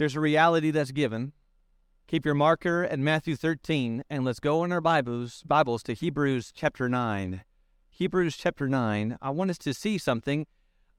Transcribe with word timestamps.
There's 0.00 0.16
a 0.16 0.20
reality 0.20 0.70
that's 0.70 0.92
given. 0.92 1.34
Keep 2.06 2.24
your 2.24 2.34
marker 2.34 2.84
at 2.84 2.98
Matthew 2.98 3.36
13, 3.36 4.02
and 4.08 4.24
let's 4.24 4.40
go 4.40 4.64
in 4.64 4.72
our 4.72 4.80
Bibles, 4.80 5.42
Bibles 5.46 5.82
to 5.82 5.92
Hebrews 5.92 6.52
chapter 6.56 6.88
9. 6.88 7.42
Hebrews 7.90 8.38
chapter 8.38 8.66
9. 8.66 9.18
I 9.20 9.28
want 9.28 9.50
us 9.50 9.58
to 9.58 9.74
see 9.74 9.98
something 9.98 10.46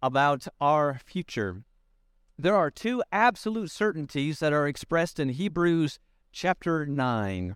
about 0.04 0.46
our 0.60 1.00
future. 1.04 1.64
There 2.38 2.56
are 2.56 2.70
two 2.70 3.02
absolute 3.12 3.72
certainties 3.72 4.38
that 4.38 4.54
are 4.54 4.68
expressed 4.68 5.20
in 5.20 5.30
Hebrews 5.30 5.98
chapter 6.32 6.86
9. 6.86 7.56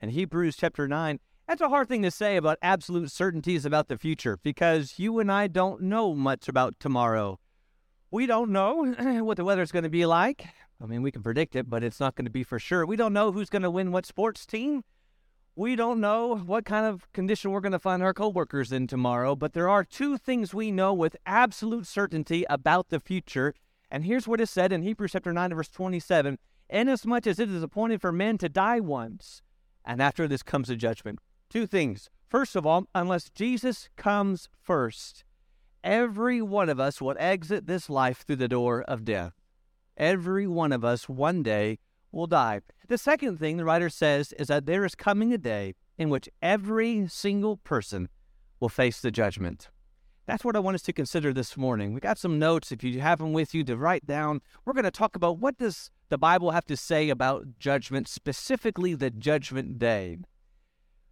In 0.00 0.08
Hebrews 0.08 0.56
chapter 0.56 0.88
9, 0.88 1.20
that's 1.46 1.60
a 1.60 1.68
hard 1.68 1.86
thing 1.86 2.02
to 2.02 2.10
say 2.10 2.36
about 2.36 2.58
absolute 2.62 3.12
certainties 3.12 3.64
about 3.64 3.86
the 3.86 3.96
future 3.96 4.40
because 4.42 4.94
you 4.96 5.20
and 5.20 5.30
I 5.30 5.46
don't 5.46 5.82
know 5.82 6.16
much 6.16 6.48
about 6.48 6.74
tomorrow. 6.80 7.38
We 8.10 8.26
don't 8.26 8.50
know 8.50 8.84
what 9.22 9.36
the 9.36 9.44
weather's 9.44 9.72
going 9.72 9.84
to 9.84 9.90
be 9.90 10.06
like. 10.06 10.46
I 10.82 10.86
mean, 10.86 11.02
we 11.02 11.12
can 11.12 11.22
predict 11.22 11.54
it, 11.54 11.68
but 11.68 11.84
it's 11.84 12.00
not 12.00 12.16
going 12.16 12.24
to 12.24 12.30
be 12.30 12.42
for 12.42 12.58
sure. 12.58 12.86
We 12.86 12.96
don't 12.96 13.12
know 13.12 13.32
who's 13.32 13.50
going 13.50 13.62
to 13.62 13.70
win 13.70 13.92
what 13.92 14.06
sports 14.06 14.46
team. 14.46 14.82
We 15.54 15.76
don't 15.76 16.00
know 16.00 16.36
what 16.36 16.64
kind 16.64 16.86
of 16.86 17.10
condition 17.12 17.50
we're 17.50 17.60
going 17.60 17.72
to 17.72 17.78
find 17.78 18.02
our 18.02 18.14
coworkers 18.14 18.72
in 18.72 18.86
tomorrow, 18.86 19.36
but 19.36 19.52
there 19.52 19.68
are 19.68 19.84
two 19.84 20.16
things 20.16 20.54
we 20.54 20.70
know 20.70 20.94
with 20.94 21.16
absolute 21.26 21.86
certainty 21.86 22.46
about 22.48 22.88
the 22.88 22.98
future. 22.98 23.54
And 23.90 24.04
here's 24.04 24.26
what 24.26 24.40
is 24.40 24.50
said 24.50 24.72
in 24.72 24.82
Hebrews 24.82 25.12
chapter 25.12 25.32
9, 25.32 25.54
verse 25.54 25.68
27 25.68 26.38
Inasmuch 26.70 27.26
as 27.26 27.38
it 27.38 27.50
is 27.50 27.62
appointed 27.62 28.00
for 28.00 28.12
men 28.12 28.38
to 28.38 28.48
die 28.48 28.80
once, 28.80 29.42
and 29.84 30.00
after 30.00 30.26
this 30.26 30.42
comes 30.42 30.70
a 30.70 30.76
judgment. 30.76 31.18
Two 31.50 31.66
things. 31.66 32.08
First 32.28 32.54
of 32.54 32.64
all, 32.64 32.86
unless 32.94 33.28
Jesus 33.28 33.88
comes 33.96 34.48
first, 34.62 35.24
every 35.82 36.42
one 36.42 36.68
of 36.68 36.80
us 36.80 37.00
will 37.00 37.16
exit 37.18 37.66
this 37.66 37.90
life 37.90 38.24
through 38.26 38.36
the 38.36 38.48
door 38.48 38.82
of 38.82 39.04
death. 39.04 39.34
Every 39.96 40.46
one 40.46 40.72
of 40.72 40.84
us 40.84 41.08
one 41.08 41.42
day 41.42 41.78
will 42.12 42.26
die. 42.26 42.60
The 42.88 42.98
second 42.98 43.38
thing 43.38 43.56
the 43.56 43.64
writer 43.64 43.88
says 43.88 44.32
is 44.32 44.48
that 44.48 44.66
there 44.66 44.84
is 44.84 44.94
coming 44.94 45.32
a 45.32 45.38
day 45.38 45.74
in 45.98 46.10
which 46.10 46.28
every 46.42 47.06
single 47.08 47.58
person 47.58 48.08
will 48.58 48.68
face 48.68 49.00
the 49.00 49.10
judgment. 49.10 49.68
That's 50.26 50.44
what 50.44 50.54
I 50.54 50.60
want 50.60 50.76
us 50.76 50.82
to 50.82 50.92
consider 50.92 51.32
this 51.32 51.56
morning. 51.56 51.92
We 51.92 52.00
got 52.00 52.18
some 52.18 52.38
notes 52.38 52.70
if 52.70 52.84
you 52.84 53.00
have 53.00 53.18
them 53.18 53.32
with 53.32 53.54
you 53.54 53.64
to 53.64 53.76
write 53.76 54.06
down. 54.06 54.40
We're 54.64 54.74
going 54.74 54.84
to 54.84 54.90
talk 54.90 55.16
about 55.16 55.38
what 55.38 55.58
does 55.58 55.90
the 56.08 56.18
Bible 56.18 56.52
have 56.52 56.66
to 56.66 56.76
say 56.76 57.08
about 57.08 57.58
judgment, 57.58 58.06
specifically 58.06 58.94
the 58.94 59.10
judgment 59.10 59.78
day 59.78 60.18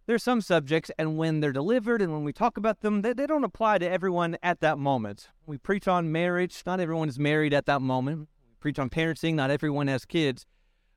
there's 0.09 0.23
some 0.23 0.41
subjects, 0.41 0.89
and 0.97 1.19
when 1.19 1.39
they're 1.39 1.51
delivered 1.51 2.01
and 2.01 2.11
when 2.11 2.23
we 2.23 2.33
talk 2.33 2.57
about 2.57 2.81
them, 2.81 3.03
they, 3.03 3.13
they 3.13 3.27
don't 3.27 3.43
apply 3.43 3.77
to 3.77 3.87
everyone 3.87 4.39
at 4.41 4.59
that 4.59 4.79
moment. 4.79 5.29
We 5.45 5.59
preach 5.59 5.87
on 5.87 6.11
marriage, 6.11 6.63
not 6.65 6.79
everyone 6.79 7.09
is 7.09 7.19
married 7.19 7.53
at 7.53 7.67
that 7.67 7.79
moment. 7.79 8.21
We 8.21 8.55
preach 8.59 8.79
on 8.79 8.89
parenting, 8.89 9.35
not 9.35 9.51
everyone 9.51 9.85
has 9.85 10.05
kids. 10.05 10.47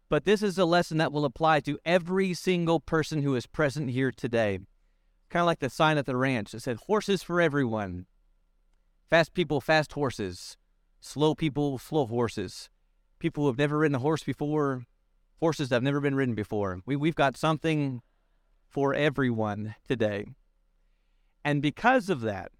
But 0.08 0.24
this 0.24 0.42
is 0.42 0.56
a 0.56 0.64
lesson 0.64 0.96
that 0.96 1.12
will 1.12 1.26
apply 1.26 1.60
to 1.60 1.78
every 1.84 2.32
single 2.32 2.80
person 2.80 3.20
who 3.20 3.34
is 3.34 3.46
present 3.46 3.90
here 3.90 4.12
today. 4.12 4.60
Kind 5.28 5.42
of 5.42 5.46
like 5.46 5.60
the 5.60 5.68
sign 5.68 5.98
at 5.98 6.06
the 6.06 6.16
ranch 6.16 6.52
that 6.52 6.62
said, 6.62 6.78
horses 6.86 7.22
for 7.22 7.38
everyone. 7.38 8.06
Fast 9.10 9.34
people, 9.34 9.60
fast 9.60 9.92
horses. 9.92 10.56
Slow 11.00 11.34
people, 11.34 11.76
slow 11.76 12.06
horses. 12.06 12.70
People 13.18 13.44
who 13.44 13.48
have 13.48 13.58
never 13.58 13.76
ridden 13.76 13.96
a 13.96 13.98
horse 13.98 14.24
before, 14.24 14.86
horses 15.38 15.68
that 15.68 15.76
have 15.76 15.82
never 15.82 16.00
been 16.00 16.14
ridden 16.14 16.34
before. 16.34 16.80
We, 16.86 16.96
we've 16.96 17.14
got 17.14 17.36
something 17.36 18.00
for 18.72 18.94
everyone 18.94 19.74
today. 19.86 20.24
And 21.44 21.60
because 21.60 22.08
of 22.08 22.22
that, 22.22 22.50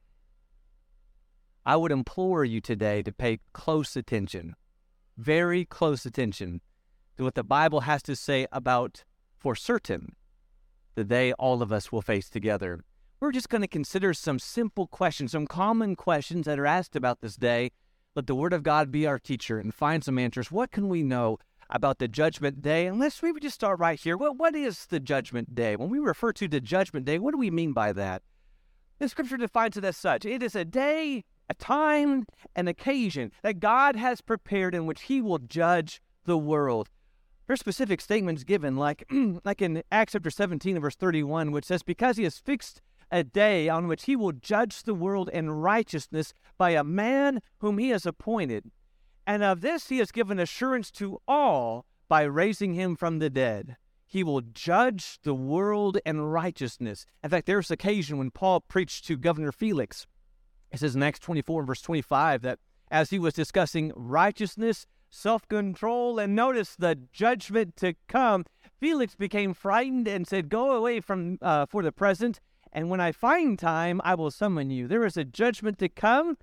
I 1.65 1.77
would 1.77 1.91
implore 1.91 2.45
you 2.45 2.61
today 2.61 3.03
to 3.03 3.13
pay 3.13 3.39
close 3.55 3.97
attention, 3.97 4.55
very 5.17 5.65
close 5.65 6.05
attention 6.05 6.61
to 7.17 7.25
what 7.25 7.35
the 7.35 7.43
Bible 7.43 7.81
has 7.81 8.03
to 8.03 8.15
say 8.15 8.47
about, 8.53 9.05
for 9.39 9.57
certain, 9.57 10.15
the 10.97 11.05
day 11.05 11.33
all 11.35 11.63
of 11.63 11.73
us 11.73 11.91
will 11.91 12.03
face 12.03 12.29
together. 12.29 12.85
We're 13.19 13.33
just 13.33 13.49
going 13.49 13.63
to 13.63 13.69
consider 13.69 14.13
some 14.13 14.39
simple 14.39 14.87
questions, 14.87 15.33
some 15.33 15.47
common 15.47 15.97
questions 15.97 16.45
that 16.45 16.59
are 16.59 16.67
asked 16.67 16.95
about 16.95 17.21
this 17.21 17.37
day. 17.37 17.71
Let 18.15 18.27
the 18.27 18.35
Word 18.35 18.53
of 18.53 18.63
God 18.63 18.91
be 18.91 19.07
our 19.07 19.19
teacher 19.19 19.59
and 19.59 19.73
find 19.73 20.05
some 20.05 20.19
answers. 20.19 20.51
What 20.51 20.73
can 20.73 20.89
we 20.89 21.03
know 21.03 21.39
about 21.73 21.99
the 21.99 22.07
judgment 22.07 22.63
day. 22.63 22.87
And 22.87 23.01
let's 23.01 23.23
maybe 23.23 23.41
just 23.41 23.55
start 23.55 23.81
right 23.81 23.99
here. 23.99 24.17
What, 24.17 24.37
what 24.37 24.55
is 24.55 24.87
the 24.87 25.01
judgment 25.01 25.55
day? 25.55 25.75
When 25.75 25.91
we 25.91 25.99
refer 25.99 26.33
to 26.35 26.47
the 26.47 26.61
judgment 26.61 27.07
day, 27.07 27.19
what 27.19 27.33
do 27.33 27.39
we 27.39 27.51
mean 27.51 27.73
by 27.73 27.93
that? 27.95 28.23
The 28.99 29.09
scripture 29.09 29.37
defines 29.37 29.77
it 29.77 29.85
as 29.85 29.97
such 29.97 30.25
it 30.25 30.43
is 30.43 30.55
a 30.55 30.65
day, 30.65 31.25
a 31.49 31.55
time, 31.55 32.25
an 32.55 32.69
occasion 32.69 33.33
that 33.43 33.59
God 33.59 33.97
has 33.97 34.21
prepared 34.21 34.75
in 34.75 34.87
which 34.87 35.03
he 35.03 35.21
will 35.21 35.39
judge 35.39 36.01
the 36.25 36.39
world. 36.39 36.89
There's 37.47 37.59
specific 37.59 38.01
statements 38.01 38.45
given, 38.45 38.77
like, 38.77 39.05
like 39.45 39.61
in 39.61 39.83
Acts 39.91 40.13
chapter 40.13 40.31
17, 40.31 40.79
verse 40.79 40.95
31, 40.95 41.51
which 41.51 41.65
says, 41.65 41.83
Because 41.83 42.17
he 42.17 42.23
has 42.25 42.39
fixed 42.39 42.81
a 43.11 43.25
day 43.25 43.69
on 43.69 43.89
which 43.89 44.05
he 44.05 44.15
will 44.15 44.33
judge 44.33 44.85
the 44.85 44.95
world 44.95 45.29
in 45.33 45.51
righteousness 45.51 46.33
by 46.57 46.71
a 46.71 46.85
man 46.85 47.41
whom 47.59 47.79
he 47.79 47.89
has 47.89 48.07
appointed. 48.07 48.71
And 49.27 49.43
of 49.43 49.61
this 49.61 49.89
he 49.89 49.99
has 49.99 50.13
given 50.13 50.39
assurance 50.39 50.91
to 50.93 51.21
all 51.29 51.87
by 52.09 52.23
raising 52.23 52.75
him 52.75 52.97
from 52.97 53.19
the 53.19 53.31
dead. 53.31 53.77
He 54.07 54.23
will 54.23 54.43
judge 54.43 55.19
the 55.23 55.35
world 55.35 55.99
in 56.05 56.21
righteousness. 56.21 57.07
In 57.25 57.31
fact, 57.31 57.47
there's 57.47 57.71
occasion 57.71 58.19
when 58.19 58.31
Paul 58.31 58.61
preached 58.61 59.07
to 59.07 59.17
Governor 59.17 59.53
Felix. 59.53 60.07
It 60.71 60.81
says 60.81 60.95
in 60.95 61.03
Acts 61.03 61.21
24 61.21 61.61
and 61.61 61.67
verse 61.67 61.81
25 61.81 62.43
that 62.43 62.59
as 62.91 63.11
he 63.11 63.19
was 63.19 63.33
discussing 63.33 63.93
righteousness, 63.97 64.87
self 65.09 65.49
control, 65.49 66.19
and 66.19 66.35
notice 66.35 66.77
the 66.77 66.99
judgment 67.13 67.77
to 67.77 67.95
come, 68.09 68.45
Felix 68.79 69.15
became 69.15 69.55
frightened 69.55 70.07
and 70.07 70.27
said, 70.27 70.51
Go 70.51 70.73
away 70.73 71.01
from 71.01 71.39
uh, 71.41 71.65
for 71.67 71.83
the 71.83 71.93
present, 71.93 72.41
and 72.73 72.91
when 72.91 73.01
I 73.01 73.13
find 73.13 73.59
time, 73.59 74.01
I 74.05 74.15
will 74.15 74.31
summon 74.31 74.71
you. 74.71 74.89
There 74.89 75.07
is 75.07 75.17
a 75.17 75.25
judgment 75.25 75.79
to 75.79 75.89
come. 75.89 76.37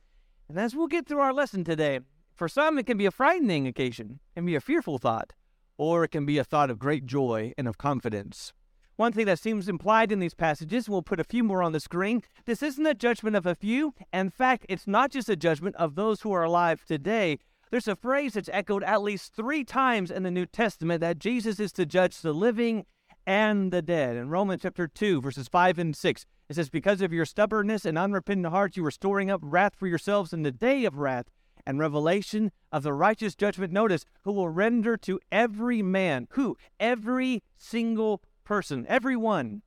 And 0.47 0.57
as 0.57 0.75
we'll 0.75 0.87
get 0.87 1.07
through 1.07 1.19
our 1.19 1.33
lesson 1.33 1.63
today, 1.63 1.99
for 2.39 2.47
some, 2.47 2.79
it 2.79 2.85
can 2.85 2.97
be 2.97 3.05
a 3.05 3.11
frightening 3.11 3.67
occasion, 3.67 4.21
it 4.31 4.39
can 4.39 4.45
be 4.45 4.55
a 4.55 4.61
fearful 4.61 4.97
thought, 4.97 5.33
or 5.77 6.05
it 6.05 6.07
can 6.07 6.25
be 6.25 6.37
a 6.37 6.43
thought 6.43 6.71
of 6.71 6.79
great 6.79 7.05
joy 7.05 7.53
and 7.57 7.67
of 7.67 7.77
confidence. 7.77 8.53
One 8.95 9.11
thing 9.11 9.25
that 9.27 9.39
seems 9.39 9.69
implied 9.69 10.11
in 10.11 10.19
these 10.19 10.33
passages, 10.33 10.89
we'll 10.89 11.01
put 11.01 11.19
a 11.19 11.25
few 11.25 11.43
more 11.43 11.61
on 11.61 11.73
the 11.73 11.79
screen. 11.79 12.23
This 12.45 12.63
isn't 12.63 12.85
a 12.85 12.93
judgment 12.93 13.35
of 13.35 13.45
a 13.45 13.55
few. 13.55 13.93
In 14.11 14.29
fact, 14.29 14.65
it's 14.69 14.87
not 14.87 15.11
just 15.11 15.29
a 15.29 15.35
judgment 15.35 15.75
of 15.75 15.95
those 15.95 16.21
who 16.21 16.31
are 16.31 16.43
alive 16.43 16.83
today. 16.85 17.39
There's 17.71 17.87
a 17.87 17.95
phrase 17.95 18.33
that's 18.33 18.49
echoed 18.51 18.83
at 18.83 19.01
least 19.01 19.35
three 19.35 19.63
times 19.63 20.09
in 20.09 20.23
the 20.23 20.31
New 20.31 20.45
Testament 20.45 21.01
that 21.01 21.19
Jesus 21.19 21.59
is 21.59 21.73
to 21.73 21.85
judge 21.85 22.21
the 22.21 22.33
living 22.33 22.85
and 23.27 23.71
the 23.71 23.81
dead. 23.81 24.15
In 24.15 24.29
Romans 24.29 24.61
chapter 24.61 24.87
2, 24.87 25.21
verses 25.21 25.47
5 25.49 25.77
and 25.77 25.95
6, 25.95 26.25
it 26.49 26.55
says, 26.55 26.69
Because 26.69 27.01
of 27.01 27.13
your 27.13 27.25
stubbornness 27.25 27.85
and 27.85 27.97
unrepentant 27.97 28.47
hearts, 28.47 28.77
you 28.77 28.85
are 28.85 28.91
storing 28.91 29.29
up 29.29 29.41
wrath 29.43 29.75
for 29.75 29.87
yourselves 29.87 30.33
in 30.33 30.43
the 30.43 30.51
day 30.51 30.85
of 30.85 30.97
wrath 30.97 31.29
and 31.69 31.77
revelation 31.77 32.51
of 32.71 32.81
the 32.81 32.93
righteous 32.93 33.35
judgment. 33.35 33.71
Notice, 33.71 34.03
who 34.23 34.31
will 34.31 34.49
render 34.49 34.97
to 34.97 35.19
every 35.31 35.83
man, 35.83 36.27
who? 36.31 36.57
Every 36.79 37.43
single 37.57 38.23
person, 38.43 38.87
everyone. 38.89 39.61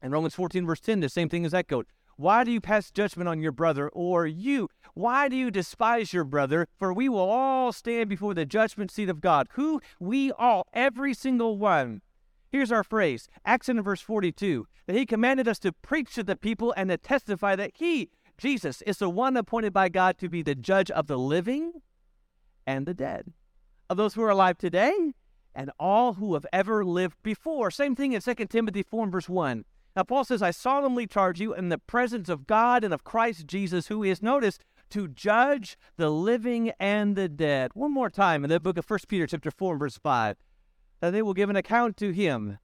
In 0.00 0.12
Romans 0.12 0.36
14, 0.36 0.64
verse 0.64 0.78
10, 0.78 1.00
the 1.00 1.08
same 1.08 1.28
thing 1.28 1.44
is 1.44 1.52
echoed. 1.52 1.86
Why 2.14 2.44
do 2.44 2.52
you 2.52 2.60
pass 2.60 2.92
judgment 2.92 3.28
on 3.28 3.40
your 3.40 3.50
brother? 3.50 3.88
Or 3.88 4.24
you, 4.24 4.68
why 4.94 5.28
do 5.28 5.34
you 5.34 5.50
despise 5.50 6.12
your 6.12 6.22
brother? 6.22 6.68
For 6.78 6.92
we 6.92 7.08
will 7.08 7.18
all 7.28 7.72
stand 7.72 8.08
before 8.08 8.32
the 8.32 8.46
judgment 8.46 8.92
seat 8.92 9.08
of 9.08 9.20
God. 9.20 9.48
Who? 9.54 9.80
We 9.98 10.30
all, 10.30 10.68
every 10.72 11.12
single 11.12 11.58
one. 11.58 12.02
Here's 12.52 12.70
our 12.70 12.84
phrase, 12.84 13.26
Acts 13.44 13.68
in 13.68 13.82
verse 13.82 14.00
42, 14.00 14.68
that 14.86 14.94
he 14.94 15.04
commanded 15.04 15.48
us 15.48 15.58
to 15.58 15.72
preach 15.72 16.14
to 16.14 16.22
the 16.22 16.36
people 16.36 16.72
and 16.76 16.88
to 16.88 16.96
testify 16.96 17.56
that 17.56 17.72
he, 17.74 18.10
Jesus 18.38 18.82
is 18.82 18.98
the 18.98 19.08
one 19.08 19.36
appointed 19.36 19.72
by 19.72 19.88
God 19.88 20.18
to 20.18 20.28
be 20.28 20.42
the 20.42 20.54
judge 20.54 20.90
of 20.90 21.06
the 21.06 21.18
living 21.18 21.72
and 22.66 22.86
the 22.86 22.94
dead, 22.94 23.32
of 23.88 23.96
those 23.96 24.14
who 24.14 24.22
are 24.22 24.30
alive 24.30 24.58
today 24.58 25.12
and 25.54 25.70
all 25.80 26.14
who 26.14 26.34
have 26.34 26.46
ever 26.52 26.84
lived 26.84 27.16
before. 27.22 27.70
Same 27.70 27.96
thing 27.96 28.12
in 28.12 28.20
2 28.20 28.34
Timothy 28.46 28.82
4 28.82 29.08
verse 29.08 29.28
1. 29.28 29.64
Now, 29.96 30.02
Paul 30.02 30.24
says, 30.24 30.42
I 30.42 30.50
solemnly 30.50 31.06
charge 31.06 31.40
you 31.40 31.54
in 31.54 31.70
the 31.70 31.78
presence 31.78 32.28
of 32.28 32.46
God 32.46 32.84
and 32.84 32.92
of 32.92 33.02
Christ 33.02 33.46
Jesus, 33.46 33.86
who 33.86 34.02
is, 34.02 34.22
notice, 34.22 34.58
to 34.90 35.08
judge 35.08 35.78
the 35.96 36.10
living 36.10 36.72
and 36.78 37.16
the 37.16 37.30
dead. 37.30 37.70
One 37.72 37.94
more 37.94 38.10
time 38.10 38.44
in 38.44 38.50
the 38.50 38.60
book 38.60 38.76
of 38.76 38.88
1 38.88 39.00
Peter 39.08 39.26
chapter 39.26 39.50
4 39.50 39.78
verse 39.78 39.96
5, 39.96 40.36
that 41.00 41.10
they 41.10 41.22
will 41.22 41.32
give 41.32 41.48
an 41.48 41.56
account 41.56 41.96
to 41.96 42.10
him, 42.10 42.58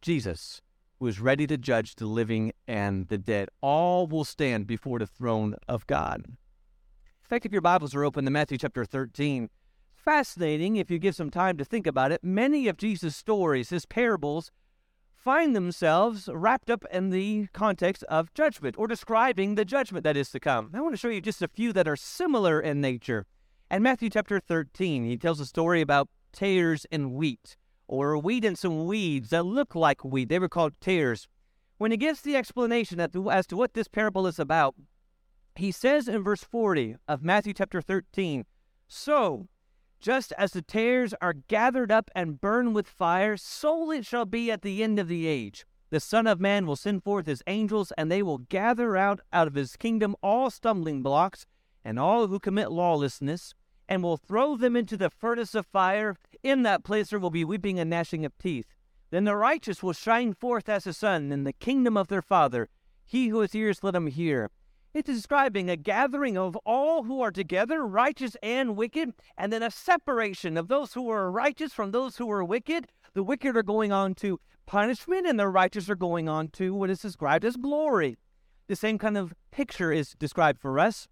Jesus, 0.00 0.62
who 1.00 1.06
is 1.06 1.18
ready 1.18 1.46
to 1.46 1.56
judge 1.56 1.94
the 1.96 2.06
living 2.06 2.52
and 2.68 3.08
the 3.08 3.16
dead. 3.16 3.48
All 3.62 4.06
will 4.06 4.24
stand 4.24 4.66
before 4.66 4.98
the 4.98 5.06
throne 5.06 5.56
of 5.66 5.86
God. 5.86 6.22
In 6.26 6.36
fact, 7.28 7.46
if 7.46 7.52
your 7.52 7.62
Bibles 7.62 7.94
are 7.94 8.04
open 8.04 8.26
to 8.26 8.30
Matthew 8.30 8.58
chapter 8.58 8.84
13, 8.84 9.48
fascinating 9.94 10.76
if 10.76 10.90
you 10.90 10.98
give 10.98 11.14
some 11.14 11.30
time 11.30 11.56
to 11.56 11.64
think 11.64 11.86
about 11.86 12.12
it. 12.12 12.22
Many 12.22 12.68
of 12.68 12.76
Jesus' 12.76 13.16
stories, 13.16 13.70
his 13.70 13.86
parables, 13.86 14.50
find 15.14 15.56
themselves 15.56 16.28
wrapped 16.32 16.68
up 16.68 16.84
in 16.92 17.08
the 17.08 17.48
context 17.54 18.02
of 18.04 18.34
judgment 18.34 18.76
or 18.78 18.86
describing 18.86 19.54
the 19.54 19.64
judgment 19.64 20.04
that 20.04 20.18
is 20.18 20.30
to 20.30 20.40
come. 20.40 20.70
I 20.74 20.80
want 20.82 20.92
to 20.92 20.98
show 20.98 21.08
you 21.08 21.22
just 21.22 21.40
a 21.40 21.48
few 21.48 21.72
that 21.72 21.88
are 21.88 21.96
similar 21.96 22.60
in 22.60 22.80
nature. 22.80 23.24
And 23.70 23.82
Matthew 23.82 24.10
chapter 24.10 24.38
13, 24.38 25.04
he 25.04 25.16
tells 25.16 25.40
a 25.40 25.46
story 25.46 25.80
about 25.80 26.08
tares 26.32 26.86
and 26.92 27.12
wheat, 27.12 27.56
or 27.90 28.16
wheat 28.16 28.44
and 28.44 28.56
some 28.56 28.86
weeds 28.86 29.30
that 29.30 29.44
look 29.44 29.74
like 29.74 30.04
wheat. 30.04 30.28
They 30.28 30.38
were 30.38 30.48
called 30.48 30.80
tares. 30.80 31.26
When 31.76 31.90
he 31.90 31.96
gives 31.96 32.20
the 32.20 32.36
explanation 32.36 33.00
as 33.00 33.46
to 33.48 33.56
what 33.56 33.74
this 33.74 33.88
parable 33.88 34.28
is 34.28 34.38
about, 34.38 34.76
he 35.56 35.72
says 35.72 36.06
in 36.06 36.22
verse 36.22 36.44
40 36.44 36.96
of 37.08 37.24
Matthew 37.24 37.52
chapter 37.52 37.80
13, 37.82 38.44
So, 38.86 39.48
just 40.00 40.32
as 40.38 40.52
the 40.52 40.62
tares 40.62 41.14
are 41.20 41.32
gathered 41.32 41.90
up 41.90 42.12
and 42.14 42.40
burned 42.40 42.76
with 42.76 42.86
fire, 42.86 43.36
so 43.36 43.90
it 43.90 44.06
shall 44.06 44.24
be 44.24 44.52
at 44.52 44.62
the 44.62 44.84
end 44.84 45.00
of 45.00 45.08
the 45.08 45.26
age. 45.26 45.66
The 45.90 45.98
Son 45.98 46.28
of 46.28 46.40
Man 46.40 46.66
will 46.66 46.76
send 46.76 47.02
forth 47.02 47.26
his 47.26 47.42
angels, 47.48 47.92
and 47.98 48.08
they 48.08 48.22
will 48.22 48.38
gather 48.38 48.96
out 48.96 49.20
out 49.32 49.48
of 49.48 49.54
his 49.54 49.76
kingdom 49.76 50.14
all 50.22 50.48
stumbling 50.48 51.02
blocks 51.02 51.44
and 51.84 51.98
all 51.98 52.28
who 52.28 52.38
commit 52.38 52.70
lawlessness, 52.70 53.52
and 53.90 54.04
will 54.04 54.16
throw 54.16 54.56
them 54.56 54.76
into 54.76 54.96
the 54.96 55.10
furnace 55.10 55.54
of 55.54 55.66
fire. 55.66 56.16
In 56.44 56.62
that 56.62 56.84
place 56.84 57.10
there 57.10 57.18
will 57.18 57.30
be 57.30 57.44
weeping 57.44 57.80
and 57.80 57.90
gnashing 57.90 58.24
of 58.24 58.38
teeth. 58.38 58.72
Then 59.10 59.24
the 59.24 59.34
righteous 59.34 59.82
will 59.82 59.92
shine 59.92 60.32
forth 60.32 60.68
as 60.68 60.84
the 60.84 60.92
sun 60.92 61.32
in 61.32 61.42
the 61.42 61.52
kingdom 61.52 61.96
of 61.96 62.06
their 62.06 62.22
Father. 62.22 62.68
He 63.04 63.28
who 63.28 63.40
has 63.40 63.54
ears, 63.54 63.82
let 63.82 63.96
him 63.96 64.06
hear. 64.06 64.50
It's 64.94 65.08
describing 65.08 65.68
a 65.68 65.76
gathering 65.76 66.38
of 66.38 66.56
all 66.64 67.04
who 67.04 67.20
are 67.20 67.32
together, 67.32 67.84
righteous 67.84 68.36
and 68.42 68.76
wicked, 68.76 69.12
and 69.36 69.52
then 69.52 69.62
a 69.62 69.70
separation 69.70 70.56
of 70.56 70.68
those 70.68 70.94
who 70.94 71.10
are 71.10 71.30
righteous 71.30 71.72
from 71.72 71.90
those 71.90 72.16
who 72.16 72.30
are 72.30 72.44
wicked. 72.44 72.86
The 73.14 73.24
wicked 73.24 73.56
are 73.56 73.62
going 73.64 73.90
on 73.90 74.14
to 74.16 74.40
punishment, 74.66 75.26
and 75.26 75.38
the 75.38 75.48
righteous 75.48 75.90
are 75.90 75.96
going 75.96 76.28
on 76.28 76.48
to 76.50 76.72
what 76.74 76.90
is 76.90 77.02
described 77.02 77.44
as 77.44 77.56
glory. 77.56 78.16
The 78.68 78.76
same 78.76 78.98
kind 78.98 79.18
of 79.18 79.34
picture 79.50 79.92
is 79.92 80.14
described 80.18 80.60
for 80.60 80.78
us. 80.78 81.08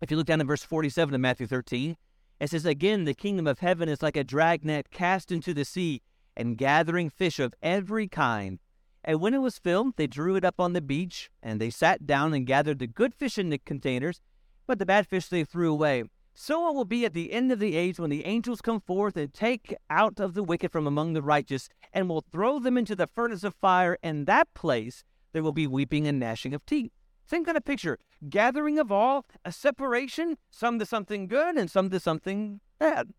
If 0.00 0.10
you 0.10 0.16
look 0.16 0.26
down 0.26 0.40
at 0.40 0.46
verse 0.46 0.62
47 0.62 1.14
of 1.14 1.20
Matthew 1.20 1.46
13, 1.46 1.96
it 2.38 2.50
says, 2.50 2.66
Again, 2.66 3.04
the 3.04 3.14
kingdom 3.14 3.46
of 3.46 3.60
heaven 3.60 3.88
is 3.88 4.02
like 4.02 4.16
a 4.16 4.24
dragnet 4.24 4.90
cast 4.90 5.32
into 5.32 5.54
the 5.54 5.64
sea 5.64 6.02
and 6.36 6.58
gathering 6.58 7.08
fish 7.08 7.38
of 7.38 7.54
every 7.62 8.08
kind. 8.08 8.58
And 9.04 9.20
when 9.20 9.34
it 9.34 9.40
was 9.40 9.58
filled, 9.58 9.96
they 9.96 10.06
drew 10.06 10.36
it 10.36 10.44
up 10.44 10.60
on 10.60 10.72
the 10.72 10.80
beach, 10.80 11.30
and 11.42 11.60
they 11.60 11.70
sat 11.70 12.06
down 12.06 12.34
and 12.34 12.46
gathered 12.46 12.80
the 12.80 12.86
good 12.86 13.14
fish 13.14 13.38
in 13.38 13.50
the 13.50 13.58
containers, 13.58 14.20
but 14.66 14.78
the 14.78 14.86
bad 14.86 15.06
fish 15.06 15.28
they 15.28 15.44
threw 15.44 15.72
away. 15.72 16.04
So 16.34 16.68
it 16.68 16.74
will 16.74 16.84
be 16.84 17.06
at 17.06 17.14
the 17.14 17.32
end 17.32 17.50
of 17.50 17.60
the 17.60 17.76
age 17.76 17.98
when 17.98 18.10
the 18.10 18.26
angels 18.26 18.60
come 18.60 18.80
forth 18.80 19.16
and 19.16 19.32
take 19.32 19.74
out 19.88 20.20
of 20.20 20.34
the 20.34 20.42
wicked 20.42 20.70
from 20.72 20.86
among 20.86 21.14
the 21.14 21.22
righteous, 21.22 21.68
and 21.92 22.08
will 22.08 22.20
throw 22.20 22.58
them 22.58 22.76
into 22.76 22.94
the 22.94 23.06
furnace 23.06 23.44
of 23.44 23.54
fire. 23.54 23.96
In 24.02 24.26
that 24.26 24.52
place 24.52 25.04
there 25.32 25.42
will 25.42 25.52
be 25.52 25.66
weeping 25.66 26.06
and 26.06 26.20
gnashing 26.20 26.52
of 26.52 26.66
teeth. 26.66 26.92
Same 27.26 27.44
kind 27.44 27.56
of 27.56 27.64
picture. 27.64 27.98
Gathering 28.28 28.78
of 28.78 28.92
all, 28.92 29.26
a 29.44 29.52
separation, 29.52 30.38
some 30.50 30.78
to 30.78 30.86
something 30.86 31.26
good 31.26 31.56
and 31.56 31.70
some 31.70 31.90
to 31.90 31.98
something 31.98 32.60
bad. 32.78 33.10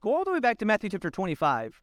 Go 0.00 0.16
all 0.16 0.24
the 0.24 0.32
way 0.32 0.40
back 0.40 0.58
to 0.58 0.64
Matthew 0.64 0.90
chapter 0.90 1.10
25. 1.10 1.80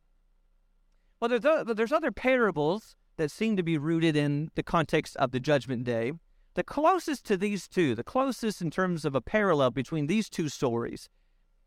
Well, 1.19 1.29
there's, 1.29 1.75
there's 1.75 1.91
other 1.91 2.11
parables 2.11 2.95
that 3.17 3.31
seem 3.31 3.55
to 3.55 3.63
be 3.63 3.77
rooted 3.77 4.15
in 4.15 4.49
the 4.55 4.63
context 4.63 5.15
of 5.17 5.31
the 5.31 5.39
judgment 5.39 5.85
day. 5.85 6.11
The 6.55 6.63
closest 6.63 7.25
to 7.25 7.37
these 7.37 7.67
two, 7.67 7.95
the 7.95 8.03
closest 8.03 8.61
in 8.61 8.69
terms 8.69 9.05
of 9.05 9.15
a 9.15 9.21
parallel 9.21 9.71
between 9.71 10.07
these 10.07 10.29
two 10.29 10.49
stories, 10.49 11.07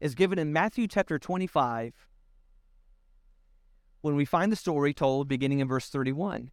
is 0.01 0.15
given 0.15 0.39
in 0.39 0.53
Matthew 0.53 0.87
chapter 0.87 1.19
25 1.19 2.09
when 4.03 4.17
we 4.17 4.27
find 4.27 4.53
the 4.53 4.57
story 4.57 4.93
told 4.93 5.29
beginning 5.29 5.61
in 5.61 5.69
verse 5.69 5.89
31. 5.89 6.51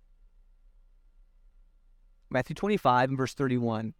Matthew 2.31 2.55
25 2.55 3.09
and 3.09 3.17
verse 3.17 3.33
31. 3.33 3.93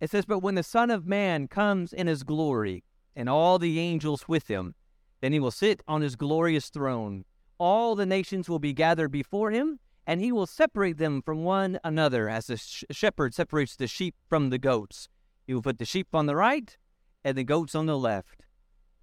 It 0.00 0.10
says, 0.10 0.24
But 0.24 0.40
when 0.40 0.54
the 0.54 0.62
Son 0.62 0.90
of 0.90 1.06
Man 1.06 1.46
comes 1.46 1.92
in 1.92 2.06
his 2.06 2.22
glory, 2.22 2.84
and 3.14 3.28
all 3.28 3.58
the 3.58 3.78
angels 3.78 4.28
with 4.28 4.48
him, 4.48 4.74
then 5.20 5.32
he 5.32 5.40
will 5.40 5.50
sit 5.50 5.82
on 5.88 6.02
his 6.02 6.16
glorious 6.16 6.70
throne 6.70 7.24
all 7.58 7.96
the 7.96 8.06
nations 8.06 8.48
will 8.48 8.60
be 8.60 8.72
gathered 8.72 9.10
before 9.10 9.50
him, 9.50 9.80
and 10.06 10.20
he 10.20 10.32
will 10.32 10.46
separate 10.46 10.96
them 10.96 11.20
from 11.20 11.44
one 11.44 11.78
another, 11.84 12.28
as 12.28 12.46
the 12.46 12.56
sh- 12.56 12.84
shepherd 12.90 13.34
separates 13.34 13.76
the 13.76 13.88
sheep 13.88 14.14
from 14.28 14.50
the 14.50 14.58
goats. 14.58 15.08
He 15.46 15.54
will 15.54 15.62
put 15.62 15.78
the 15.78 15.84
sheep 15.84 16.08
on 16.14 16.26
the 16.26 16.36
right 16.36 16.76
and 17.24 17.36
the 17.36 17.44
goats 17.44 17.74
on 17.74 17.86
the 17.86 17.98
left. 17.98 18.44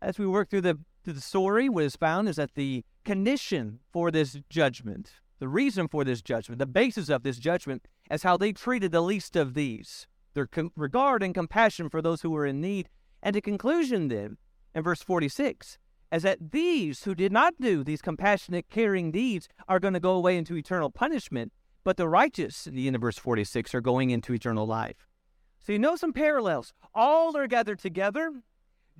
As 0.02 0.18
we 0.18 0.26
work 0.26 0.50
through 0.50 0.62
the, 0.62 0.80
through 1.04 1.14
the 1.14 1.22
story, 1.22 1.70
what 1.70 1.84
is 1.84 1.96
found 1.96 2.30
is 2.30 2.38
that 2.38 2.56
the 2.56 2.84
condition 3.04 3.80
for 3.92 4.10
this 4.10 4.40
judgment, 4.50 5.12
the 5.46 5.50
reason 5.50 5.88
for 5.88 6.04
this 6.04 6.24
judgment, 6.24 6.58
the 6.58 6.66
basis 6.66 7.08
of 7.08 7.22
this 7.22 7.38
judgment, 7.38 7.88
is 8.10 8.24
how 8.24 8.36
they 8.36 8.52
treated 8.52 8.92
the 8.92 9.00
least 9.00 9.36
of 9.36 9.54
these, 9.54 10.08
their 10.34 10.48
com- 10.48 10.72
regard 10.76 11.22
and 11.22 11.36
compassion 11.36 11.88
for 11.88 12.02
those 12.02 12.24
who 12.24 12.32
were 12.32 12.48
in 12.48 12.60
need. 12.60 12.90
And 13.22 13.36
a 13.36 13.42
conclusion 13.42 14.08
then, 14.08 14.38
in 14.74 14.82
verse 14.82 15.04
46, 15.04 15.78
as 16.12 16.24
that 16.24 16.52
these 16.52 17.04
who 17.04 17.14
did 17.14 17.32
not 17.32 17.54
do 17.62 17.84
these 17.84 18.02
compassionate, 18.02 18.72
caring 18.72 19.12
deeds 19.12 19.48
are 19.68 19.80
going 19.80 19.94
to 19.94 20.00
go 20.00 20.14
away 20.14 20.36
into 20.36 20.58
eternal 20.58 20.90
punishment, 20.90 21.54
but 21.84 21.96
the 21.96 22.10
righteous, 22.10 22.66
in 22.66 22.74
the 22.74 22.88
end 22.88 22.96
of 22.96 23.04
verse 23.04 23.20
46, 23.20 23.76
are 23.76 23.82
going 23.82 24.10
into 24.10 24.34
eternal 24.34 24.66
life. 24.66 25.06
So 25.60 25.74
you 25.74 25.78
know 25.78 25.96
some 25.96 26.12
parallels. 26.12 26.74
All 26.96 27.38
are 27.38 27.46
gathered 27.46 27.78
together. 27.78 28.32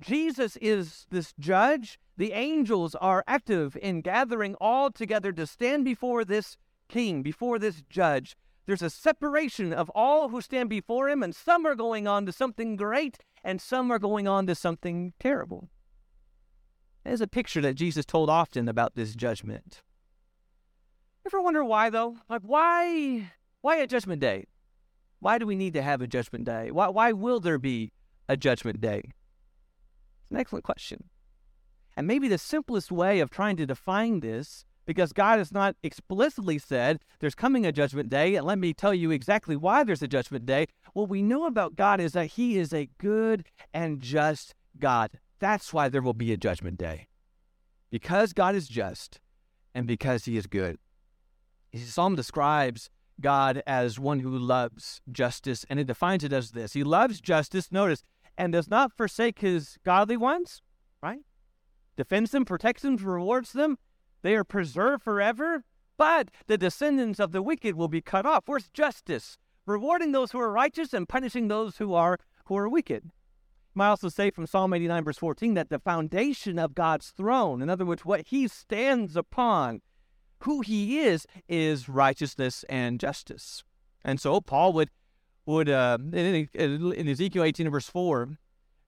Jesus 0.00 0.56
is 0.60 1.06
this 1.10 1.32
judge. 1.38 1.98
The 2.16 2.32
angels 2.32 2.94
are 2.96 3.24
active 3.26 3.76
in 3.80 4.00
gathering 4.00 4.54
all 4.60 4.90
together 4.90 5.32
to 5.32 5.46
stand 5.46 5.84
before 5.84 6.24
this 6.24 6.56
king, 6.88 7.22
before 7.22 7.58
this 7.58 7.82
judge. 7.88 8.36
There's 8.66 8.82
a 8.82 8.90
separation 8.90 9.72
of 9.72 9.90
all 9.90 10.28
who 10.28 10.40
stand 10.40 10.68
before 10.68 11.08
him, 11.08 11.22
and 11.22 11.34
some 11.34 11.66
are 11.66 11.74
going 11.74 12.06
on 12.08 12.26
to 12.26 12.32
something 12.32 12.76
great, 12.76 13.18
and 13.44 13.60
some 13.60 13.90
are 13.90 13.98
going 13.98 14.26
on 14.26 14.46
to 14.48 14.54
something 14.54 15.12
terrible. 15.20 15.68
There's 17.04 17.20
a 17.20 17.28
picture 17.28 17.60
that 17.60 17.74
Jesus 17.74 18.04
told 18.04 18.28
often 18.28 18.68
about 18.68 18.96
this 18.96 19.14
judgment. 19.14 19.82
Ever 21.24 21.40
wonder 21.40 21.64
why 21.64 21.90
though? 21.90 22.16
Like 22.28 22.42
why 22.42 23.32
why 23.60 23.76
a 23.76 23.86
judgment 23.86 24.20
day? 24.20 24.46
Why 25.20 25.38
do 25.38 25.46
we 25.46 25.54
need 25.54 25.74
to 25.74 25.82
have 25.82 26.02
a 26.02 26.06
judgment 26.06 26.44
day? 26.44 26.70
Why 26.70 26.88
why 26.88 27.12
will 27.12 27.40
there 27.40 27.58
be 27.58 27.92
a 28.28 28.36
judgment 28.36 28.80
day? 28.80 29.12
It's 30.26 30.32
an 30.32 30.38
excellent 30.38 30.64
question. 30.64 31.04
And 31.96 32.06
maybe 32.06 32.28
the 32.28 32.36
simplest 32.36 32.90
way 32.90 33.20
of 33.20 33.30
trying 33.30 33.56
to 33.56 33.66
define 33.66 34.20
this, 34.20 34.64
because 34.84 35.12
God 35.12 35.38
has 35.38 35.52
not 35.52 35.76
explicitly 35.82 36.58
said 36.58 37.00
there's 37.20 37.34
coming 37.34 37.64
a 37.64 37.72
judgment 37.72 38.08
day, 38.08 38.34
and 38.34 38.44
let 38.44 38.58
me 38.58 38.74
tell 38.74 38.92
you 38.92 39.12
exactly 39.12 39.56
why 39.56 39.84
there's 39.84 40.02
a 40.02 40.08
judgment 40.08 40.46
day. 40.46 40.66
What 40.92 41.08
we 41.08 41.22
know 41.22 41.46
about 41.46 41.76
God 41.76 42.00
is 42.00 42.12
that 42.12 42.26
He 42.26 42.58
is 42.58 42.72
a 42.72 42.88
good 42.98 43.44
and 43.72 44.00
just 44.00 44.54
God. 44.78 45.12
That's 45.38 45.72
why 45.72 45.88
there 45.88 46.02
will 46.02 46.12
be 46.12 46.32
a 46.32 46.36
judgment 46.36 46.78
day. 46.78 47.06
Because 47.90 48.32
God 48.32 48.54
is 48.54 48.68
just 48.68 49.20
and 49.74 49.86
because 49.86 50.24
he 50.24 50.36
is 50.36 50.46
good. 50.46 50.78
The 51.72 51.78
psalm 51.80 52.16
describes 52.16 52.88
God 53.20 53.62
as 53.66 53.98
one 53.98 54.20
who 54.20 54.36
loves 54.36 55.02
justice, 55.12 55.64
and 55.68 55.78
it 55.78 55.86
defines 55.86 56.24
it 56.24 56.32
as 56.32 56.52
this 56.52 56.72
He 56.72 56.82
loves 56.82 57.20
justice, 57.20 57.70
notice, 57.70 58.02
and 58.36 58.52
does 58.52 58.68
not 58.68 58.92
forsake 58.92 59.40
his 59.40 59.78
godly 59.84 60.16
ones, 60.16 60.62
right? 61.02 61.20
Defends 61.96 62.30
them, 62.30 62.44
protects 62.44 62.82
them, 62.82 62.96
rewards 62.96 63.52
them. 63.52 63.78
They 64.22 64.34
are 64.34 64.44
preserved 64.44 65.02
forever, 65.02 65.64
but 65.96 66.30
the 66.46 66.58
descendants 66.58 67.20
of 67.20 67.32
the 67.32 67.42
wicked 67.42 67.74
will 67.74 67.88
be 67.88 68.00
cut 68.02 68.26
off. 68.26 68.44
Where's 68.46 68.70
justice? 68.70 69.38
Rewarding 69.64 70.12
those 70.12 70.32
who 70.32 70.40
are 70.40 70.52
righteous 70.52 70.92
and 70.92 71.08
punishing 71.08 71.48
those 71.48 71.78
who 71.78 71.94
are 71.94 72.18
who 72.46 72.56
are 72.56 72.68
wicked 72.68 73.10
might 73.76 73.88
also 73.88 74.08
say 74.08 74.30
from 74.30 74.46
Psalm 74.46 74.72
89, 74.72 75.04
verse 75.04 75.18
14, 75.18 75.54
that 75.54 75.68
the 75.68 75.78
foundation 75.78 76.58
of 76.58 76.74
God's 76.74 77.10
throne, 77.10 77.60
in 77.60 77.68
other 77.68 77.84
words, 77.84 78.04
what 78.04 78.28
he 78.28 78.48
stands 78.48 79.16
upon, 79.16 79.82
who 80.40 80.62
he 80.62 81.00
is, 81.00 81.26
is 81.48 81.88
righteousness 81.88 82.64
and 82.68 82.98
justice. 82.98 83.64
And 84.02 84.18
so 84.18 84.40
Paul 84.40 84.72
would, 84.72 84.90
would 85.46 85.68
uh, 85.68 85.98
in, 86.12 86.48
in 86.54 87.08
Ezekiel 87.08 87.44
18, 87.44 87.70
verse 87.70 87.88
4, 87.88 88.38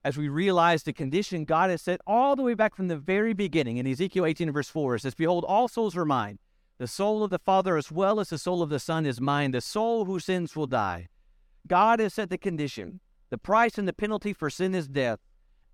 as 0.03 0.17
we 0.17 0.29
realize 0.29 0.83
the 0.83 0.93
condition 0.93 1.45
God 1.45 1.69
has 1.69 1.81
set 1.81 2.01
all 2.05 2.35
the 2.35 2.43
way 2.43 2.53
back 2.53 2.75
from 2.75 2.87
the 2.87 2.97
very 2.97 3.33
beginning, 3.33 3.77
in 3.77 3.87
Ezekiel 3.87 4.25
18, 4.25 4.51
verse 4.51 4.69
4, 4.69 4.95
it 4.95 4.99
says, 5.01 5.15
Behold, 5.15 5.45
all 5.47 5.67
souls 5.67 5.97
are 5.97 6.05
mine. 6.05 6.39
The 6.77 6.87
soul 6.87 7.23
of 7.23 7.29
the 7.29 7.39
Father 7.39 7.75
as 7.75 7.91
well 7.91 8.19
as 8.19 8.29
the 8.29 8.37
soul 8.37 8.61
of 8.61 8.69
the 8.69 8.79
Son 8.79 9.05
is 9.05 9.19
mine. 9.19 9.51
The 9.51 9.59
soul 9.59 10.05
who 10.05 10.19
sins 10.19 10.55
will 10.55 10.67
die. 10.67 11.09
God 11.67 11.99
has 11.99 12.13
set 12.13 12.29
the 12.29 12.37
condition 12.37 13.01
the 13.29 13.37
price 13.37 13.77
and 13.77 13.87
the 13.87 13.93
penalty 13.93 14.33
for 14.33 14.49
sin 14.49 14.73
is 14.73 14.87
death. 14.87 15.19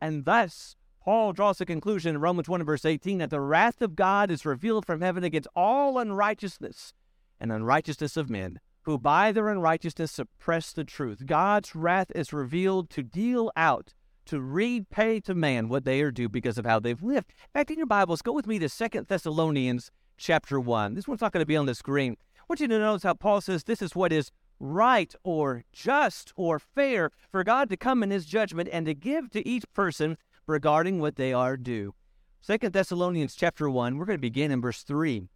And 0.02 0.26
thus, 0.26 0.76
Paul 1.02 1.32
draws 1.32 1.60
the 1.60 1.66
conclusion 1.66 2.16
in 2.16 2.22
Romans 2.22 2.50
1 2.50 2.64
verse 2.64 2.84
18 2.84 3.20
that 3.20 3.30
the 3.30 3.40
wrath 3.40 3.82
of 3.82 3.96
God 3.96 4.30
is 4.30 4.46
revealed 4.46 4.86
from 4.86 5.02
heaven 5.02 5.24
against 5.24 5.48
all 5.56 5.98
unrighteousness 5.98 6.94
and 7.40 7.52
unrighteousness 7.52 8.18
of 8.18 8.30
men, 8.30 8.60
who 8.86 8.98
by 8.98 9.32
their 9.32 9.50
unrighteousness 9.50 10.12
suppress 10.12 10.72
the 10.72 10.84
truth. 10.84 11.26
God's 11.26 11.76
wrath 11.76 12.12
is 12.14 12.32
revealed 12.32 12.90
to 12.92 13.04
deal 13.04 13.52
out, 13.56 13.94
to 14.26 14.40
repay 14.40 15.20
to 15.22 15.34
man 15.34 15.70
what 15.70 15.86
they 15.86 16.02
are 16.02 16.12
due 16.12 16.30
because 16.30 16.58
of 16.58 16.66
how 16.66 16.80
they've 16.80 17.02
lived. 17.02 17.32
In 17.32 17.60
fact, 17.60 17.72
in 17.72 17.78
your 17.78 17.88
Bibles, 17.88 18.22
go 18.22 18.32
with 18.32 18.48
me 18.48 18.60
to 18.60 18.70
Second 18.70 19.08
Thessalonians 19.08 19.92
chapter 20.18 20.60
1. 20.60 20.94
This 20.94 21.08
one's 21.08 21.22
not 21.22 21.32
going 21.32 21.42
to 21.42 21.48
be 21.48 21.58
on 21.58 21.66
the 21.66 21.76
screen. 21.76 22.16
I 22.38 22.44
want 22.48 22.60
you 22.60 22.68
to 22.68 22.80
notice 22.80 23.04
how 23.04 23.16
Paul 23.16 23.42
says 23.42 23.64
this 23.64 23.82
is 23.82 23.96
what 23.96 24.14
is 24.14 24.32
right 24.60 25.14
or 25.24 25.64
just 25.74 26.32
or 26.36 26.60
fair 26.60 27.10
for 27.32 27.44
God 27.44 27.70
to 27.70 27.78
come 27.78 28.04
in 28.04 28.12
his 28.12 28.26
judgment 28.26 28.70
and 28.72 28.86
to 28.86 28.94
give 28.94 29.32
to 29.32 29.48
each 29.48 29.66
person 29.74 30.18
regarding 30.48 31.00
what 31.00 31.16
they 31.16 31.34
are 31.34 31.58
due. 31.58 31.96
Second 32.40 32.74
Thessalonians 32.74 33.34
chapter 33.34 33.68
1, 33.68 33.98
we're 33.98 34.06
going 34.06 34.18
to 34.18 34.22
begin 34.22 34.52
in 34.52 34.62
verse 34.62 34.84
3. 34.84 35.28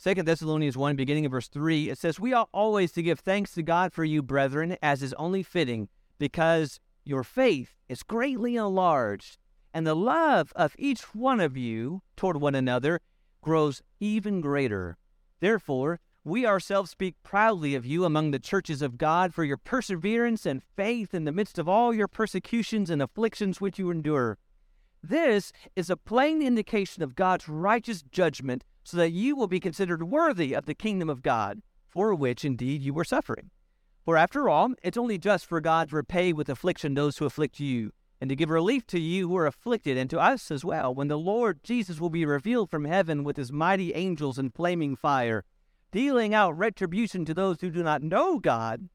Second 0.00 0.26
Thessalonians 0.26 0.78
1, 0.78 0.96
beginning 0.96 1.26
of 1.26 1.32
verse 1.32 1.48
3, 1.48 1.90
it 1.90 1.98
says, 1.98 2.18
We 2.18 2.32
ought 2.32 2.48
always 2.54 2.90
to 2.92 3.02
give 3.02 3.20
thanks 3.20 3.52
to 3.52 3.62
God 3.62 3.92
for 3.92 4.02
you, 4.02 4.22
brethren, 4.22 4.78
as 4.80 5.02
is 5.02 5.12
only 5.18 5.42
fitting, 5.42 5.90
because 6.18 6.80
your 7.04 7.22
faith 7.22 7.76
is 7.86 8.02
greatly 8.02 8.56
enlarged, 8.56 9.36
and 9.74 9.86
the 9.86 9.94
love 9.94 10.54
of 10.56 10.74
each 10.78 11.14
one 11.14 11.38
of 11.38 11.54
you 11.54 12.00
toward 12.16 12.38
one 12.38 12.54
another 12.54 13.02
grows 13.42 13.82
even 14.00 14.40
greater. 14.40 14.96
Therefore, 15.40 16.00
we 16.24 16.46
ourselves 16.46 16.90
speak 16.90 17.16
proudly 17.22 17.74
of 17.74 17.84
you 17.84 18.06
among 18.06 18.30
the 18.30 18.38
churches 18.38 18.80
of 18.80 18.96
God 18.96 19.34
for 19.34 19.44
your 19.44 19.58
perseverance 19.58 20.46
and 20.46 20.62
faith 20.62 21.12
in 21.12 21.24
the 21.24 21.30
midst 21.30 21.58
of 21.58 21.68
all 21.68 21.92
your 21.92 22.08
persecutions 22.08 22.88
and 22.88 23.02
afflictions 23.02 23.60
which 23.60 23.78
you 23.78 23.90
endure. 23.90 24.38
This 25.02 25.52
is 25.76 25.90
a 25.90 25.96
plain 25.98 26.40
indication 26.40 27.02
of 27.02 27.16
God's 27.16 27.50
righteous 27.50 28.00
judgment, 28.00 28.64
so 28.84 28.96
that 28.96 29.12
you 29.12 29.36
will 29.36 29.46
be 29.46 29.60
considered 29.60 30.02
worthy 30.02 30.54
of 30.54 30.66
the 30.66 30.74
kingdom 30.74 31.08
of 31.08 31.22
God, 31.22 31.62
for 31.88 32.14
which 32.14 32.44
indeed 32.44 32.82
you 32.82 32.94
were 32.94 33.04
suffering. 33.04 33.50
For 34.04 34.16
after 34.16 34.48
all, 34.48 34.74
it's 34.82 34.96
only 34.96 35.18
just 35.18 35.46
for 35.46 35.60
God 35.60 35.90
to 35.90 35.96
repay 35.96 36.32
with 36.32 36.48
affliction 36.48 36.94
those 36.94 37.18
who 37.18 37.26
afflict 37.26 37.60
you, 37.60 37.92
and 38.20 38.28
to 38.28 38.36
give 38.36 38.50
relief 38.50 38.86
to 38.88 39.00
you 39.00 39.28
who 39.28 39.36
are 39.36 39.46
afflicted, 39.46 39.96
and 39.96 40.08
to 40.10 40.20
us 40.20 40.50
as 40.50 40.64
well, 40.64 40.94
when 40.94 41.08
the 41.08 41.18
Lord 41.18 41.62
Jesus 41.62 42.00
will 42.00 42.10
be 42.10 42.24
revealed 42.24 42.70
from 42.70 42.84
heaven 42.84 43.24
with 43.24 43.36
his 43.36 43.52
mighty 43.52 43.94
angels 43.94 44.38
in 44.38 44.50
flaming 44.50 44.96
fire 44.96 45.44
dealing 45.92 46.32
out 46.34 46.56
retribution 46.56 47.24
to 47.24 47.34
those 47.34 47.60
who 47.60 47.70
do 47.70 47.82
not 47.82 48.02
know 48.02 48.38
God 48.38 48.88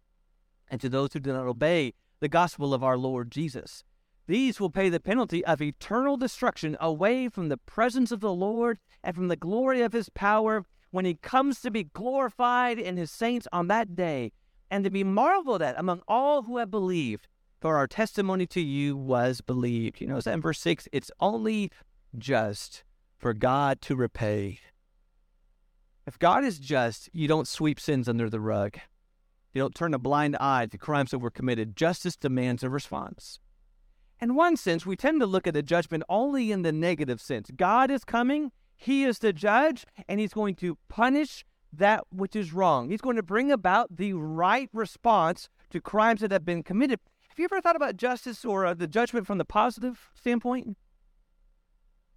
and 0.69 0.79
to 0.81 0.89
those 0.89 1.13
who 1.13 1.19
do 1.19 1.33
not 1.33 1.45
obey 1.45 1.93
the 2.19 2.29
gospel 2.29 2.73
of 2.73 2.83
our 2.83 2.97
Lord 2.97 3.31
Jesus. 3.31 3.83
These 4.27 4.59
will 4.59 4.69
pay 4.69 4.89
the 4.89 4.99
penalty 4.99 5.45
of 5.45 5.61
eternal 5.61 6.17
destruction 6.17 6.75
away 6.79 7.29
from 7.29 7.49
the 7.49 7.57
presence 7.57 8.11
of 8.11 8.19
the 8.19 8.33
Lord 8.33 8.79
and 9.03 9.15
from 9.15 9.27
the 9.27 9.35
glory 9.35 9.81
of 9.81 9.93
his 9.93 10.09
power 10.09 10.65
when 10.91 11.05
he 11.05 11.15
comes 11.15 11.61
to 11.61 11.71
be 11.71 11.83
glorified 11.83 12.79
in 12.79 12.97
his 12.97 13.11
saints 13.11 13.47
on 13.51 13.67
that 13.67 13.95
day 13.95 14.31
and 14.71 14.83
to 14.83 14.89
be 14.89 15.03
marveled 15.03 15.61
at 15.61 15.77
among 15.77 16.01
all 16.07 16.43
who 16.43 16.57
have 16.57 16.71
believed. 16.71 17.27
For 17.61 17.77
our 17.77 17.87
testimony 17.87 18.45
to 18.47 18.61
you 18.61 18.95
was 18.95 19.41
believed. 19.41 20.01
You 20.01 20.07
know, 20.07 20.19
in 20.25 20.41
verse 20.41 20.59
6, 20.59 20.87
it's 20.91 21.11
only 21.19 21.71
just 22.17 22.83
for 23.17 23.33
God 23.33 23.81
to 23.81 23.95
repay 23.95 24.59
if 26.07 26.19
God 26.19 26.43
is 26.43 26.59
just, 26.59 27.09
you 27.13 27.27
don't 27.27 27.47
sweep 27.47 27.79
sins 27.79 28.07
under 28.07 28.29
the 28.29 28.39
rug. 28.39 28.77
You 29.53 29.61
don't 29.61 29.73
turn 29.73 29.93
a 29.93 29.99
blind 29.99 30.37
eye 30.39 30.67
to 30.67 30.77
crimes 30.77 31.11
that 31.11 31.19
were 31.19 31.31
committed. 31.31 31.75
Justice 31.75 32.15
demands 32.15 32.63
a 32.63 32.69
response. 32.69 33.39
In 34.21 34.35
one 34.35 34.55
sense, 34.55 34.85
we 34.85 34.95
tend 34.95 35.19
to 35.19 35.25
look 35.25 35.45
at 35.47 35.53
the 35.53 35.61
judgment 35.61 36.03
only 36.07 36.51
in 36.51 36.61
the 36.61 36.71
negative 36.71 37.19
sense. 37.19 37.51
God 37.55 37.91
is 37.91 38.03
coming, 38.03 38.51
He 38.75 39.03
is 39.03 39.19
the 39.19 39.33
judge, 39.33 39.85
and 40.07 40.19
He's 40.19 40.33
going 40.33 40.55
to 40.55 40.77
punish 40.87 41.45
that 41.73 42.05
which 42.09 42.35
is 42.35 42.53
wrong. 42.53 42.89
He's 42.89 43.01
going 43.01 43.17
to 43.17 43.23
bring 43.23 43.51
about 43.51 43.97
the 43.97 44.13
right 44.13 44.69
response 44.73 45.49
to 45.71 45.81
crimes 45.81 46.21
that 46.21 46.31
have 46.31 46.45
been 46.45 46.63
committed. 46.63 46.99
Have 47.29 47.39
you 47.39 47.45
ever 47.45 47.59
thought 47.59 47.75
about 47.75 47.97
justice 47.97 48.45
or 48.45 48.65
uh, 48.65 48.73
the 48.73 48.87
judgment 48.87 49.27
from 49.27 49.37
the 49.37 49.45
positive 49.45 50.09
standpoint? 50.15 50.77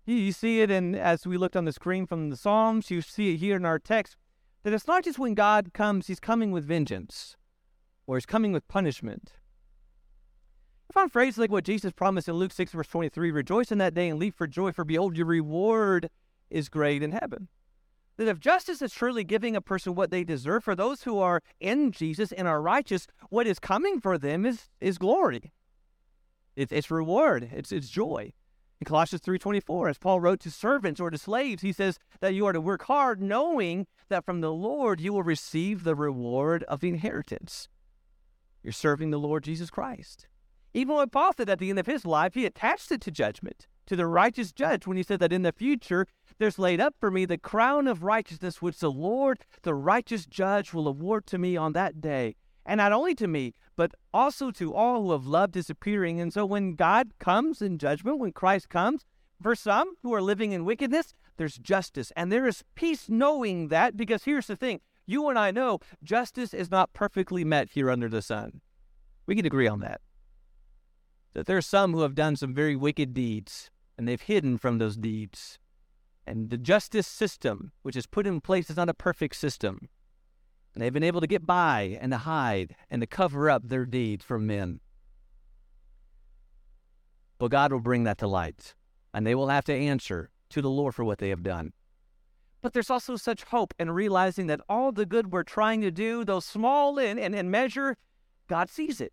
You 0.07 0.33
see 0.33 0.61
it 0.63 0.71
and 0.71 0.97
as 0.97 1.27
we 1.27 1.37
looked 1.37 1.57
on 1.57 1.65
the 1.65 1.73
screen 1.73 2.07
from 2.07 2.31
the 2.31 2.37
Psalms, 2.37 2.91
you 2.91 3.03
see 3.03 3.35
it 3.35 3.39
here 3.39 3.57
in 3.57 3.67
our 3.67 3.79
text, 3.79 4.17
that 4.63 4.73
it's 4.73 4.87
not 4.87 5.05
just 5.05 5.19
when 5.19 5.35
God 5.35 5.75
comes, 5.75 6.07
he's 6.07 6.21
coming 6.21 6.51
with 6.51 6.65
vengeance 6.65 7.37
or 8.07 8.17
he's 8.17 8.27
coming 8.27 8.53
with 8.53 8.67
punishment. 8.69 9.33
I 10.91 10.95
found 10.95 11.13
phrases 11.13 11.39
like 11.39 11.51
what 11.51 11.65
Jesus 11.65 11.93
promised 11.93 12.29
in 12.29 12.35
Luke 12.35 12.53
6, 12.53 12.73
verse 12.73 12.89
23 12.89 13.31
Rejoice 13.31 13.71
in 13.71 13.79
that 13.79 13.95
day 13.95 14.09
and 14.09 14.19
leap 14.19 14.37
for 14.37 14.47
joy, 14.47 14.73
for 14.73 14.85
behold, 14.85 15.17
your 15.17 15.27
reward 15.27 16.09
is 16.51 16.69
great 16.69 17.03
in 17.03 17.13
heaven. 17.13 17.49
That 18.17 18.29
if 18.29 18.41
justice 18.41 18.83
is 18.83 18.93
truly 18.93 19.23
giving 19.23 19.55
a 19.55 19.61
person 19.61 19.95
what 19.95 20.11
they 20.11 20.25
deserve, 20.25 20.65
for 20.65 20.75
those 20.75 21.03
who 21.03 21.19
are 21.19 21.43
in 21.61 21.93
Jesus 21.93 22.33
and 22.33 22.49
are 22.49 22.61
righteous, 22.61 23.07
what 23.31 23.47
is 23.47 23.59
coming 23.59 24.01
for 24.01 24.19
them 24.19 24.45
is, 24.45 24.69
is 24.81 24.99
glory. 24.99 25.53
It's, 26.57 26.73
it's 26.73 26.91
reward, 26.91 27.51
it's, 27.53 27.71
it's 27.71 27.91
joy. 27.91 28.33
In 28.81 28.85
Colossians 28.85 29.23
3:24, 29.23 29.91
as 29.91 29.99
Paul 29.99 30.21
wrote 30.21 30.41
to 30.41 30.51
servants 30.51 31.01
or 31.01 31.11
to 31.11 31.19
slaves, 31.19 31.63
he 31.63 31.73
says 31.73 31.99
that 32.21 32.35
you 32.35 32.47
are 32.47 32.53
to 32.53 32.61
work 32.61 32.85
hard 32.85 33.21
knowing 33.21 33.87
that 34.09 34.25
from 34.25 34.41
the 34.41 34.53
Lord 34.53 35.01
you 35.01 35.13
will 35.13 35.25
receive 35.25 35.83
the 35.83 35.97
reward 35.97 36.63
of 36.65 36.81
the 36.81 36.89
inheritance. 36.89 37.69
You're 38.63 38.73
serving 38.73 39.11
the 39.11 39.19
Lord 39.19 39.45
Jesus 39.45 39.69
Christ. 39.69 40.29
Even 40.75 40.97
when 40.97 41.09
Paul 41.09 41.33
said 41.37 41.49
at 41.49 41.59
the 41.59 41.71
end 41.71 41.79
of 41.79 41.87
his 41.87 42.05
life, 42.05 42.35
he 42.35 42.45
attached 42.45 42.93
it 42.93 43.01
to 43.03 43.11
judgment, 43.11 43.67
to 43.87 43.97
the 43.97 44.07
righteous 44.07 44.53
judge, 44.53 44.87
when 44.87 44.97
he 44.97 45.03
said 45.03 45.21
that 45.21 45.33
in 45.33 45.43
the 45.43 45.53
future 45.53 46.07
there's 46.39 46.59
laid 46.59 46.81
up 46.81 46.95
for 47.01 47.11
me 47.11 47.25
the 47.25 47.39
crown 47.39 47.87
of 47.87 48.03
righteousness, 48.03 48.63
which 48.63 48.79
the 48.79 48.91
Lord, 48.91 49.41
the 49.63 49.75
righteous 49.75 50.27
judge, 50.27 50.73
will 50.73 50.87
award 50.87 51.27
to 51.27 51.39
me 51.39 51.57
on 51.57 51.73
that 51.73 52.01
day. 52.01 52.37
And 52.67 52.79
not 52.79 52.93
only 52.93 53.15
to 53.15 53.27
me, 53.27 53.55
but 53.77 53.93
also 54.13 54.51
to 54.51 54.75
all 54.75 55.03
who 55.03 55.13
have 55.13 55.27
loved 55.27 55.55
his 55.55 55.71
appearing. 55.71 56.21
And 56.21 56.33
so 56.33 56.45
when 56.45 56.75
God 56.75 57.13
comes 57.19 57.63
in 57.63 57.79
judgment, 57.79 58.19
when 58.19 58.33
Christ 58.33 58.69
comes, 58.69 59.07
for 59.43 59.55
some 59.55 59.95
who 60.03 60.13
are 60.13 60.21
living 60.21 60.53
in 60.53 60.67
wickedness, 60.67 61.15
there's 61.39 61.57
justice. 61.57 62.13
And 62.15 62.31
there 62.31 62.47
is 62.47 62.65
peace 62.75 63.09
knowing 63.09 63.69
that, 63.69 63.97
because 63.97 64.25
here's 64.25 64.49
the 64.49 64.57
thing 64.57 64.81
you 65.07 65.29
and 65.31 65.39
I 65.39 65.51
know 65.51 65.79
justice 66.05 66.53
is 66.53 66.71
not 66.71 66.93
perfectly 66.93 67.43
met 67.43 67.71
here 67.71 67.91
under 67.91 68.11
the 68.11 68.21
sun. 68.21 68.61
We 69.27 69.35
can 69.35 69.47
agree 69.47 69.67
on 69.67 69.81
that. 69.81 70.03
That 71.35 71.47
there 71.47 71.57
are 71.57 71.63
some 71.63 71.93
who 71.93 72.01
have 72.01 72.15
done 72.15 72.37
some 72.37 72.55
very 72.55 72.75
wicked 72.75 73.15
deeds, 73.15 73.71
and 73.97 74.07
they've 74.07 74.21
hidden 74.21 74.59
from 74.59 74.79
those 74.79 74.97
deeds. 74.97 75.59
And 76.27 76.51
the 76.51 76.59
justice 76.59 77.07
system, 77.07 77.73
which 77.83 77.97
is 77.97 78.07
put 78.07 78.27
in 78.27 78.41
place, 78.41 78.71
is 78.71 78.77
not 78.77 78.89
a 78.89 78.95
perfect 78.95 79.37
system. 79.37 79.89
And 80.75 80.83
they've 80.83 80.93
been 80.93 81.03
able 81.03 81.21
to 81.21 81.27
get 81.27 81.47
by 81.47 81.99
and 82.01 82.13
to 82.13 82.19
hide 82.19 82.77
and 82.91 83.01
to 83.01 83.07
cover 83.07 83.49
up 83.49 83.69
their 83.69 83.87
deeds 83.87 84.25
from 84.25 84.47
men. 84.47 84.81
But 87.39 87.51
God 87.51 87.73
will 87.73 87.81
bring 87.81 88.05
that 88.05 88.19
to 88.19 88.27
light, 88.27 88.75
and 89.15 89.27
they 89.27 89.35
will 89.35 89.49
have 89.49 89.65
to 89.65 89.75
answer 89.75 90.31
to 90.51 90.61
the 90.61 90.71
Lord 90.71 90.95
for 90.95 91.05
what 91.05 91.19
they 91.19 91.29
have 91.29 91.43
done. 91.43 91.73
But 92.61 92.73
there's 92.73 92.91
also 92.91 93.17
such 93.17 93.45
hope 93.45 93.73
in 93.79 93.91
realizing 93.91 94.49
that 94.49 94.61
all 94.69 94.91
the 94.91 95.07
good 95.07 95.33
we're 95.33 95.45
trying 95.45 95.81
to 95.83 95.91
do, 95.91 96.25
though 96.25 96.41
small 96.41 96.99
in 96.99 97.19
and 97.19 97.35
in 97.35 97.51
measure, 97.51 97.97
God 98.49 98.69
sees 98.69 99.01
it 99.01 99.13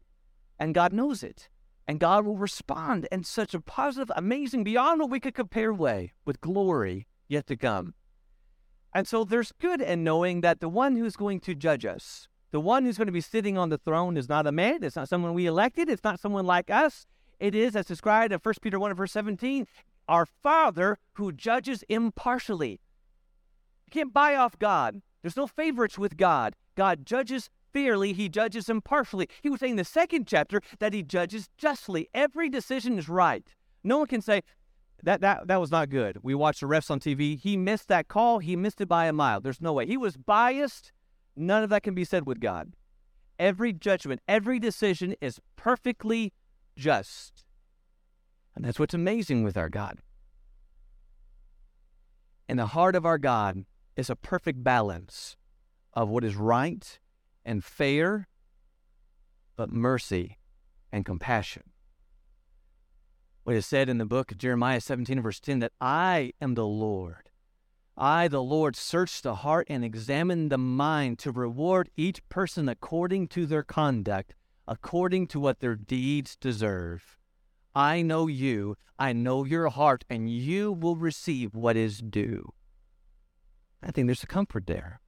and 0.58 0.74
God 0.74 0.94
knows 0.94 1.24
it. 1.24 1.50
And 1.88 2.00
God 2.00 2.26
will 2.26 2.38
respond 2.38 3.08
in 3.12 3.24
such 3.24 3.54
a 3.54 3.62
positive, 3.62 4.12
amazing, 4.16 4.64
beyond 4.64 5.00
what 5.00 5.10
we 5.10 5.20
could 5.20 5.36
compare 5.36 5.74
way 5.74 6.14
with 6.26 6.42
glory 6.42 7.08
yet 7.28 7.46
to 7.48 7.56
come. 7.56 7.94
And 8.94 9.08
so 9.08 9.24
there's 9.24 9.52
good 9.52 9.82
in 9.82 10.04
knowing 10.04 10.42
that 10.42 10.62
the 10.62 10.70
one 10.70 10.96
who's 10.96 11.16
going 11.16 11.42
to 11.42 11.54
judge 11.54 11.86
us, 11.86 12.28
the 12.52 12.60
one 12.60 12.86
who's 12.86 12.98
going 12.98 13.08
to 13.08 13.12
be 13.12 13.22
sitting 13.22 13.58
on 13.58 13.70
the 13.70 13.78
throne 13.78 14.18
is 14.18 14.30
not 14.30 14.48
a 14.48 14.52
man, 14.52 14.84
it's 14.84 14.96
not 14.96 15.10
someone 15.10 15.34
we 15.34 15.46
elected, 15.46 15.90
it's 15.90 16.04
not 16.04 16.20
someone 16.20 16.46
like 16.46 16.70
us. 16.70 17.06
It 17.40 17.54
is, 17.54 17.76
as 17.76 17.86
described 17.86 18.32
in 18.32 18.40
1 18.42 18.54
Peter 18.62 18.80
1 18.80 18.94
verse 18.94 19.12
17, 19.12 19.68
our 20.08 20.26
Father 20.26 20.98
who 21.14 21.32
judges 21.32 21.84
impartially. 21.90 22.80
You 23.86 23.92
can't 23.92 24.14
buy 24.14 24.36
off 24.36 24.58
God. 24.58 25.02
There's 25.22 25.38
no 25.38 25.48
favorites 25.48 25.98
with 26.00 26.18
God. 26.18 26.56
God 26.76 27.06
judges 27.06 27.50
fairly, 27.76 28.14
he 28.14 28.30
judges 28.30 28.70
impartially. 28.70 29.28
He 29.42 29.50
was 29.50 29.60
saying 29.60 29.72
in 29.72 29.78
the 29.78 29.84
second 29.84 30.28
chapter 30.28 30.62
that 30.80 30.94
he 30.94 31.04
judges 31.04 31.50
justly. 31.58 32.08
Every 32.14 32.48
decision 32.48 32.98
is 32.98 33.10
right. 33.10 33.46
No 33.84 33.98
one 33.98 34.08
can 34.08 34.22
say, 34.22 34.44
that 35.04 35.20
that 35.20 35.48
that 35.48 35.60
was 35.60 35.72
not 35.72 35.90
good. 35.90 36.20
We 36.24 36.34
watched 36.34 36.62
the 36.62 36.68
refs 36.68 36.90
on 36.90 37.02
TV. 37.02 37.38
He 37.38 37.58
missed 37.58 37.90
that 37.90 38.08
call. 38.08 38.40
He 38.40 38.56
missed 38.56 38.80
it 38.80 38.88
by 38.88 39.08
a 39.08 39.14
mile. 39.14 39.42
There's 39.42 39.60
no 39.60 39.74
way. 39.74 39.86
He 39.86 39.98
was 39.98 40.16
biased. 40.16 40.94
None 41.36 41.64
of 41.64 41.70
that 41.70 41.84
can 41.84 41.94
be 41.94 42.06
said 42.06 42.26
with 42.26 42.40
God. 42.40 42.74
Every 43.38 43.74
judgment, 43.74 44.22
every 44.26 44.58
decision 44.58 45.14
is 45.20 45.42
perfectly 45.58 46.32
just. 46.78 47.44
And 48.56 48.64
that's 48.64 48.80
what's 48.80 48.94
amazing 48.94 49.44
with 49.44 49.58
our 49.58 49.68
God. 49.68 50.00
In 52.48 52.56
the 52.56 52.68
heart 52.68 52.96
of 52.96 53.06
our 53.06 53.18
God 53.18 53.66
is 53.98 54.10
a 54.10 54.16
perfect 54.16 54.64
balance 54.64 55.36
of 55.94 56.08
what 56.08 56.24
is 56.24 56.38
right 56.38 57.00
and 57.46 57.64
fair, 57.64 58.28
but 59.56 59.72
mercy 59.72 60.38
and 60.92 61.06
compassion 61.06 61.64
what 63.46 63.56
is 63.56 63.68
said 63.68 63.90
in 63.90 64.00
the 64.00 64.06
book 64.06 64.32
of 64.32 64.40
Jeremiah 64.40 64.82
17, 64.82 65.22
verse 65.22 65.40
10, 65.40 65.60
that 65.60 65.72
I 65.80 66.34
am 66.42 66.56
the 66.56 66.66
Lord. 66.66 67.30
I, 67.96 68.28
the 68.28 68.42
Lord, 68.42 68.76
search 68.76 69.22
the 69.22 69.36
heart 69.36 69.68
and 69.70 69.86
examine 69.86 70.50
the 70.50 70.58
mind 70.58 71.20
to 71.20 71.32
reward 71.32 71.92
each 71.96 72.28
person 72.28 72.68
according 72.68 73.28
to 73.30 73.46
their 73.46 73.62
conduct, 73.62 74.34
according 74.68 75.28
to 75.28 75.40
what 75.40 75.60
their 75.60 75.76
deeds 75.76 76.36
deserve. 76.36 77.18
I 77.76 78.02
know 78.02 78.26
you, 78.26 78.78
I 78.98 79.14
know 79.14 79.44
your 79.44 79.70
heart, 79.70 80.06
and 80.10 80.28
you 80.28 80.72
will 80.72 80.96
receive 80.96 81.54
what 81.54 81.78
is 81.78 82.00
due. 82.00 82.52
I 83.84 83.92
think 83.92 84.08
there's 84.08 84.24
a 84.24 84.28
comfort 84.28 84.66
there. 84.66 85.02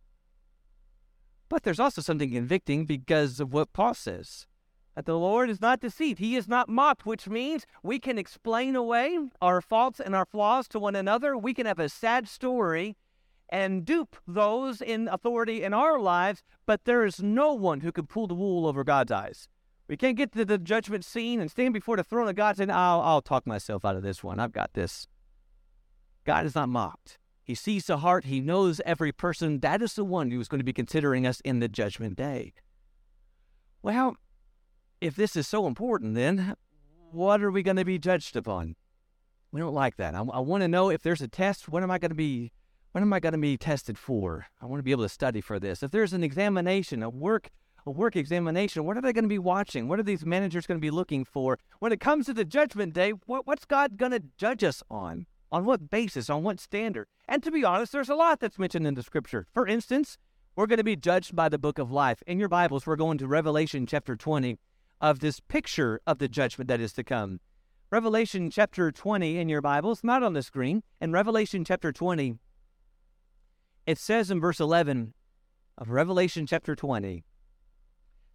But 1.50 1.64
there's 1.64 1.80
also 1.80 2.02
something 2.02 2.32
convicting 2.32 2.86
because 2.86 3.40
of 3.40 3.54
what 3.54 3.74
Paul 3.74 3.94
says 3.94 4.48
that 4.96 5.06
the 5.06 5.18
Lord 5.18 5.50
is 5.50 5.62
not 5.62 5.80
deceived. 5.80 6.18
He 6.18 6.36
is 6.36 6.48
not 6.48 6.68
mocked, 6.68 7.06
which 7.06 7.28
means 7.28 7.68
we 7.84 8.00
can 8.00 8.18
explain 8.18 8.76
away 8.76 9.20
our 9.40 9.62
faults 9.62 10.00
and 10.00 10.16
our 10.16 10.26
flaws 10.26 10.68
to 10.70 10.80
one 10.80 10.96
another. 10.96 11.38
We 11.38 11.54
can 11.54 11.68
have 11.68 11.78
a 11.78 11.88
sad 11.88 12.28
story 12.28 12.98
and 13.48 13.86
dupe 13.86 14.16
those 14.28 14.82
in 14.82 15.08
authority 15.08 15.64
in 15.64 15.74
our 15.74 16.00
lives, 16.00 16.42
but 16.66 16.86
there 16.86 17.06
is 17.06 17.22
no 17.22 17.54
one 17.54 17.82
who 17.82 17.92
can 17.92 18.08
pull 18.08 18.26
the 18.26 18.34
wool 18.34 18.66
over 18.66 18.84
God's 18.84 19.12
eyes. 19.12 19.48
We 19.88 19.98
can't 19.98 20.18
get 20.18 20.34
to 20.34 20.44
the 20.44 20.58
judgment 20.58 21.06
scene 21.06 21.40
and 21.40 21.50
stand 21.50 21.74
before 21.74 21.96
the 21.96 22.04
throne 22.04 22.28
of 22.28 22.36
God 22.36 22.58
saying, 22.58 22.72
I'll, 22.72 23.00
I'll 23.02 23.22
talk 23.22 23.48
myself 23.48 23.86
out 23.86 23.96
of 23.96 24.04
this 24.04 24.24
one. 24.24 24.40
I've 24.40 24.52
got 24.52 24.74
this. 24.74 25.08
God 26.26 26.46
is 26.46 26.56
not 26.56 26.70
mocked. 26.70 27.20
He 27.48 27.56
sees 27.56 27.86
the 27.86 28.00
heart. 28.00 28.26
He 28.26 28.42
knows 28.42 28.82
every 28.86 29.14
person. 29.14 29.62
That 29.62 29.82
is 29.82 29.94
the 29.94 30.04
one 30.04 30.32
who 30.32 30.40
is 30.42 30.50
going 30.50 30.60
to 30.60 30.66
be 30.66 30.74
considering 30.74 31.26
us 31.26 31.40
in 31.46 31.62
the 31.62 31.70
judgment 31.70 32.18
day. 32.18 32.52
Well, 33.82 34.18
if 35.00 35.16
this 35.16 35.38
is 35.38 35.48
so 35.48 35.66
important, 35.66 36.16
then 36.16 36.56
what 37.10 37.42
are 37.42 37.50
we 37.50 37.64
going 37.64 37.78
to 37.78 37.86
be 37.86 38.00
judged 38.00 38.36
upon? 38.36 38.76
We 39.54 39.62
don't 39.62 39.74
like 39.74 39.96
that. 39.96 40.14
I, 40.14 40.20
I 40.20 40.40
want 40.40 40.62
to 40.64 40.68
know 40.68 40.90
if 40.90 41.02
there's 41.02 41.22
a 41.22 41.30
test. 41.30 41.70
What 41.70 41.84
am 41.84 41.90
I 41.90 42.00
going 42.00 42.10
to 42.10 42.16
be? 42.16 42.52
What 42.92 43.00
am 43.00 43.14
I 43.14 43.22
going 43.22 43.32
to 43.32 43.40
be 43.40 43.56
tested 43.56 43.98
for? 43.98 44.48
I 44.62 44.66
want 44.66 44.80
to 44.80 44.84
be 44.84 44.92
able 44.92 45.04
to 45.04 45.10
study 45.10 45.40
for 45.40 45.58
this. 45.58 45.82
If 45.82 45.92
there's 45.92 46.12
an 46.12 46.26
examination, 46.26 47.02
a 47.02 47.10
work, 47.10 47.50
a 47.86 47.92
work 47.92 48.18
examination, 48.18 48.84
what 48.84 48.98
are 48.98 49.02
they 49.02 49.14
going 49.14 49.24
to 49.24 49.30
be 49.30 49.40
watching? 49.40 49.88
What 49.88 50.00
are 50.00 50.04
these 50.04 50.26
managers 50.26 50.68
going 50.68 50.80
to 50.80 50.86
be 50.86 50.92
looking 50.92 51.24
for? 51.24 51.60
When 51.80 51.94
it 51.94 52.02
comes 52.02 52.26
to 52.26 52.34
the 52.34 52.44
judgment 52.44 52.94
day, 52.94 53.12
what, 53.26 53.48
what's 53.48 53.64
God 53.64 53.96
going 53.96 54.12
to 54.12 54.24
judge 54.38 54.66
us 54.66 54.84
on? 54.90 55.28
On 55.52 55.66
what 55.66 55.90
basis? 55.90 56.30
On 56.30 56.44
what 56.44 56.60
standard? 56.60 57.08
And 57.28 57.42
to 57.44 57.52
be 57.52 57.64
honest, 57.64 57.92
there's 57.92 58.10
a 58.10 58.16
lot 58.16 58.40
that's 58.40 58.60
mentioned 58.60 58.86
in 58.86 58.96
the 58.96 59.04
scripture. 59.04 59.48
For 59.54 59.66
instance, 59.66 60.18
we're 60.56 60.68
going 60.68 60.78
to 60.78 60.84
be 60.84 60.96
judged 60.96 61.36
by 61.36 61.50
the 61.50 61.58
book 61.58 61.80
of 61.80 61.92
life. 61.92 62.22
In 62.28 62.40
your 62.40 62.50
Bibles, 62.50 62.86
we're 62.86 62.96
going 62.96 63.18
to 63.20 63.28
Revelation 63.28 63.86
chapter 63.86 64.16
20 64.16 64.58
of 65.00 65.20
this 65.20 65.40
picture 65.40 66.02
of 66.06 66.18
the 66.18 66.28
judgment 66.28 66.68
that 66.68 66.82
is 66.82 66.94
to 66.94 67.04
come. 67.04 67.40
Revelation 67.92 68.50
chapter 68.50 68.92
20 68.92 69.38
in 69.38 69.48
your 69.48 69.62
Bibles, 69.62 70.04
not 70.04 70.24
on 70.24 70.34
the 70.34 70.44
screen. 70.44 70.84
In 71.00 71.14
Revelation 71.14 71.64
chapter 71.64 71.94
20, 71.94 72.36
it 73.86 73.98
says 73.98 74.30
in 74.30 74.42
verse 74.42 74.60
11 74.60 75.14
of 75.78 75.92
Revelation 75.92 76.46
chapter 76.46 76.76
20, 76.76 77.24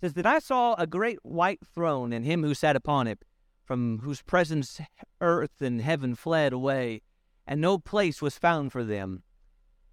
says 0.01 0.15
that 0.15 0.25
I 0.25 0.39
saw 0.39 0.75
a 0.75 0.87
great 0.87 1.19
white 1.23 1.61
throne 1.75 2.13
and 2.13 2.25
him 2.25 2.43
who 2.43 2.55
sat 2.55 2.77
upon 2.77 3.07
it 3.07 3.25
from 3.65 4.01
whose 4.01 4.23
presence 4.23 4.81
earth 5.21 5.61
and 5.61 5.81
heaven 5.81 6.15
fled 6.15 6.53
away, 6.53 7.03
and 7.47 7.61
no 7.61 7.79
place 7.79 8.21
was 8.21 8.39
found 8.39 8.73
for 8.73 8.85
them. 8.85 9.23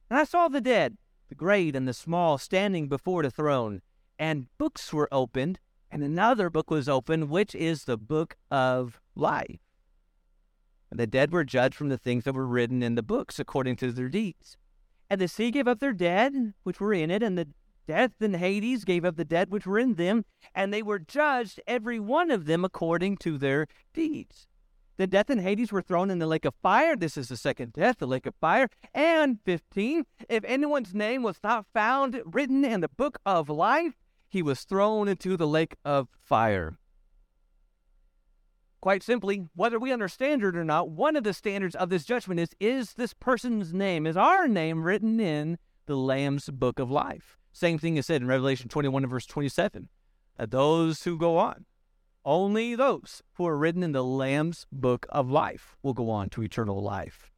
And 0.09 0.19
I 0.19 0.23
saw 0.23 0.47
the 0.47 0.61
dead, 0.61 0.97
the 1.29 1.35
great 1.35 1.75
and 1.75 1.87
the 1.87 1.93
small, 1.93 2.37
standing 2.37 2.87
before 2.87 3.23
the 3.23 3.31
throne, 3.31 3.81
and 4.17 4.47
books 4.57 4.91
were 4.91 5.07
opened, 5.11 5.59
and 5.91 6.03
another 6.03 6.49
book 6.49 6.69
was 6.69 6.89
opened, 6.89 7.29
which 7.29 7.55
is 7.55 7.85
the 7.85 7.97
book 7.97 8.35
of 8.51 8.99
life. 9.15 9.59
And 10.91 10.99
the 10.99 11.07
dead 11.07 11.31
were 11.31 11.43
judged 11.43 11.75
from 11.75 11.89
the 11.89 11.97
things 11.97 12.23
that 12.23 12.33
were 12.33 12.47
written 12.47 12.81
in 12.81 12.95
the 12.95 13.03
books 13.03 13.39
according 13.39 13.75
to 13.77 13.91
their 13.91 14.09
deeds. 14.09 14.57
And 15.09 15.21
the 15.21 15.27
sea 15.27 15.51
gave 15.51 15.67
up 15.67 15.79
their 15.79 15.93
dead, 15.93 16.53
which 16.63 16.79
were 16.79 16.93
in 16.93 17.11
it, 17.11 17.23
and 17.23 17.37
the 17.37 17.47
Death 17.89 18.21
and 18.21 18.35
Hades 18.35 18.85
gave 18.85 19.03
up 19.03 19.15
the 19.15 19.25
dead 19.25 19.49
which 19.49 19.65
were 19.65 19.79
in 19.79 19.95
them, 19.95 20.23
and 20.53 20.71
they 20.71 20.83
were 20.83 20.99
judged, 20.99 21.59
every 21.65 21.99
one 21.99 22.29
of 22.29 22.45
them, 22.45 22.63
according 22.63 23.17
to 23.17 23.35
their 23.35 23.65
deeds. 23.95 24.47
The 24.97 25.07
death 25.07 25.31
and 25.31 25.41
Hades 25.41 25.71
were 25.71 25.81
thrown 25.81 26.11
in 26.11 26.19
the 26.19 26.27
lake 26.27 26.45
of 26.45 26.53
fire. 26.61 26.95
This 26.95 27.17
is 27.17 27.29
the 27.29 27.35
second 27.35 27.73
death, 27.73 27.97
the 27.97 28.05
lake 28.05 28.27
of 28.27 28.35
fire. 28.35 28.69
And 28.93 29.39
15, 29.43 30.05
if 30.29 30.43
anyone's 30.43 30.93
name 30.93 31.23
was 31.23 31.39
not 31.43 31.65
found 31.73 32.21
written 32.25 32.63
in 32.63 32.81
the 32.81 32.89
book 32.89 33.17
of 33.25 33.49
life, 33.49 33.93
he 34.29 34.43
was 34.43 34.65
thrown 34.65 35.07
into 35.07 35.35
the 35.35 35.47
lake 35.47 35.75
of 35.83 36.09
fire. 36.21 36.77
Quite 38.81 39.01
simply, 39.01 39.47
whether 39.55 39.79
we 39.79 39.91
understand 39.91 40.43
it 40.43 40.55
or 40.55 40.63
not, 40.63 40.91
one 40.91 41.15
of 41.15 41.23
the 41.23 41.33
standards 41.33 41.73
of 41.73 41.89
this 41.89 42.05
judgment 42.05 42.39
is 42.39 42.49
is 42.59 42.93
this 42.93 43.15
person's 43.15 43.73
name, 43.73 44.05
is 44.05 44.15
our 44.15 44.47
name 44.47 44.83
written 44.83 45.19
in 45.19 45.57
the 45.87 45.97
Lamb's 45.97 46.51
book 46.51 46.77
of 46.77 46.91
life? 46.91 47.38
Same 47.51 47.77
thing 47.77 47.97
is 47.97 48.05
said 48.05 48.21
in 48.21 48.27
Revelation 48.27 48.69
21 48.69 49.03
and 49.03 49.09
verse 49.09 49.25
27 49.25 49.89
that 50.37 50.51
those 50.51 51.03
who 51.03 51.17
go 51.17 51.37
on, 51.37 51.65
only 52.25 52.75
those 52.75 53.23
who 53.33 53.47
are 53.47 53.57
written 53.57 53.83
in 53.83 53.91
the 53.91 54.03
Lamb's 54.03 54.65
book 54.71 55.05
of 55.09 55.29
life 55.29 55.75
will 55.81 55.93
go 55.93 56.09
on 56.09 56.29
to 56.29 56.43
eternal 56.43 56.81
life. 56.81 57.31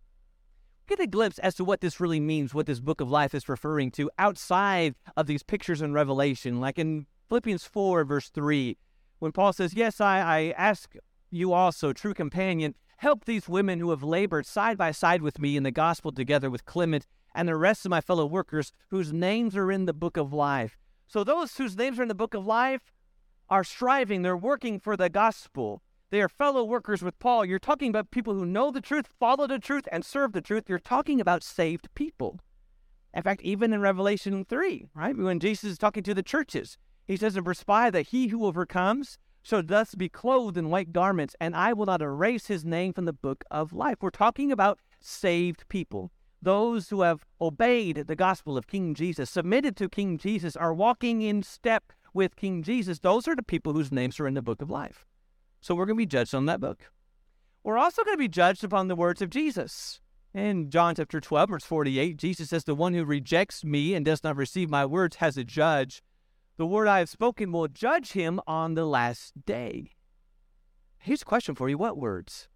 Get 0.87 0.99
a 0.99 1.07
glimpse 1.07 1.39
as 1.39 1.55
to 1.55 1.63
what 1.63 1.81
this 1.81 1.99
really 1.99 2.19
means, 2.19 2.53
what 2.53 2.65
this 2.65 2.79
book 2.79 2.99
of 2.99 3.09
life 3.09 3.33
is 3.33 3.47
referring 3.47 3.91
to 3.91 4.11
outside 4.19 4.95
of 5.15 5.27
these 5.27 5.43
pictures 5.43 5.81
in 5.81 5.93
Revelation, 5.93 6.59
like 6.59 6.77
in 6.77 7.05
Philippians 7.29 7.63
4, 7.63 8.03
verse 8.03 8.29
3, 8.29 8.77
when 9.19 9.31
Paul 9.31 9.53
says, 9.53 9.73
Yes, 9.73 10.01
I, 10.01 10.19
I 10.19 10.53
ask 10.57 10.95
you 11.29 11.53
also, 11.53 11.93
true 11.93 12.13
companion, 12.13 12.75
help 12.97 13.23
these 13.23 13.47
women 13.47 13.79
who 13.79 13.91
have 13.91 14.03
labored 14.03 14.45
side 14.45 14.77
by 14.77 14.91
side 14.91 15.21
with 15.21 15.39
me 15.39 15.55
in 15.55 15.63
the 15.63 15.71
gospel 15.71 16.11
together 16.11 16.49
with 16.49 16.65
Clement 16.65 17.07
and 17.33 17.47
the 17.47 17.55
rest 17.55 17.85
of 17.85 17.89
my 17.89 18.01
fellow 18.01 18.25
workers 18.25 18.71
whose 18.89 19.13
names 19.13 19.55
are 19.55 19.71
in 19.71 19.85
the 19.85 19.93
book 19.93 20.17
of 20.17 20.33
life. 20.33 20.77
So 21.07 21.23
those 21.23 21.55
whose 21.57 21.77
names 21.77 21.99
are 21.99 22.03
in 22.03 22.07
the 22.07 22.15
book 22.15 22.33
of 22.33 22.45
life 22.45 22.93
are 23.49 23.63
striving, 23.63 24.21
they're 24.21 24.37
working 24.37 24.79
for 24.79 24.95
the 24.95 25.09
gospel. 25.09 25.81
They 26.09 26.21
are 26.21 26.29
fellow 26.29 26.63
workers 26.63 27.01
with 27.01 27.19
Paul. 27.19 27.45
You're 27.45 27.59
talking 27.59 27.89
about 27.89 28.11
people 28.11 28.33
who 28.33 28.45
know 28.45 28.71
the 28.71 28.81
truth, 28.81 29.07
follow 29.19 29.47
the 29.47 29.59
truth, 29.59 29.87
and 29.91 30.03
serve 30.03 30.33
the 30.33 30.41
truth. 30.41 30.65
You're 30.67 30.79
talking 30.79 31.21
about 31.21 31.43
saved 31.43 31.87
people. 31.95 32.39
In 33.13 33.23
fact, 33.23 33.41
even 33.41 33.73
in 33.73 33.81
Revelation 33.81 34.45
3, 34.45 34.87
right, 34.93 35.15
when 35.15 35.39
Jesus 35.39 35.71
is 35.71 35.77
talking 35.77 36.03
to 36.03 36.13
the 36.13 36.23
churches, 36.23 36.77
he 37.05 37.17
says 37.17 37.35
in 37.35 37.43
verse 37.43 37.63
5 37.63 37.93
that 37.93 38.07
he 38.07 38.27
who 38.27 38.45
overcomes 38.45 39.17
shall 39.41 39.63
thus 39.63 39.95
be 39.95 40.07
clothed 40.07 40.57
in 40.57 40.69
white 40.69 40.93
garments, 40.93 41.35
and 41.39 41.55
I 41.55 41.73
will 41.73 41.85
not 41.85 42.01
erase 42.01 42.47
his 42.47 42.63
name 42.63 42.93
from 42.93 43.05
the 43.05 43.13
book 43.13 43.43
of 43.49 43.73
life. 43.73 43.97
We're 44.01 44.11
talking 44.11 44.51
about 44.51 44.79
saved 44.99 45.67
people 45.67 46.11
those 46.41 46.89
who 46.89 47.01
have 47.01 47.25
obeyed 47.39 48.05
the 48.07 48.15
gospel 48.15 48.57
of 48.57 48.67
King 48.67 48.93
Jesus, 48.93 49.29
submitted 49.29 49.75
to 49.77 49.89
King 49.89 50.17
Jesus, 50.17 50.55
are 50.55 50.73
walking 50.73 51.21
in 51.21 51.43
step 51.43 51.93
with 52.13 52.35
King 52.35 52.63
Jesus, 52.63 52.99
those 52.99 53.27
are 53.27 53.35
the 53.35 53.43
people 53.43 53.73
whose 53.73 53.91
names 53.91 54.19
are 54.19 54.27
in 54.27 54.33
the 54.33 54.41
book 54.41 54.61
of 54.61 54.69
life. 54.69 55.05
So 55.61 55.75
we're 55.75 55.85
going 55.85 55.97
to 55.97 56.01
be 56.01 56.05
judged 56.07 56.35
on 56.35 56.45
that 56.47 56.59
book. 56.59 56.91
We're 57.63 57.77
also 57.77 58.03
going 58.03 58.15
to 58.15 58.19
be 58.19 58.27
judged 58.27 58.63
upon 58.63 58.87
the 58.87 58.95
words 58.95 59.21
of 59.21 59.29
Jesus. 59.29 60.01
In 60.33 60.69
John 60.69 60.95
chapter 60.95 61.19
12, 61.19 61.49
verse 61.49 61.65
48, 61.65 62.17
Jesus 62.17 62.49
says, 62.49 62.63
The 62.63 62.73
one 62.73 62.93
who 62.93 63.05
rejects 63.05 63.63
me 63.63 63.93
and 63.93 64.05
does 64.05 64.23
not 64.23 64.37
receive 64.37 64.69
my 64.69 64.85
words 64.85 65.17
has 65.17 65.37
a 65.37 65.43
judge. 65.43 66.01
The 66.57 66.65
word 66.65 66.87
I 66.87 66.99
have 66.99 67.09
spoken 67.09 67.51
will 67.51 67.67
judge 67.67 68.13
him 68.13 68.39
on 68.47 68.73
the 68.73 68.85
last 68.85 69.45
day. 69.45 69.91
Here's 70.97 71.21
a 71.21 71.25
question 71.25 71.55
for 71.55 71.69
you 71.69 71.77
What 71.77 71.97
words? 71.97 72.47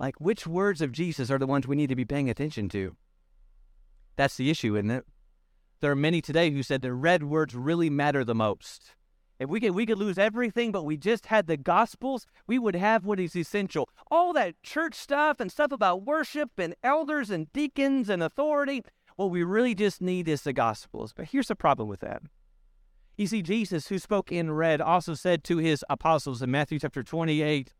Like, 0.00 0.18
which 0.18 0.46
words 0.46 0.80
of 0.80 0.92
Jesus 0.92 1.30
are 1.30 1.38
the 1.38 1.46
ones 1.46 1.68
we 1.68 1.76
need 1.76 1.90
to 1.90 1.94
be 1.94 2.06
paying 2.06 2.30
attention 2.30 2.70
to? 2.70 2.96
That's 4.16 4.38
the 4.38 4.50
issue, 4.50 4.74
isn't 4.76 4.90
it? 4.90 5.04
There 5.80 5.92
are 5.92 5.96
many 5.96 6.22
today 6.22 6.50
who 6.50 6.62
said 6.62 6.80
the 6.80 6.94
red 6.94 7.22
words 7.22 7.54
really 7.54 7.90
matter 7.90 8.24
the 8.24 8.34
most. 8.34 8.94
If 9.38 9.50
we 9.50 9.60
could, 9.60 9.72
we 9.72 9.84
could 9.84 9.98
lose 9.98 10.16
everything, 10.16 10.72
but 10.72 10.84
we 10.84 10.96
just 10.96 11.26
had 11.26 11.46
the 11.46 11.58
Gospels, 11.58 12.26
we 12.46 12.58
would 12.58 12.76
have 12.76 13.04
what 13.04 13.20
is 13.20 13.36
essential. 13.36 13.90
All 14.10 14.32
that 14.32 14.62
church 14.62 14.94
stuff 14.94 15.38
and 15.38 15.52
stuff 15.52 15.70
about 15.70 16.06
worship 16.06 16.50
and 16.56 16.74
elders 16.82 17.28
and 17.28 17.52
deacons 17.52 18.08
and 18.08 18.22
authority, 18.22 18.82
what 19.16 19.30
we 19.30 19.42
really 19.42 19.74
just 19.74 20.00
need 20.00 20.28
is 20.28 20.42
the 20.42 20.54
Gospels. 20.54 21.12
But 21.14 21.26
here's 21.26 21.48
the 21.48 21.56
problem 21.56 21.88
with 21.88 22.00
that. 22.00 22.22
You 23.18 23.26
see, 23.26 23.42
Jesus, 23.42 23.88
who 23.88 23.98
spoke 23.98 24.32
in 24.32 24.50
red, 24.50 24.80
also 24.80 25.12
said 25.12 25.44
to 25.44 25.58
his 25.58 25.84
apostles 25.90 26.40
in 26.40 26.50
Matthew 26.50 26.78
chapter 26.78 27.02
28, 27.02 27.74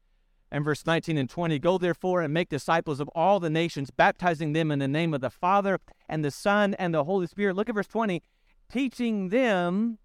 and 0.50 0.64
verse 0.64 0.84
19 0.86 1.16
and 1.16 1.28
20 1.28 1.58
Go 1.58 1.78
therefore 1.78 2.22
and 2.22 2.34
make 2.34 2.48
disciples 2.48 3.00
of 3.00 3.08
all 3.08 3.40
the 3.40 3.50
nations, 3.50 3.90
baptizing 3.90 4.52
them 4.52 4.70
in 4.70 4.78
the 4.78 4.88
name 4.88 5.14
of 5.14 5.20
the 5.20 5.30
Father 5.30 5.78
and 6.08 6.24
the 6.24 6.30
Son 6.30 6.74
and 6.74 6.94
the 6.94 7.04
Holy 7.04 7.26
Spirit. 7.26 7.56
Look 7.56 7.68
at 7.68 7.74
verse 7.74 7.86
20 7.86 8.22
teaching 8.70 9.28
them 9.30 9.98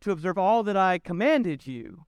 to 0.00 0.10
observe 0.10 0.38
all 0.38 0.62
that 0.62 0.76
I 0.76 0.98
commanded 0.98 1.66
you. 1.66 2.06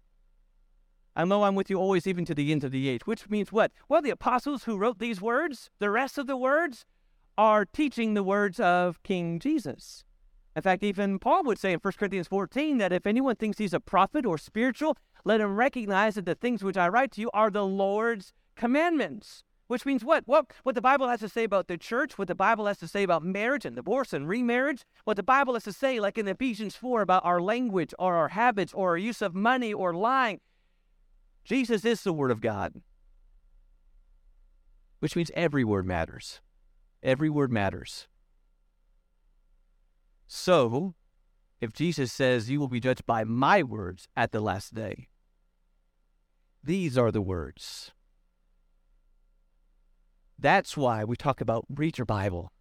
I 1.17 1.25
know 1.25 1.45
I'm 1.45 1.55
with 1.55 1.71
you 1.71 1.79
always, 1.79 2.07
even 2.07 2.25
to 2.27 2.35
the 2.35 2.53
end 2.53 2.63
of 2.63 2.71
the 2.71 2.89
age. 2.89 3.07
Which 3.07 3.29
means 3.31 3.51
what? 3.51 3.73
Well, 3.89 4.03
the 4.03 4.11
apostles 4.11 4.65
who 4.65 4.77
wrote 4.77 4.99
these 4.99 5.21
words, 5.21 5.71
the 5.79 5.91
rest 5.91 6.19
of 6.19 6.27
the 6.27 6.37
words, 6.37 6.85
are 7.39 7.65
teaching 7.65 8.15
the 8.15 8.23
words 8.23 8.61
of 8.61 9.03
King 9.03 9.39
Jesus. 9.39 10.05
In 10.57 10.63
fact, 10.63 10.83
even 10.83 11.19
Paul 11.19 11.45
would 11.45 11.59
say 11.59 11.75
in 11.75 11.81
1 11.81 11.93
Corinthians 11.99 12.29
14 12.29 12.79
that 12.79 12.91
if 12.91 13.07
anyone 13.07 13.37
thinks 13.37 13.59
he's 13.59 13.75
a 13.75 13.81
prophet 13.81 14.25
or 14.25 14.39
spiritual, 14.39 14.97
let 15.23 15.43
him 15.43 15.55
recognize 15.55 16.15
that 16.15 16.25
the 16.25 16.35
things 16.35 16.65
which 16.65 16.79
I 16.79 16.89
write 16.89 17.13
to 17.13 17.21
you 17.21 17.31
are 17.35 17.51
the 17.51 17.67
Lord's 17.67 18.33
commandments. 18.57 19.45
Which 19.67 19.85
means 19.85 20.03
what? 20.03 20.23
What 20.27 20.47
what 20.63 20.75
the 20.75 20.81
Bible 20.81 21.09
has 21.09 21.21
to 21.21 21.29
say 21.29 21.45
about 21.45 21.69
the 21.69 21.77
church, 21.77 22.17
what 22.17 22.29
the 22.29 22.35
Bible 22.35 22.67
has 22.67 22.79
to 22.79 22.89
say 22.89 23.03
about 23.03 23.23
marriage 23.23 23.67
and 23.67 23.77
divorce 23.77 24.15
and 24.15 24.27
remarriage, 24.27 24.87
what 25.05 25.17
the 25.17 25.23
Bible 25.23 25.55
has 25.55 25.65
to 25.65 25.73
say, 25.73 26.01
like 26.01 26.17
in 26.17 26.27
Ephesians 26.27 26.75
4, 26.75 27.03
about 27.03 27.25
our 27.25 27.43
language 27.43 27.93
or 27.99 28.15
our 28.15 28.29
habits 28.29 28.73
or 28.73 28.91
our 28.91 28.97
use 28.97 29.21
of 29.21 29.35
money 29.35 29.75
or 29.75 29.93
lying. 29.93 30.41
Jesus 31.45 31.85
is 31.85 32.03
the 32.03 32.13
Word 32.13 32.31
of 32.31 32.41
God. 32.41 32.81
Which 35.01 35.17
means 35.17 35.31
every 35.35 35.65
word 35.65 35.85
matters. 35.85 36.41
Every 37.03 37.29
word 37.29 37.53
matters. 37.53 38.07
So, 40.27 40.95
if 41.61 41.73
Jesus 41.73 42.13
says, 42.13 42.51
You 42.51 42.61
will 42.61 42.69
be 42.69 42.81
judged 42.81 43.07
by 43.07 43.25
my 43.25 43.63
words 43.63 44.09
at 44.17 44.33
the 44.33 44.41
last 44.41 44.75
day? 44.75 45.09
These 46.63 46.99
are 46.99 47.13
the 47.13 47.23
words. 47.23 47.93
That's 50.39 50.77
why 50.77 51.05
we 51.05 51.17
talk 51.17 51.41
about 51.41 51.65
read 51.69 51.97
your 51.97 52.05
Bible 52.05 52.53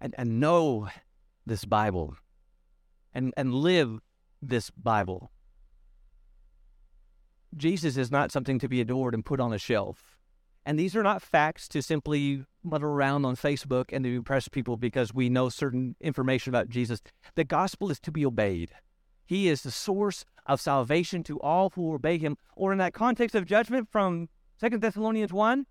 and, 0.00 0.14
and 0.16 0.40
know 0.40 0.88
this 1.44 1.64
Bible 1.64 2.16
and, 3.12 3.34
and 3.36 3.52
live 3.52 4.00
this 4.40 4.70
Bible. 4.70 5.30
Jesus 7.56 7.96
is 7.96 8.10
not 8.10 8.32
something 8.32 8.58
to 8.58 8.68
be 8.68 8.80
adored 8.80 9.14
and 9.14 9.24
put 9.24 9.40
on 9.40 9.52
a 9.52 9.58
shelf. 9.58 10.15
And 10.66 10.76
these 10.76 10.96
are 10.96 11.02
not 11.04 11.22
facts 11.22 11.68
to 11.68 11.80
simply 11.80 12.44
mutter 12.64 12.88
around 12.88 13.24
on 13.24 13.36
Facebook 13.36 13.90
and 13.92 14.04
to 14.04 14.16
impress 14.16 14.48
people 14.48 14.76
because 14.76 15.14
we 15.14 15.28
know 15.28 15.48
certain 15.48 15.94
information 16.00 16.50
about 16.50 16.68
Jesus. 16.68 17.00
The 17.36 17.44
gospel 17.44 17.88
is 17.88 18.00
to 18.00 18.10
be 18.10 18.26
obeyed. 18.26 18.72
He 19.24 19.46
is 19.48 19.62
the 19.62 19.70
source 19.70 20.24
of 20.44 20.60
salvation 20.60 21.22
to 21.22 21.38
all 21.40 21.70
who 21.70 21.94
obey 21.94 22.18
him. 22.18 22.36
Or 22.56 22.72
in 22.72 22.78
that 22.78 22.94
context 22.94 23.36
of 23.36 23.46
judgment 23.46 23.88
from 23.92 24.28
Second 24.58 24.82
Thessalonians 24.82 25.32
1, 25.32 25.66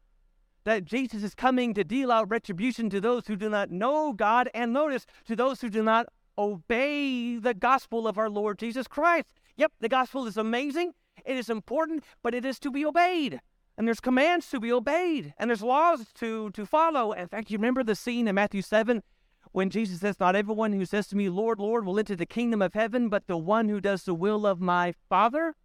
that 0.64 0.86
Jesus 0.86 1.24
is 1.24 1.36
coming 1.36 1.74
to 1.74 1.84
deal 1.84 2.10
out 2.10 2.30
retribution 2.30 2.90
to 2.90 3.02
those 3.02 3.28
who 3.28 3.36
do 3.36 3.50
not 3.50 3.72
know 3.72 4.14
God, 4.14 4.50
and 4.54 4.72
notice, 4.72 5.06
to 5.26 5.36
those 5.36 5.60
who 5.60 5.70
do 5.70 5.84
not 5.84 6.08
obey 6.38 7.38
the 7.38 7.54
gospel 7.54 8.08
of 8.08 8.18
our 8.18 8.30
Lord 8.30 8.60
Jesus 8.60 8.88
Christ. 8.88 9.26
Yep, 9.58 9.74
the 9.82 9.90
gospel 9.90 10.26
is 10.26 10.38
amazing, 10.38 10.94
it 11.26 11.36
is 11.36 11.50
important, 11.50 12.06
but 12.24 12.34
it 12.34 12.46
is 12.46 12.60
to 12.60 12.72
be 12.72 12.86
obeyed. 12.86 13.42
And 13.78 13.88
there's 13.88 14.00
commands 14.00 14.50
to 14.52 14.60
be 14.60 14.72
obeyed, 14.72 15.34
and 15.38 15.50
there's 15.50 15.62
laws 15.62 16.06
to, 16.20 16.50
to 16.52 16.66
follow. 16.66 17.12
In 17.12 17.28
fact, 17.28 17.52
you 17.52 17.58
remember 17.58 17.84
the 17.84 17.96
scene 17.96 18.28
in 18.28 18.36
Matthew 18.36 18.62
7 18.62 19.04
when 19.52 19.70
Jesus 19.70 20.00
says, 20.00 20.20
Not 20.20 20.36
everyone 20.36 20.74
who 20.74 20.86
says 20.86 21.08
to 21.08 21.18
me, 21.18 21.28
Lord, 21.28 21.60
Lord, 21.60 21.86
will 21.86 22.00
enter 22.00 22.16
the 22.16 22.26
kingdom 22.26 22.62
of 22.62 22.74
heaven, 22.74 23.10
but 23.10 23.28
the 23.28 23.38
one 23.38 23.68
who 23.68 23.82
does 23.82 24.04
the 24.04 24.14
will 24.14 24.46
of 24.46 24.62
my 24.62 24.94
Father 25.10 25.56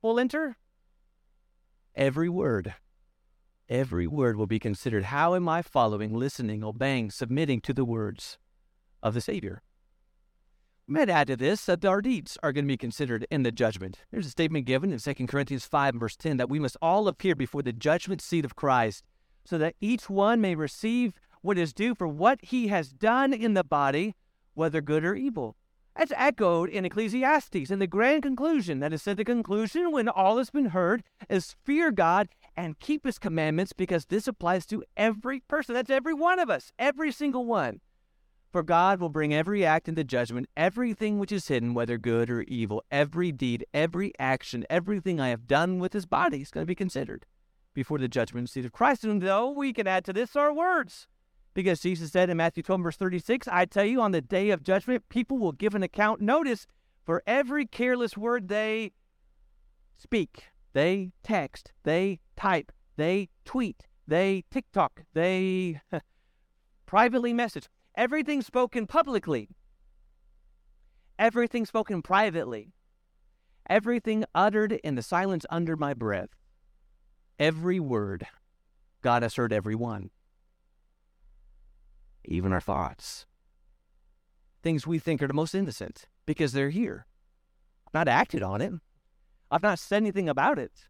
will 0.00 0.18
enter? 0.18 0.56
Every 1.94 2.28
word, 2.28 2.74
every 3.68 4.06
word 4.06 4.36
will 4.36 4.46
be 4.46 4.58
considered. 4.58 5.04
How 5.04 5.34
am 5.34 5.48
I 5.48 5.60
following, 5.60 6.14
listening, 6.14 6.64
obeying, 6.64 7.10
submitting 7.10 7.60
to 7.62 7.74
the 7.74 7.84
words 7.84 8.38
of 9.02 9.12
the 9.12 9.20
Savior? 9.20 9.62
Might 10.92 11.08
add 11.08 11.28
to 11.28 11.36
this 11.36 11.66
that 11.66 11.84
our 11.84 12.02
deeds 12.02 12.36
are 12.42 12.52
going 12.52 12.64
to 12.64 12.68
be 12.68 12.76
considered 12.76 13.24
in 13.30 13.44
the 13.44 13.52
judgment. 13.52 14.00
There's 14.10 14.26
a 14.26 14.30
statement 14.30 14.66
given 14.66 14.92
in 14.92 14.98
2 14.98 15.14
Corinthians 15.28 15.64
5, 15.64 15.94
verse 15.94 16.16
10, 16.16 16.36
that 16.38 16.50
we 16.50 16.58
must 16.58 16.76
all 16.82 17.06
appear 17.06 17.36
before 17.36 17.62
the 17.62 17.72
judgment 17.72 18.20
seat 18.20 18.44
of 18.44 18.56
Christ, 18.56 19.04
so 19.44 19.56
that 19.56 19.76
each 19.80 20.10
one 20.10 20.40
may 20.40 20.56
receive 20.56 21.12
what 21.42 21.58
is 21.58 21.72
due 21.72 21.94
for 21.94 22.08
what 22.08 22.40
he 22.42 22.66
has 22.68 22.90
done 22.90 23.32
in 23.32 23.54
the 23.54 23.62
body, 23.62 24.16
whether 24.54 24.80
good 24.80 25.04
or 25.04 25.14
evil. 25.14 25.54
That's 25.96 26.12
echoed 26.16 26.68
in 26.70 26.84
Ecclesiastes. 26.84 27.70
And 27.70 27.80
the 27.80 27.86
grand 27.86 28.24
conclusion, 28.24 28.80
that 28.80 28.92
is 28.92 29.00
said 29.00 29.16
the 29.16 29.24
conclusion 29.24 29.92
when 29.92 30.08
all 30.08 30.38
has 30.38 30.50
been 30.50 30.70
heard, 30.70 31.04
is 31.28 31.54
fear 31.62 31.92
God 31.92 32.28
and 32.56 32.80
keep 32.80 33.06
his 33.06 33.20
commandments, 33.20 33.72
because 33.72 34.06
this 34.06 34.26
applies 34.26 34.66
to 34.66 34.82
every 34.96 35.38
person. 35.38 35.76
That's 35.76 35.88
every 35.88 36.14
one 36.14 36.40
of 36.40 36.50
us, 36.50 36.72
every 36.80 37.12
single 37.12 37.46
one. 37.46 37.78
For 38.50 38.64
God 38.64 38.98
will 38.98 39.10
bring 39.10 39.32
every 39.32 39.64
act 39.64 39.88
into 39.88 40.02
judgment, 40.02 40.48
everything 40.56 41.20
which 41.20 41.30
is 41.30 41.46
hidden, 41.46 41.72
whether 41.72 41.98
good 41.98 42.28
or 42.28 42.42
evil, 42.42 42.82
every 42.90 43.30
deed, 43.30 43.64
every 43.72 44.12
action, 44.18 44.66
everything 44.68 45.20
I 45.20 45.28
have 45.28 45.46
done 45.46 45.78
with 45.78 45.92
his 45.92 46.04
body 46.04 46.40
is 46.42 46.50
going 46.50 46.62
to 46.62 46.68
be 46.68 46.74
considered 46.74 47.26
before 47.74 47.98
the 47.98 48.08
judgment 48.08 48.50
seat 48.50 48.64
of 48.64 48.72
Christ. 48.72 49.04
And 49.04 49.22
though 49.22 49.50
we 49.50 49.72
can 49.72 49.86
add 49.86 50.04
to 50.06 50.12
this 50.12 50.34
our 50.34 50.52
words, 50.52 51.06
because 51.54 51.80
Jesus 51.80 52.10
said 52.10 52.28
in 52.28 52.38
Matthew 52.38 52.64
12, 52.64 52.80
verse 52.82 52.96
36, 52.96 53.46
I 53.46 53.66
tell 53.66 53.84
you, 53.84 54.00
on 54.00 54.10
the 54.10 54.20
day 54.20 54.50
of 54.50 54.64
judgment, 54.64 55.08
people 55.08 55.38
will 55.38 55.52
give 55.52 55.76
an 55.76 55.84
account, 55.84 56.20
notice, 56.20 56.66
for 57.04 57.22
every 57.28 57.66
careless 57.66 58.16
word 58.16 58.48
they 58.48 58.90
speak, 59.96 60.46
they 60.72 61.12
text, 61.22 61.70
they 61.84 62.18
type, 62.36 62.72
they 62.96 63.28
tweet, 63.44 63.86
they 64.08 64.42
TikTok, 64.50 65.02
they 65.14 65.80
privately 66.86 67.32
message. 67.32 67.68
Everything 67.96 68.40
spoken 68.40 68.86
publicly, 68.86 69.48
everything 71.18 71.66
spoken 71.66 72.02
privately, 72.02 72.72
everything 73.68 74.24
uttered 74.34 74.72
in 74.72 74.94
the 74.94 75.02
silence 75.02 75.44
under 75.50 75.76
my 75.76 75.92
breath, 75.92 76.30
every 77.38 77.80
word, 77.80 78.26
God 79.02 79.22
has 79.22 79.34
heard 79.34 79.52
every 79.52 79.74
one, 79.74 80.10
even 82.24 82.52
our 82.52 82.60
thoughts. 82.60 83.26
Things 84.62 84.86
we 84.86 84.98
think 84.98 85.22
are 85.22 85.28
the 85.28 85.34
most 85.34 85.54
innocent 85.54 86.06
because 86.26 86.52
they're 86.52 86.70
here. 86.70 87.06
I've 87.86 87.94
not 87.94 88.08
acted 88.08 88.42
on 88.42 88.60
it. 88.60 88.72
I've 89.50 89.62
not 89.62 89.78
said 89.78 89.96
anything 89.96 90.28
about 90.28 90.58
it. 90.58 90.86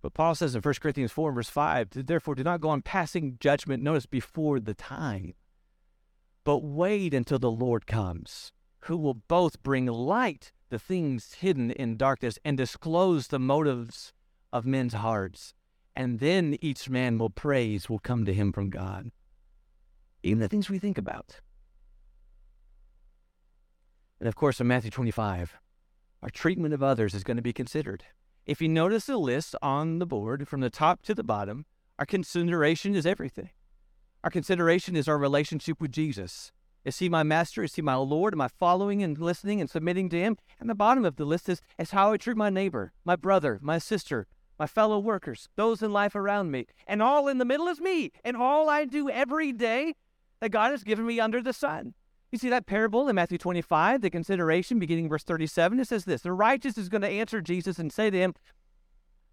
But 0.00 0.14
Paul 0.14 0.34
says 0.34 0.54
in 0.54 0.62
1 0.62 0.74
Corinthians 0.80 1.12
4, 1.12 1.32
verse 1.32 1.50
5, 1.50 2.06
therefore 2.06 2.34
do 2.34 2.44
not 2.44 2.60
go 2.60 2.70
on 2.70 2.82
passing 2.82 3.36
judgment, 3.40 3.82
notice, 3.82 4.06
before 4.06 4.60
the 4.60 4.74
time 4.74 5.34
but 6.46 6.62
wait 6.62 7.12
until 7.12 7.40
the 7.40 7.50
Lord 7.50 7.88
comes, 7.88 8.52
who 8.82 8.96
will 8.96 9.14
both 9.14 9.64
bring 9.64 9.86
light 9.86 10.52
the 10.68 10.78
things 10.78 11.34
hidden 11.40 11.72
in 11.72 11.96
darkness 11.96 12.38
and 12.44 12.56
disclose 12.56 13.26
the 13.26 13.40
motives 13.40 14.12
of 14.52 14.64
men's 14.64 14.94
hearts. 14.94 15.54
And 15.96 16.20
then 16.20 16.56
each 16.60 16.88
man 16.88 17.18
will 17.18 17.30
praise 17.30 17.90
will 17.90 17.98
come 17.98 18.24
to 18.24 18.32
him 18.32 18.52
from 18.52 18.70
God. 18.70 19.10
Even 20.22 20.38
the 20.38 20.46
things 20.46 20.70
we 20.70 20.78
think 20.78 20.96
about. 20.96 21.40
And 24.20 24.28
of 24.28 24.36
course, 24.36 24.60
in 24.60 24.68
Matthew 24.68 24.92
25, 24.92 25.58
our 26.22 26.30
treatment 26.30 26.72
of 26.72 26.80
others 26.80 27.12
is 27.12 27.24
going 27.24 27.38
to 27.38 27.42
be 27.42 27.52
considered. 27.52 28.04
If 28.46 28.62
you 28.62 28.68
notice 28.68 29.06
the 29.06 29.16
list 29.16 29.56
on 29.62 29.98
the 29.98 30.06
board 30.06 30.46
from 30.46 30.60
the 30.60 30.70
top 30.70 31.02
to 31.02 31.14
the 31.14 31.24
bottom, 31.24 31.66
our 31.98 32.06
consideration 32.06 32.94
is 32.94 33.04
everything. 33.04 33.50
Our 34.26 34.30
consideration 34.30 34.96
is 34.96 35.06
our 35.06 35.18
relationship 35.18 35.80
with 35.80 35.92
Jesus. 35.92 36.50
Is 36.84 36.98
he 36.98 37.08
my 37.08 37.22
master? 37.22 37.62
Is 37.62 37.76
he 37.76 37.80
my 37.80 37.94
Lord? 37.94 38.34
Am 38.34 38.40
I 38.40 38.48
following 38.48 39.00
and 39.00 39.16
listening 39.16 39.60
and 39.60 39.70
submitting 39.70 40.08
to 40.08 40.18
him? 40.18 40.36
And 40.58 40.68
the 40.68 40.74
bottom 40.74 41.04
of 41.04 41.14
the 41.14 41.24
list 41.24 41.48
is, 41.48 41.62
is 41.78 41.92
how 41.92 42.10
I 42.10 42.16
treat 42.16 42.36
my 42.36 42.50
neighbor, 42.50 42.92
my 43.04 43.14
brother, 43.14 43.60
my 43.62 43.78
sister, 43.78 44.26
my 44.58 44.66
fellow 44.66 44.98
workers, 44.98 45.48
those 45.54 45.80
in 45.80 45.92
life 45.92 46.16
around 46.16 46.50
me. 46.50 46.66
And 46.88 47.04
all 47.04 47.28
in 47.28 47.38
the 47.38 47.44
middle 47.44 47.68
is 47.68 47.80
me. 47.80 48.10
And 48.24 48.36
all 48.36 48.68
I 48.68 48.84
do 48.84 49.08
every 49.08 49.52
day 49.52 49.94
that 50.40 50.50
God 50.50 50.72
has 50.72 50.82
given 50.82 51.06
me 51.06 51.20
under 51.20 51.40
the 51.40 51.52
sun. 51.52 51.94
You 52.32 52.38
see 52.40 52.48
that 52.48 52.66
parable 52.66 53.08
in 53.08 53.14
Matthew 53.14 53.38
25, 53.38 54.00
the 54.00 54.10
consideration 54.10 54.80
beginning 54.80 55.08
verse 55.08 55.22
37, 55.22 55.78
it 55.78 55.86
says 55.86 56.04
this 56.04 56.22
The 56.22 56.32
righteous 56.32 56.76
is 56.76 56.88
going 56.88 57.02
to 57.02 57.08
answer 57.08 57.40
Jesus 57.40 57.78
and 57.78 57.92
say 57.92 58.10
to 58.10 58.18
him, 58.18 58.34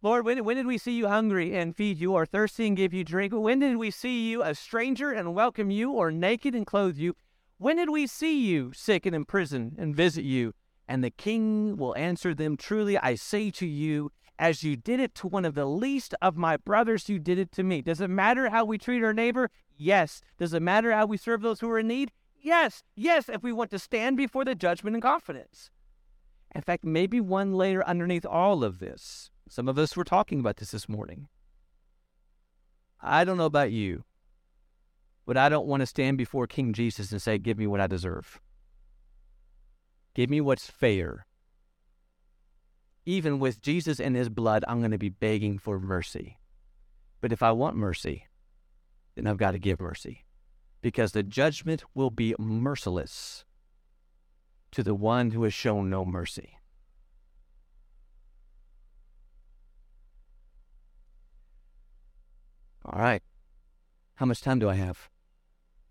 Lord, 0.04 0.26
when, 0.26 0.44
when 0.44 0.58
did 0.58 0.66
we 0.66 0.78
see 0.78 0.92
you 0.92 1.08
hungry 1.08 1.56
and 1.56 1.74
feed 1.74 1.98
you, 1.98 2.12
or 2.12 2.26
thirsty 2.26 2.68
and 2.68 2.76
give 2.76 2.94
you 2.94 3.06
drink? 3.06 3.32
When 3.34 3.60
did 3.60 3.78
we 3.78 3.90
see 3.90 4.30
you 4.30 4.44
a 4.44 4.54
stranger 4.54 5.14
and 5.14 5.34
welcome 5.34 5.72
you, 5.72 5.94
or 5.94 6.12
naked 6.12 6.54
and 6.54 6.68
clothe 6.68 6.98
you? 6.98 7.16
When 7.58 7.78
did 7.78 7.90
we 7.90 8.06
see 8.06 8.46
you 8.46 8.74
sick 8.74 9.06
and 9.06 9.16
in 9.16 9.24
prison 9.24 9.78
and 9.80 9.96
visit 9.96 10.26
you? 10.26 10.56
And 10.90 11.02
the 11.02 11.10
king 11.10 11.78
will 11.78 11.96
answer 11.96 12.36
them, 12.36 12.58
Truly 12.58 12.98
I 12.98 13.16
say 13.16 13.50
to 13.52 13.66
you, 13.66 14.12
as 14.38 14.62
you 14.62 14.76
did 14.76 15.00
it 15.00 15.16
to 15.16 15.28
one 15.28 15.46
of 15.46 15.56
the 15.56 15.66
least 15.66 16.14
of 16.22 16.36
my 16.36 16.58
brothers, 16.58 17.08
you 17.08 17.18
did 17.18 17.40
it 17.40 17.54
to 17.54 17.64
me. 17.64 17.82
Does 17.82 18.02
it 18.02 18.10
matter 18.10 18.50
how 18.50 18.66
we 18.66 18.78
treat 18.78 19.06
our 19.06 19.14
neighbor? 19.14 19.52
Yes. 19.78 20.20
Does 20.38 20.54
it 20.54 20.62
matter 20.62 20.92
how 20.92 21.06
we 21.06 21.16
serve 21.16 21.42
those 21.42 21.62
who 21.62 21.70
are 21.70 21.80
in 21.80 21.88
need? 21.88 22.12
Yes. 22.42 22.84
Yes, 22.98 23.30
if 23.30 23.42
we 23.42 23.54
want 23.54 23.72
to 23.72 23.80
stand 23.80 24.18
before 24.18 24.44
the 24.44 24.54
judgment 24.54 24.98
in 24.98 25.02
confidence. 25.02 25.72
In 26.54 26.62
fact, 26.62 26.84
maybe 26.84 27.22
one 27.22 27.54
layer 27.54 27.86
underneath 27.88 28.26
all 28.26 28.66
of 28.66 28.80
this 28.80 29.32
some 29.54 29.68
of 29.68 29.78
us 29.78 29.96
were 29.96 30.04
talking 30.04 30.40
about 30.40 30.58
this 30.58 30.72
this 30.72 30.90
morning. 30.90 31.28
I 33.00 33.24
don't 33.24 33.38
know 33.38 33.46
about 33.46 33.72
you, 33.72 34.04
but 35.28 35.38
I 35.38 35.48
don't 35.48 35.68
want 35.68 35.82
to 35.82 35.86
stand 35.86 36.18
before 36.18 36.48
King 36.48 36.74
Jesus 36.74 37.12
and 37.12 37.22
say, 37.22 37.38
Give 37.38 37.60
me 37.60 37.68
what 37.68 37.80
I 37.80 37.86
deserve. 37.86 38.42
Give 40.16 40.28
me 40.28 40.42
what's 40.42 40.72
fair. 40.72 41.28
Even 43.06 43.38
with 43.38 43.62
Jesus 43.62 44.00
and 44.00 44.16
his 44.16 44.28
blood, 44.28 44.66
I'm 44.68 44.80
going 44.80 44.90
to 44.90 44.98
be 44.98 45.10
begging 45.10 45.60
for 45.60 45.80
mercy. 45.80 46.40
But 47.22 47.32
if 47.32 47.44
I 47.44 47.52
want 47.52 47.76
mercy, 47.76 48.26
then 49.14 49.28
I've 49.28 49.38
got 49.38 49.52
to 49.52 49.60
give 49.60 49.80
mercy 49.80 50.26
because 50.82 51.12
the 51.12 51.22
judgment 51.22 51.84
will 51.94 52.10
be 52.10 52.34
merciless 52.40 53.46
to 54.72 54.82
the 54.82 54.96
one 54.96 55.30
who 55.30 55.44
has 55.44 55.54
shown 55.54 55.92
no 55.92 56.04
mercy. 56.04 56.58
All 62.86 63.00
right. 63.00 63.22
How 64.16 64.26
much 64.26 64.42
time 64.42 64.60
do 64.60 64.70
I 64.70 64.76
have? 64.76 65.10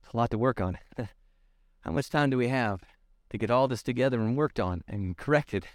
It's 0.02 0.12
a 0.12 0.16
lot 0.16 0.30
to 0.30 0.38
work 0.38 0.60
on. 0.60 0.78
How 1.80 1.90
much 1.90 2.10
time 2.10 2.30
do 2.30 2.36
we 2.36 2.48
have 2.48 2.82
to 3.30 3.38
get 3.38 3.50
all 3.50 3.66
this 3.66 3.82
together 3.82 4.20
and 4.20 4.36
worked 4.36 4.60
on 4.60 4.82
and 4.86 5.16
corrected? 5.16 5.66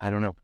I 0.00 0.10
don't 0.10 0.22
know. 0.22 0.36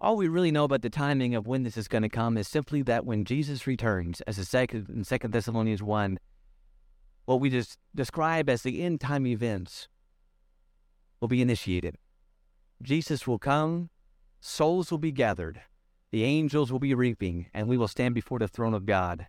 All 0.00 0.16
we 0.16 0.28
really 0.28 0.50
know 0.50 0.64
about 0.64 0.82
the 0.82 0.90
timing 0.90 1.34
of 1.34 1.46
when 1.46 1.62
this 1.62 1.78
is 1.78 1.88
going 1.88 2.02
to 2.02 2.10
come 2.10 2.36
is 2.36 2.46
simply 2.46 2.82
that 2.82 3.06
when 3.06 3.24
Jesus 3.24 3.66
returns, 3.66 4.20
as 4.22 4.36
the 4.36 4.44
second 4.44 4.88
in 4.90 5.04
Second 5.04 5.32
Thessalonians 5.32 5.82
one, 5.82 6.18
what 7.24 7.40
we 7.40 7.48
just 7.48 7.78
describe 7.94 8.50
as 8.50 8.62
the 8.62 8.82
end 8.82 9.00
time 9.00 9.26
events 9.26 9.88
will 11.20 11.28
be 11.28 11.40
initiated. 11.40 11.96
Jesus 12.84 13.26
will 13.26 13.38
come, 13.38 13.88
souls 14.40 14.90
will 14.90 14.98
be 14.98 15.10
gathered, 15.10 15.62
the 16.10 16.22
angels 16.22 16.70
will 16.70 16.78
be 16.78 16.94
reaping, 16.94 17.46
and 17.54 17.66
we 17.66 17.78
will 17.78 17.88
stand 17.88 18.14
before 18.14 18.38
the 18.38 18.46
throne 18.46 18.74
of 18.74 18.84
God. 18.84 19.26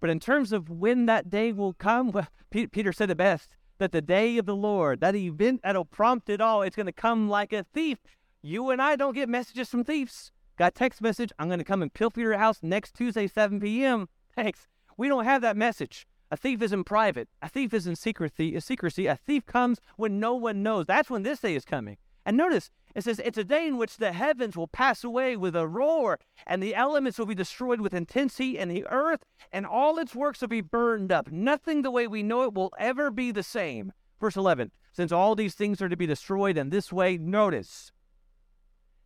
But 0.00 0.10
in 0.10 0.20
terms 0.20 0.52
of 0.52 0.70
when 0.70 1.06
that 1.06 1.28
day 1.28 1.52
will 1.52 1.72
come, 1.72 2.12
well, 2.12 2.28
Peter 2.50 2.92
said 2.92 3.10
it 3.10 3.16
best 3.16 3.56
that 3.78 3.90
the 3.90 4.00
day 4.00 4.38
of 4.38 4.46
the 4.46 4.54
Lord, 4.54 5.00
that 5.00 5.16
event 5.16 5.62
that'll 5.64 5.84
prompt 5.84 6.30
it 6.30 6.40
all, 6.40 6.62
it's 6.62 6.76
going 6.76 6.86
to 6.86 6.92
come 6.92 7.28
like 7.28 7.52
a 7.52 7.64
thief. 7.64 7.98
You 8.42 8.70
and 8.70 8.80
I 8.80 8.94
don't 8.94 9.14
get 9.14 9.28
messages 9.28 9.68
from 9.68 9.82
thieves. 9.82 10.30
Got 10.56 10.76
text 10.76 11.02
message, 11.02 11.32
I'm 11.38 11.48
going 11.48 11.58
to 11.58 11.64
come 11.64 11.82
and 11.82 11.92
pilfer 11.92 12.20
your 12.20 12.38
house 12.38 12.60
next 12.62 12.94
Tuesday, 12.94 13.26
7 13.26 13.58
p.m. 13.58 14.08
Thanks. 14.36 14.68
We 14.96 15.08
don't 15.08 15.24
have 15.24 15.42
that 15.42 15.56
message. 15.56 16.06
A 16.30 16.36
thief 16.36 16.62
is 16.62 16.72
in 16.72 16.84
private. 16.84 17.28
A 17.42 17.48
thief 17.48 17.74
is 17.74 17.88
in 17.88 17.96
secrecy. 17.96 18.58
secrecy. 18.60 19.06
A 19.06 19.16
thief 19.16 19.46
comes 19.46 19.80
when 19.96 20.20
no 20.20 20.34
one 20.34 20.62
knows. 20.62 20.86
That's 20.86 21.10
when 21.10 21.24
this 21.24 21.40
day 21.40 21.56
is 21.56 21.64
coming. 21.64 21.96
And 22.28 22.36
notice, 22.36 22.70
it 22.94 23.04
says, 23.04 23.22
It's 23.24 23.38
a 23.38 23.42
day 23.42 23.66
in 23.66 23.78
which 23.78 23.96
the 23.96 24.12
heavens 24.12 24.54
will 24.54 24.68
pass 24.68 25.02
away 25.02 25.34
with 25.34 25.56
a 25.56 25.66
roar, 25.66 26.18
and 26.46 26.62
the 26.62 26.74
elements 26.74 27.18
will 27.18 27.24
be 27.24 27.34
destroyed 27.34 27.80
with 27.80 27.94
intensity, 27.94 28.58
and 28.58 28.70
the 28.70 28.86
earth 28.88 29.24
and 29.50 29.64
all 29.64 29.98
its 29.98 30.14
works 30.14 30.42
will 30.42 30.48
be 30.48 30.60
burned 30.60 31.10
up. 31.10 31.32
Nothing 31.32 31.80
the 31.80 31.90
way 31.90 32.06
we 32.06 32.22
know 32.22 32.42
it 32.42 32.52
will 32.52 32.70
ever 32.78 33.10
be 33.10 33.32
the 33.32 33.42
same. 33.42 33.94
Verse 34.20 34.36
11 34.36 34.72
Since 34.92 35.10
all 35.10 35.34
these 35.34 35.54
things 35.54 35.80
are 35.80 35.88
to 35.88 35.96
be 35.96 36.04
destroyed 36.04 36.58
in 36.58 36.68
this 36.68 36.92
way, 36.92 37.16
notice, 37.16 37.92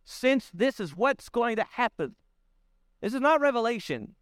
since 0.03 0.51
this 0.53 0.81
is 0.81 0.97
what's 0.97 1.29
going 1.29 1.55
to 1.55 1.63
happen, 1.63 2.17
this 2.99 3.13
is 3.13 3.21
not 3.21 3.39
revelation. 3.39 4.15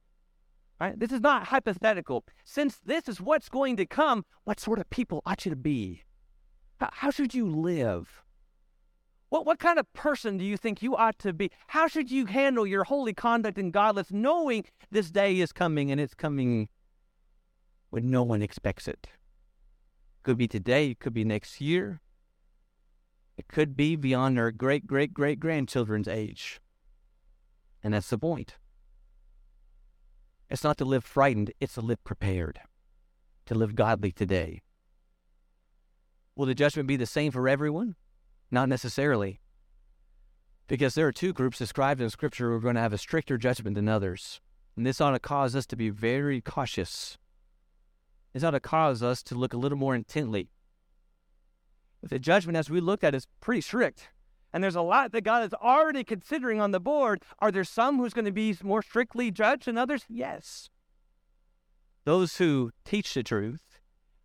Right? 0.80 1.00
This 1.00 1.12
is 1.12 1.22
not 1.22 1.48
hypothetical. 1.48 2.24
Since 2.46 2.78
this 2.86 3.10
is 3.10 3.20
what's 3.20 3.50
going 3.50 3.78
to 3.78 3.88
come, 3.88 4.26
what 4.44 4.60
sort 4.60 4.78
of 4.78 4.92
people 4.92 5.24
ought 5.26 5.44
you 5.44 5.50
to 5.50 5.56
be? 5.56 6.04
How, 6.80 6.90
how 6.94 7.10
should 7.10 7.34
you 7.34 7.48
live? 7.50 8.22
What, 9.32 9.46
what 9.46 9.60
kind 9.60 9.80
of 9.80 9.92
person 9.94 10.38
do 10.38 10.44
you 10.44 10.58
think 10.58 10.82
you 10.82 10.98
ought 10.98 11.18
to 11.20 11.32
be? 11.32 11.52
How 11.68 11.88
should 11.88 12.12
you 12.12 12.26
handle 12.26 12.68
your 12.68 12.84
holy 12.84 13.14
conduct 13.14 13.58
in 13.58 13.72
godless, 13.72 14.12
knowing 14.12 14.66
this 14.92 15.10
day 15.10 15.40
is 15.40 15.54
coming 15.54 15.90
and 15.90 16.02
it's 16.02 16.14
coming 16.14 16.68
when 17.92 18.12
no 18.12 18.24
one 18.24 18.42
expects 18.42 18.90
it? 18.90 19.08
Could 20.24 20.38
be 20.38 20.50
today, 20.50 20.92
it 20.92 21.00
could 21.00 21.14
be 21.14 21.24
next 21.24 21.62
year, 21.62 22.02
it 23.38 23.48
could 23.48 23.78
be 23.78 23.96
beyond 23.96 24.38
our 24.38 24.52
great 24.52 24.86
great 24.86 25.14
great 25.14 25.40
grandchildren's 25.40 26.10
age. 26.10 26.60
And 27.82 27.94
that's 27.94 28.10
the 28.10 28.18
point. 28.18 28.58
It's 30.50 30.66
not 30.66 30.78
to 30.80 30.86
live 30.86 31.06
frightened, 31.06 31.54
it's 31.62 31.76
to 31.76 31.82
live 31.82 32.04
prepared, 32.04 32.60
to 33.46 33.56
live 33.56 33.76
godly 33.76 34.12
today. 34.12 34.60
Will 36.36 36.48
the 36.48 36.54
judgment 36.54 36.90
be 36.90 36.98
the 36.98 37.06
same 37.06 37.32
for 37.32 37.48
everyone? 37.48 37.96
Not 38.52 38.70
necessarily. 38.70 39.40
Because 40.68 40.94
there 40.94 41.08
are 41.08 41.14
two 41.14 41.34
groups 41.34 41.58
described 41.58 42.02
in 42.02 42.10
Scripture 42.10 42.50
who 42.50 42.58
are 42.58 42.60
going 42.60 42.76
to 42.76 42.82
have 42.82 42.94
a 42.94 42.98
stricter 42.98 43.38
judgment 43.38 43.76
than 43.76 43.88
others. 43.88 44.42
And 44.76 44.86
this 44.86 45.02
ought 45.02 45.12
to 45.12 45.20
cause 45.20 45.56
us 45.56 45.66
to 45.68 45.76
be 45.76 45.90
very 45.90 46.42
cautious. 46.42 47.18
This 48.34 48.44
ought 48.44 48.52
to 48.52 48.60
cause 48.60 49.02
us 49.02 49.24
to 49.24 49.36
look 49.36 49.54
a 49.54 49.58
little 49.58 49.78
more 49.78 49.96
intently. 49.96 50.50
But 52.02 52.10
the 52.10 52.20
judgment, 52.20 52.58
as 52.58 52.70
we 52.70 52.80
looked 52.82 53.04
at, 53.04 53.16
is 53.16 53.28
pretty 53.40 53.62
strict. 53.62 54.10
And 54.54 54.64
there's 54.64 54.76
a 54.76 54.82
lot 54.82 55.12
that 55.12 55.24
God 55.24 55.46
is 55.46 55.54
already 55.54 56.04
considering 56.04 56.60
on 56.60 56.72
the 56.72 56.80
board. 56.80 57.24
Are 57.40 57.52
there 57.52 57.64
some 57.64 57.98
who's 57.98 58.14
going 58.14 58.26
to 58.26 58.32
be 58.32 58.56
more 58.64 58.82
strictly 58.82 59.32
judged 59.32 59.66
than 59.66 59.78
others? 59.78 60.06
Yes. 60.10 60.70
Those 62.04 62.38
who 62.38 62.72
teach 62.84 63.14
the 63.14 63.24
truth 63.24 63.80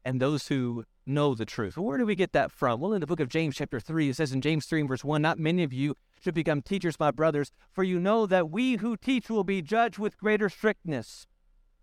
and 0.04 0.20
those 0.20 0.48
who 0.48 0.84
know 1.06 1.34
the 1.34 1.46
truth. 1.46 1.78
Where 1.78 1.98
do 1.98 2.06
we 2.06 2.14
get 2.14 2.32
that 2.32 2.50
from? 2.50 2.80
Well, 2.80 2.92
in 2.92 3.00
the 3.00 3.06
book 3.06 3.20
of 3.20 3.28
James, 3.28 3.56
chapter 3.56 3.80
3, 3.80 4.10
it 4.10 4.16
says 4.16 4.32
in 4.32 4.40
James 4.40 4.66
3 4.66 4.82
verse 4.82 5.04
1 5.04 5.22
Not 5.22 5.38
many 5.38 5.62
of 5.62 5.72
you 5.72 5.96
should 6.20 6.34
become 6.34 6.62
teachers, 6.62 6.98
my 6.98 7.10
brothers, 7.10 7.52
for 7.72 7.84
you 7.84 8.00
know 8.00 8.26
that 8.26 8.50
we 8.50 8.76
who 8.76 8.96
teach 8.96 9.30
will 9.30 9.44
be 9.44 9.62
judged 9.62 9.98
with 9.98 10.18
greater 10.18 10.48
strictness. 10.48 11.26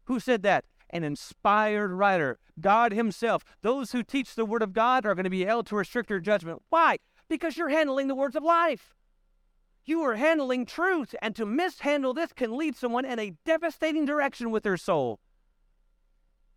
Who 0.06 0.20
said 0.20 0.44
that? 0.44 0.66
An 0.90 1.04
inspired 1.04 1.92
writer, 1.92 2.40
God 2.60 2.92
Himself. 2.92 3.44
Those 3.62 3.94
who 3.94 4.04
teach 4.04 4.36
the 4.36 4.46
Word 4.46 4.62
of 4.62 4.74
God 4.74 5.06
are 5.06 5.16
going 5.16 5.24
to 5.24 5.30
be 5.30 5.46
held 5.46 5.66
to 5.68 5.80
a 5.80 5.86
stricter 5.86 6.20
judgment. 6.20 6.62
Why? 6.70 6.98
Because 7.30 7.58
you're 7.58 7.70
handling 7.70 8.10
the 8.10 8.16
words 8.16 8.36
of 8.36 8.44
life. 8.44 8.94
You 9.86 10.02
are 10.04 10.16
handling 10.16 10.66
truth, 10.66 11.16
and 11.22 11.36
to 11.36 11.46
mishandle 11.46 12.14
this 12.14 12.32
can 12.32 12.56
lead 12.56 12.76
someone 12.76 13.06
in 13.06 13.20
a 13.20 13.34
devastating 13.44 14.06
direction 14.06 14.52
with 14.52 14.64
their 14.64 14.78
soul. 14.78 15.20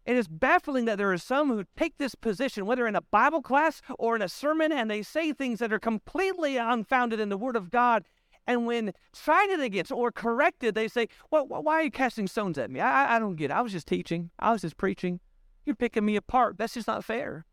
It 0.07 0.17
is 0.17 0.29
baffling 0.29 0.85
that 0.85 0.99
there 0.99 1.13
are 1.13 1.19
some 1.19 1.49
who 1.49 1.65
take 1.77 1.99
this 1.99 2.15
position, 2.15 2.65
whether 2.65 2.87
in 2.87 2.95
a 2.95 3.01
Bible 3.01 3.43
class 3.43 3.83
or 3.99 4.15
in 4.15 4.23
a 4.23 4.29
sermon, 4.29 4.71
and 4.71 4.89
they 4.89 5.03
say 5.03 5.33
things 5.33 5.59
that 5.59 5.73
are 5.73 5.81
completely 5.81 6.57
unfounded 6.57 7.19
in 7.19 7.29
the 7.29 7.37
Word 7.37 7.57
of 7.57 7.73
God. 7.73 8.05
And 8.47 8.67
when 8.67 8.93
cited 9.13 9.59
against 9.59 9.91
or 9.91 10.13
corrected, 10.13 10.77
they 10.77 10.87
say, 10.87 11.09
well, 11.33 11.47
Why 11.49 11.75
are 11.75 11.83
you 11.83 11.91
casting 11.91 12.29
stones 12.29 12.57
at 12.57 12.71
me? 12.71 12.79
I, 12.79 13.17
I 13.17 13.19
don't 13.19 13.35
get 13.35 13.51
it. 13.51 13.55
I 13.55 13.63
was 13.63 13.73
just 13.73 13.89
teaching, 13.89 14.31
I 14.39 14.53
was 14.53 14.63
just 14.63 14.77
preaching. 14.77 15.19
You're 15.65 15.75
picking 15.75 16.05
me 16.05 16.15
apart. 16.15 16.57
That's 16.57 16.75
just 16.75 16.87
not 16.87 17.05
fair. 17.05 17.45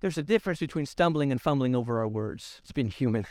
There's 0.00 0.18
a 0.18 0.22
difference 0.22 0.58
between 0.58 0.84
stumbling 0.84 1.32
and 1.32 1.40
fumbling 1.40 1.74
over 1.74 1.98
our 1.98 2.08
words. 2.08 2.60
It's 2.62 2.72
been 2.72 2.88
human. 2.88 3.24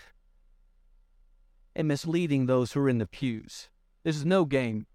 And 1.75 1.87
misleading 1.87 2.47
those 2.47 2.71
who 2.71 2.79
are 2.79 2.89
in 2.89 2.97
the 2.97 3.05
pews. 3.05 3.69
This 4.03 4.15
is 4.15 4.25
no 4.25 4.45
game. 4.45 4.87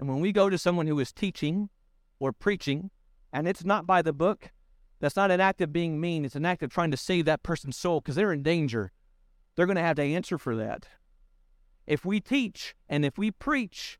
And 0.00 0.08
when 0.08 0.20
we 0.20 0.32
go 0.32 0.48
to 0.48 0.56
someone 0.56 0.86
who 0.86 0.98
is 0.98 1.12
teaching 1.12 1.68
or 2.18 2.32
preaching, 2.32 2.90
and 3.34 3.46
it's 3.46 3.66
not 3.66 3.86
by 3.86 4.00
the 4.00 4.14
book, 4.14 4.50
that's 4.98 5.14
not 5.14 5.30
an 5.30 5.42
act 5.42 5.60
of 5.60 5.74
being 5.74 6.00
mean. 6.00 6.24
It's 6.24 6.34
an 6.34 6.46
act 6.46 6.62
of 6.62 6.70
trying 6.70 6.90
to 6.90 6.96
save 6.96 7.26
that 7.26 7.42
person's 7.42 7.76
soul 7.76 8.00
because 8.00 8.14
they're 8.14 8.32
in 8.32 8.42
danger. 8.42 8.92
They're 9.54 9.66
going 9.66 9.76
to 9.76 9.82
have 9.82 9.96
to 9.96 10.02
answer 10.02 10.38
for 10.38 10.56
that. 10.56 10.86
If 11.86 12.06
we 12.06 12.18
teach 12.18 12.74
and 12.88 13.04
if 13.04 13.18
we 13.18 13.30
preach, 13.30 13.98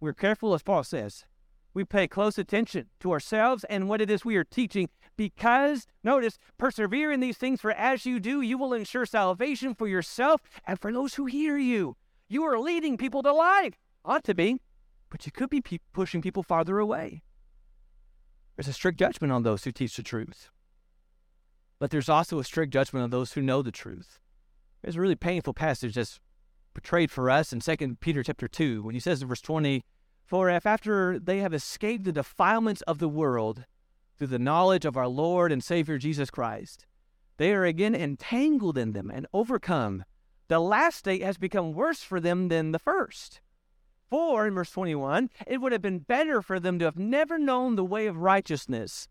we're 0.00 0.12
careful, 0.12 0.52
as 0.52 0.62
Paul 0.62 0.84
says. 0.84 1.24
We 1.72 1.82
pay 1.82 2.08
close 2.08 2.36
attention 2.36 2.88
to 3.00 3.12
ourselves 3.12 3.64
and 3.70 3.88
what 3.88 4.02
it 4.02 4.10
is 4.10 4.26
we 4.26 4.36
are 4.36 4.44
teaching 4.44 4.90
because, 5.16 5.86
notice, 6.04 6.36
persevere 6.58 7.10
in 7.10 7.20
these 7.20 7.38
things, 7.38 7.62
for 7.62 7.70
as 7.70 8.04
you 8.04 8.20
do, 8.20 8.42
you 8.42 8.58
will 8.58 8.74
ensure 8.74 9.06
salvation 9.06 9.74
for 9.74 9.88
yourself 9.88 10.42
and 10.66 10.78
for 10.78 10.92
those 10.92 11.14
who 11.14 11.24
hear 11.24 11.56
you. 11.56 11.96
You 12.28 12.44
are 12.44 12.58
leading 12.58 12.98
people 12.98 13.22
to 13.22 13.32
life. 13.32 13.74
Ought 14.04 14.24
to 14.24 14.34
be, 14.34 14.60
but 15.10 15.26
you 15.26 15.32
could 15.32 15.50
be 15.50 15.60
pe- 15.60 15.78
pushing 15.92 16.22
people 16.22 16.42
farther 16.42 16.78
away. 16.78 17.22
There's 18.56 18.68
a 18.68 18.72
strict 18.72 18.98
judgment 18.98 19.32
on 19.32 19.42
those 19.42 19.64
who 19.64 19.72
teach 19.72 19.96
the 19.96 20.02
truth. 20.02 20.50
But 21.78 21.90
there's 21.90 22.08
also 22.08 22.38
a 22.38 22.44
strict 22.44 22.72
judgment 22.72 23.04
on 23.04 23.10
those 23.10 23.32
who 23.32 23.42
know 23.42 23.62
the 23.62 23.70
truth. 23.70 24.18
There's 24.82 24.96
a 24.96 25.00
really 25.00 25.14
painful 25.14 25.54
passage 25.54 25.94
that's 25.94 26.18
portrayed 26.74 27.10
for 27.10 27.30
us 27.30 27.52
in 27.52 27.60
2 27.60 27.96
Peter 28.00 28.22
chapter 28.22 28.48
2 28.48 28.82
when 28.82 28.94
he 28.94 29.00
says 29.00 29.22
in 29.22 29.28
verse 29.28 29.40
20, 29.40 29.84
For 30.24 30.50
if 30.50 30.66
after 30.66 31.18
they 31.18 31.38
have 31.38 31.54
escaped 31.54 32.04
the 32.04 32.12
defilements 32.12 32.82
of 32.82 32.98
the 32.98 33.08
world, 33.08 33.64
through 34.18 34.26
the 34.26 34.38
knowledge 34.38 34.84
of 34.84 34.96
our 34.96 35.06
Lord 35.06 35.52
and 35.52 35.62
Savior 35.62 35.96
Jesus 35.96 36.28
Christ. 36.28 36.86
They 37.36 37.54
are 37.54 37.64
again 37.64 37.94
entangled 37.94 38.76
in 38.76 38.92
them 38.92 39.10
and 39.10 39.26
overcome. 39.32 40.04
The 40.48 40.58
last 40.58 40.98
state 40.98 41.22
has 41.22 41.38
become 41.38 41.72
worse 41.72 42.02
for 42.02 42.18
them 42.18 42.48
than 42.48 42.72
the 42.72 42.80
first. 42.80 43.40
For, 44.10 44.46
in 44.46 44.54
verse 44.54 44.70
21, 44.70 45.30
it 45.46 45.58
would 45.58 45.72
have 45.72 45.82
been 45.82 45.98
better 45.98 46.40
for 46.40 46.58
them 46.58 46.78
to 46.78 46.86
have 46.86 46.98
never 46.98 47.38
known 47.38 47.76
the 47.76 47.84
way 47.84 48.06
of 48.06 48.16
righteousness 48.16 49.08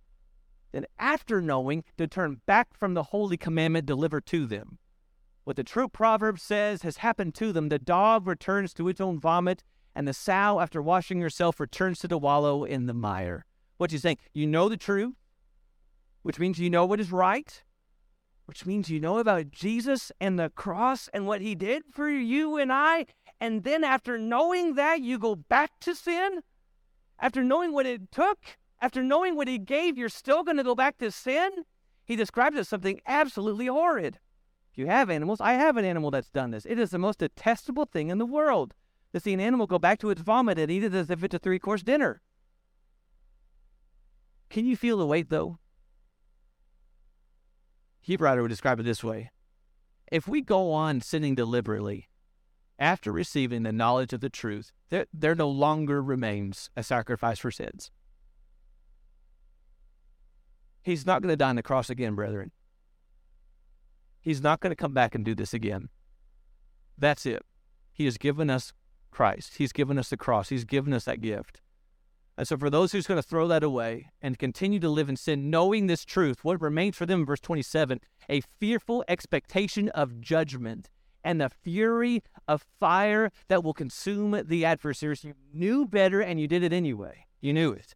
than 0.72 0.86
after 0.98 1.42
knowing 1.42 1.84
to 1.98 2.08
turn 2.08 2.42
back 2.46 2.76
from 2.76 2.94
the 2.94 3.04
holy 3.04 3.38
commandment 3.38 3.86
delivered 3.86 4.26
to 4.28 4.46
them. 4.46 4.80
What 5.44 5.56
the 5.56 5.64
true 5.64 5.88
proverb 5.88 6.40
says 6.40 6.82
has 6.82 6.98
happened 6.98 7.36
to 7.36 7.54
them 7.54 7.70
the 7.70 7.80
dog 7.80 8.28
returns 8.28 8.74
to 8.74 8.90
its 8.90 9.00
own 9.00 9.20
vomit, 9.20 9.64
and 9.96 10.08
the 10.08 10.14
sow, 10.14 10.60
after 10.60 10.82
washing 10.82 11.22
herself, 11.22 11.60
returns 11.60 12.00
to 12.00 12.08
the 12.08 12.18
wallow 12.18 12.64
in 12.64 12.86
the 12.86 12.94
mire. 12.94 13.46
What 13.78 13.92
you 13.92 13.98
saying? 13.98 14.18
You 14.34 14.46
know 14.46 14.68
the 14.68 14.78
truth, 14.78 15.16
which 16.24 16.40
means 16.40 16.60
you 16.60 16.70
know 16.70 16.86
what 16.86 17.00
is 17.00 17.12
right, 17.12 17.64
which 18.46 18.66
means 18.66 18.90
you 18.90 19.00
know 19.00 19.20
about 19.20 19.52
Jesus 19.52 20.12
and 20.20 20.38
the 20.38 20.50
cross 20.50 21.10
and 21.14 21.26
what 21.26 21.42
he 21.42 21.56
did 21.56 21.84
for 21.92 22.10
you 22.10 22.58
and 22.58 22.72
I. 22.72 23.06
And 23.40 23.64
then 23.64 23.84
after 23.84 24.18
knowing 24.18 24.76
that, 24.76 25.02
you 25.02 25.20
go 25.20 25.36
back 25.36 25.80
to 25.82 25.94
sin? 25.94 26.42
After 27.20 27.44
knowing 27.44 27.72
what 27.72 27.86
it 27.86 28.12
took, 28.12 28.40
after 28.82 29.04
knowing 29.04 29.36
what 29.36 29.48
he 29.48 29.58
gave, 29.58 29.98
you're 29.98 30.10
still 30.10 30.44
going 30.44 30.58
to 30.58 30.64
go 30.64 30.76
back 30.76 30.98
to 31.00 31.12
sin? 31.12 31.50
He 32.04 32.16
describes 32.16 32.56
it 32.56 32.62
as 32.62 32.70
something 32.70 33.02
absolutely 33.06 33.68
horrid. 33.68 34.20
If 34.72 34.78
you 34.78 34.88
have 34.88 35.10
animals, 35.10 35.42
I 35.42 35.54
have 35.54 35.78
an 35.78 35.86
animal 35.86 36.12
that's 36.12 36.30
done 36.30 36.52
this. 36.52 36.66
It 36.66 36.80
is 36.80 36.92
the 36.92 36.98
most 36.98 37.20
detestable 37.20 37.86
thing 37.86 38.10
in 38.10 38.18
the 38.18 38.26
world 38.26 38.74
to 39.14 39.20
see 39.20 39.34
an 39.34 39.40
animal 39.40 39.68
go 39.68 39.80
back 39.80 40.00
to 40.00 40.10
its 40.10 40.22
vomit 40.22 40.60
and 40.60 40.72
eat 40.72 40.84
it 40.84 40.94
as 40.94 41.10
if 41.10 41.24
it's 41.24 41.36
a 41.36 41.40
three 41.40 41.60
course 41.60 41.84
dinner. 41.84 42.22
Can 44.50 44.66
you 44.66 44.78
feel 44.78 44.98
the 44.98 45.06
weight, 45.06 45.30
though? 45.30 45.60
Hebrew 48.02 48.26
writer 48.26 48.42
would 48.42 48.48
describe 48.48 48.80
it 48.80 48.84
this 48.84 49.04
way 49.04 49.32
if 50.10 50.28
we 50.28 50.40
go 50.40 50.72
on 50.72 51.02
sinning 51.02 51.36
deliberately 51.36 52.08
after 52.80 53.12
receiving 53.12 53.64
the 53.64 53.72
knowledge 53.72 54.14
of 54.14 54.22
the 54.22 54.30
truth, 54.30 54.72
there, 54.90 55.08
there 55.14 55.36
no 55.36 55.50
longer 55.50 56.02
remains 56.02 56.70
a 56.76 56.84
sacrifice 56.84 57.40
for 57.40 57.52
sins. 57.52 57.92
He's 60.82 61.06
not 61.06 61.22
going 61.22 61.32
to 61.32 61.38
die 61.38 61.50
on 61.50 61.56
the 61.56 61.64
cross 61.64 61.90
again, 61.90 62.16
brethren. 62.16 62.52
He's 64.22 64.42
not 64.42 64.60
going 64.60 64.72
to 64.72 64.76
come 64.76 64.94
back 64.94 65.16
and 65.16 65.26
do 65.26 65.36
this 65.36 65.54
again. 65.54 65.90
That's 66.98 67.26
it. 67.26 67.44
He 67.92 68.06
has 68.06 68.18
given 68.18 68.50
us 68.50 68.74
Christ. 69.12 69.56
He's 69.58 69.74
given 69.74 69.98
us 69.98 70.10
the 70.10 70.18
cross. 70.18 70.50
He's 70.50 70.66
given 70.66 70.94
us 70.94 71.06
that 71.06 71.22
gift. 71.22 71.62
And 72.38 72.48
so, 72.48 72.56
for 72.56 72.70
those 72.70 72.92
who's 72.92 73.08
going 73.08 73.22
to 73.22 73.28
throw 73.28 73.48
that 73.48 73.64
away 73.64 74.12
and 74.22 74.38
continue 74.38 74.80
to 74.80 74.90
live 74.90 75.10
in 75.10 75.18
sin, 75.18 75.50
knowing 75.50 75.88
this 75.88 76.06
truth, 76.06 76.44
what 76.44 76.62
remains 76.62 76.96
for 76.96 77.06
them 77.06 77.26
verse 77.26 77.40
27 77.40 78.00
a 78.30 78.42
fearful 78.60 79.04
expectation 79.08 79.90
of 79.90 80.22
judgment 80.22 80.90
and 81.24 81.42
the 81.42 81.50
fury 81.50 82.24
of 82.48 82.66
fire 82.80 83.32
that 83.48 83.64
will 83.64 83.74
consume 83.74 84.42
the 84.46 84.66
adversaries. 84.66 85.24
You 85.24 85.34
knew 85.54 85.86
better 85.86 86.22
and 86.22 86.40
you 86.40 86.48
did 86.48 86.64
it 86.64 86.74
anyway. 86.74 87.26
You 87.42 87.54
knew 87.54 87.72
it. 87.72 87.96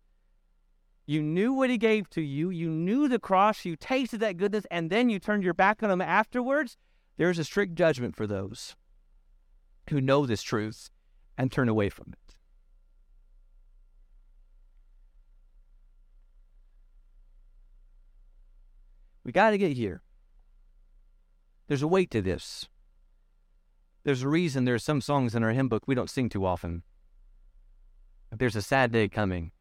You 1.05 1.21
knew 1.21 1.51
what 1.53 1.69
he 1.69 1.77
gave 1.77 2.09
to 2.11 2.21
you. 2.21 2.49
You 2.49 2.69
knew 2.69 3.07
the 3.07 3.19
cross. 3.19 3.65
You 3.65 3.75
tasted 3.75 4.19
that 4.19 4.37
goodness, 4.37 4.65
and 4.71 4.89
then 4.89 5.09
you 5.09 5.19
turned 5.19 5.43
your 5.43 5.53
back 5.53 5.83
on 5.83 5.91
him 5.91 6.01
afterwards. 6.01 6.77
There's 7.17 7.39
a 7.39 7.43
strict 7.43 7.75
judgment 7.75 8.15
for 8.15 8.27
those 8.27 8.75
who 9.89 9.99
know 9.99 10.25
this 10.25 10.41
truth 10.41 10.89
and 11.37 11.51
turn 11.51 11.67
away 11.67 11.89
from 11.89 12.13
it. 12.13 12.35
We 19.23 19.31
got 19.31 19.51
to 19.51 19.57
get 19.57 19.73
here. 19.73 20.01
There's 21.67 21.83
a 21.83 21.87
weight 21.87 22.11
to 22.11 22.21
this. 22.21 22.67
There's 24.03 24.23
a 24.23 24.29
reason 24.29 24.65
there's 24.65 24.83
some 24.83 25.01
songs 25.01 25.35
in 25.35 25.43
our 25.43 25.51
hymn 25.51 25.69
book 25.69 25.83
we 25.85 25.95
don't 25.95 26.09
sing 26.09 26.29
too 26.29 26.45
often. 26.45 26.83
There's 28.31 28.55
a 28.55 28.61
sad 28.61 28.91
day 28.91 29.07
coming 29.07 29.51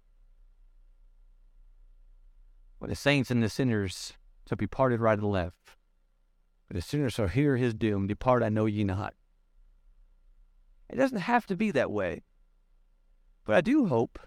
when 2.79 2.89
the 2.89 2.97
saints 2.97 3.31
and 3.31 3.43
the 3.43 3.49
sinners 3.49 4.15
shall 4.49 4.57
be 4.57 4.67
parted 4.67 5.01
right 5.01 5.19
and 5.19 5.31
left. 5.31 5.77
But 6.67 6.77
the 6.77 6.83
sinners 6.83 7.13
shall 7.13 7.29
hear 7.29 7.57
his 7.57 7.75
doom, 7.75 8.07
depart, 8.07 8.43
I 8.43 8.49
know 8.49 8.67
ye 8.67 8.85
not. 8.85 9.15
It 10.89 10.97
doesn't 10.97 11.19
have 11.19 11.47
to 11.47 11.57
be 11.57 11.71
that 11.73 11.91
way. 11.91 12.23
But 13.45 13.57
I 13.57 13.61
do 13.61 13.87
hope, 13.87 14.19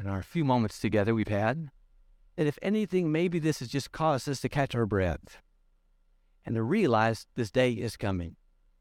in 0.00 0.06
our 0.06 0.22
few 0.22 0.44
moments 0.44 0.78
together 0.78 1.14
we've 1.14 1.28
had, 1.28 1.70
that 2.36 2.46
if 2.46 2.58
anything, 2.62 3.12
maybe 3.12 3.38
this 3.38 3.58
has 3.58 3.68
just 3.68 3.92
caused 3.92 4.28
us 4.28 4.40
to 4.40 4.48
catch 4.48 4.74
our 4.74 4.86
breath 4.86 5.42
and 6.46 6.54
to 6.54 6.62
realize 6.62 7.26
this 7.34 7.50
day 7.50 7.72
is 7.72 7.96
coming. 7.96 8.36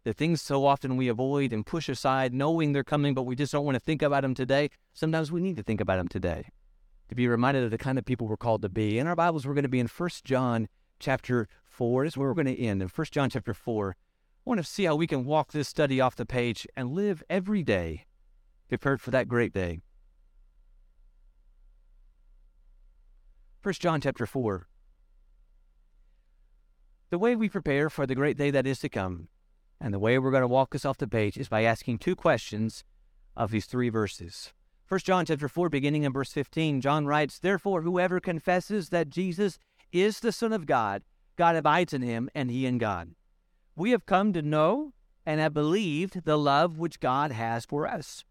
The 0.08 0.14
things 0.14 0.42
so 0.42 0.66
often 0.66 0.96
we 0.96 1.10
avoid 1.10 1.52
and 1.52 1.66
push 1.66 1.90
aside, 1.90 2.34
knowing 2.34 2.72
they're 2.72 2.82
coming, 2.82 3.14
but 3.14 3.24
we 3.24 3.36
just 3.36 3.52
don't 3.52 3.66
want 3.66 3.76
to 3.76 3.80
think 3.82 4.02
about 4.02 4.22
them 4.22 4.34
today. 4.34 4.70
Sometimes 4.94 5.34
we 5.34 5.42
need 5.42 5.58
to 5.58 5.64
think 5.64 5.82
about 5.82 5.98
them 5.98 6.08
today 6.08 6.48
to 7.10 7.16
be 7.16 7.28
reminded 7.28 7.66
of 7.66 7.72
the 7.72 7.78
kind 7.78 7.98
of 7.98 8.06
people 8.06 8.26
we're 8.26 8.38
called 8.38 8.62
to 8.62 8.70
be. 8.70 9.00
In 9.00 9.06
our 9.06 9.18
Bibles, 9.18 9.46
we're 9.46 9.54
going 9.54 9.64
to 9.64 9.68
be 9.68 9.82
in 9.82 9.88
1 9.88 10.10
John 10.24 10.70
chapter 10.98 11.50
4. 11.66 12.06
This 12.06 12.14
is 12.14 12.18
where 12.18 12.30
we're 12.30 12.42
going 12.42 12.56
to 12.56 12.58
end. 12.58 12.82
In 12.82 12.88
1 12.88 13.08
John 13.12 13.30
chapter 13.30 13.54
4, 13.54 13.98
I 13.98 14.50
want 14.50 14.60
to 14.60 14.64
see 14.64 14.86
how 14.86 14.96
we 14.96 15.08
can 15.08 15.26
walk 15.26 15.52
this 15.52 15.68
study 15.68 16.00
off 16.00 16.16
the 16.16 16.26
page 16.26 16.66
and 16.78 16.92
live 16.92 17.22
every 17.30 17.62
day 17.62 18.06
prepared 18.70 19.02
for 19.02 19.12
that 19.12 19.28
great 19.28 19.52
day. 19.52 19.82
1 23.62 23.74
John 23.74 24.00
chapter 24.00 24.26
4. 24.26 24.70
The 27.10 27.20
way 27.20 27.36
we 27.36 27.50
prepare 27.50 27.90
for 27.90 28.08
the 28.08 28.16
great 28.16 28.38
day 28.38 28.52
that 28.52 28.66
is 28.66 28.80
to 28.80 28.88
come, 28.88 29.28
and 29.80 29.94
the 29.94 30.00
way 30.00 30.18
we're 30.18 30.32
going 30.32 30.42
to 30.42 30.48
walk 30.48 30.74
us 30.74 30.86
off 30.86 30.98
the 30.98 31.08
page 31.08 31.38
is 31.38 31.50
by 31.50 31.64
asking 31.64 32.00
two 32.00 32.16
questions 32.16 32.84
of 33.36 33.52
these 33.52 33.66
three 33.66 33.90
verses. 33.90 34.54
1 34.88 35.02
John 35.02 35.26
chapter 35.26 35.50
4, 35.50 35.70
beginning 35.70 36.04
in 36.04 36.14
verse 36.14 36.32
15, 36.32 36.82
John 36.82 37.06
writes, 37.06 37.40
Therefore, 37.40 37.82
whoever 37.82 38.20
confesses 38.20 38.90
that 38.90 39.10
Jesus 39.10 39.60
is 39.92 40.22
the 40.22 40.32
Son 40.32 40.54
of 40.54 40.66
God, 40.66 41.04
God 41.36 41.56
abides 41.56 41.94
in 41.94 42.02
him, 42.02 42.30
and 42.34 42.50
he 42.50 42.66
in 42.66 42.78
God. 42.78 43.12
We 43.76 43.92
have 43.92 44.06
come 44.06 44.34
to 44.34 44.42
know 44.42 44.94
and 45.26 45.40
have 45.40 45.54
believed 45.54 46.24
the 46.24 46.38
love 46.38 46.80
which 46.80 47.00
God 47.00 47.32
has 47.32 47.66
for 47.66 47.86
us. 47.86 48.24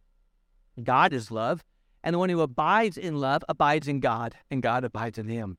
God 0.82 1.12
is 1.12 1.30
love, 1.30 1.62
and 2.02 2.14
the 2.14 2.18
one 2.18 2.30
who 2.30 2.40
abides 2.40 2.96
in 2.96 3.20
love 3.20 3.44
abides 3.48 3.86
in 3.86 4.00
God, 4.00 4.34
and 4.50 4.62
God 4.62 4.82
abides 4.82 5.18
in 5.18 5.28
him. 5.28 5.58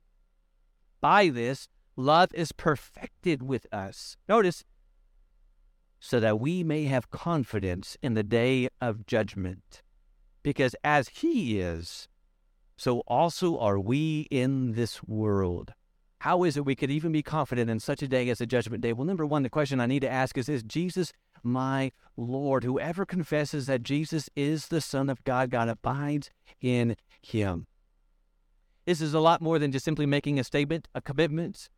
By 1.00 1.28
this, 1.28 1.68
love 1.96 2.30
is 2.34 2.52
perfected 2.52 3.42
with 3.42 3.66
us. 3.72 4.16
Notice, 4.28 4.64
so 6.00 6.20
that 6.20 6.40
we 6.40 6.62
may 6.62 6.84
have 6.84 7.10
confidence 7.10 7.96
in 8.02 8.14
the 8.14 8.22
day 8.22 8.68
of 8.80 9.06
judgment 9.06 9.82
because 10.42 10.74
as 10.82 11.08
He 11.08 11.60
is, 11.60 12.08
so 12.76 13.00
also 13.00 13.58
are 13.58 13.78
we 13.78 14.26
in 14.30 14.72
this 14.72 15.02
world. 15.04 15.74
How 16.20 16.42
is 16.44 16.56
it 16.56 16.64
we 16.64 16.74
could 16.74 16.90
even 16.90 17.12
be 17.12 17.22
confident 17.22 17.70
in 17.70 17.80
such 17.80 18.02
a 18.02 18.08
day 18.08 18.28
as 18.28 18.40
a 18.40 18.46
judgment 18.46 18.82
day? 18.82 18.92
Well, 18.92 19.04
number 19.04 19.26
one, 19.26 19.42
the 19.42 19.50
question 19.50 19.80
I 19.80 19.86
need 19.86 20.00
to 20.00 20.10
ask 20.10 20.36
is 20.38 20.48
Is 20.48 20.62
Jesus 20.62 21.12
my 21.42 21.92
Lord? 22.16 22.64
Whoever 22.64 23.04
confesses 23.04 23.66
that 23.66 23.82
Jesus 23.82 24.28
is 24.34 24.68
the 24.68 24.80
Son 24.80 25.10
of 25.10 25.22
God, 25.24 25.50
God 25.50 25.68
abides 25.68 26.30
in 26.60 26.96
him. 27.20 27.66
This 28.86 29.00
is 29.00 29.14
a 29.14 29.20
lot 29.20 29.42
more 29.42 29.58
than 29.58 29.70
just 29.70 29.84
simply 29.84 30.06
making 30.06 30.38
a 30.38 30.44
statement, 30.44 30.88
a 30.94 31.02
commitment, 31.02 31.68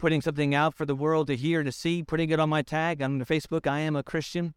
putting 0.00 0.22
something 0.22 0.54
out 0.54 0.74
for 0.74 0.86
the 0.86 0.96
world 0.96 1.28
to 1.28 1.36
hear, 1.36 1.62
to 1.62 1.70
see, 1.70 2.02
putting 2.02 2.30
it 2.30 2.40
on 2.40 2.48
my 2.48 2.62
tag 2.62 3.00
on 3.02 3.24
Facebook, 3.24 3.66
I 3.66 3.80
am 3.80 3.94
a 3.94 4.02
Christian. 4.02 4.54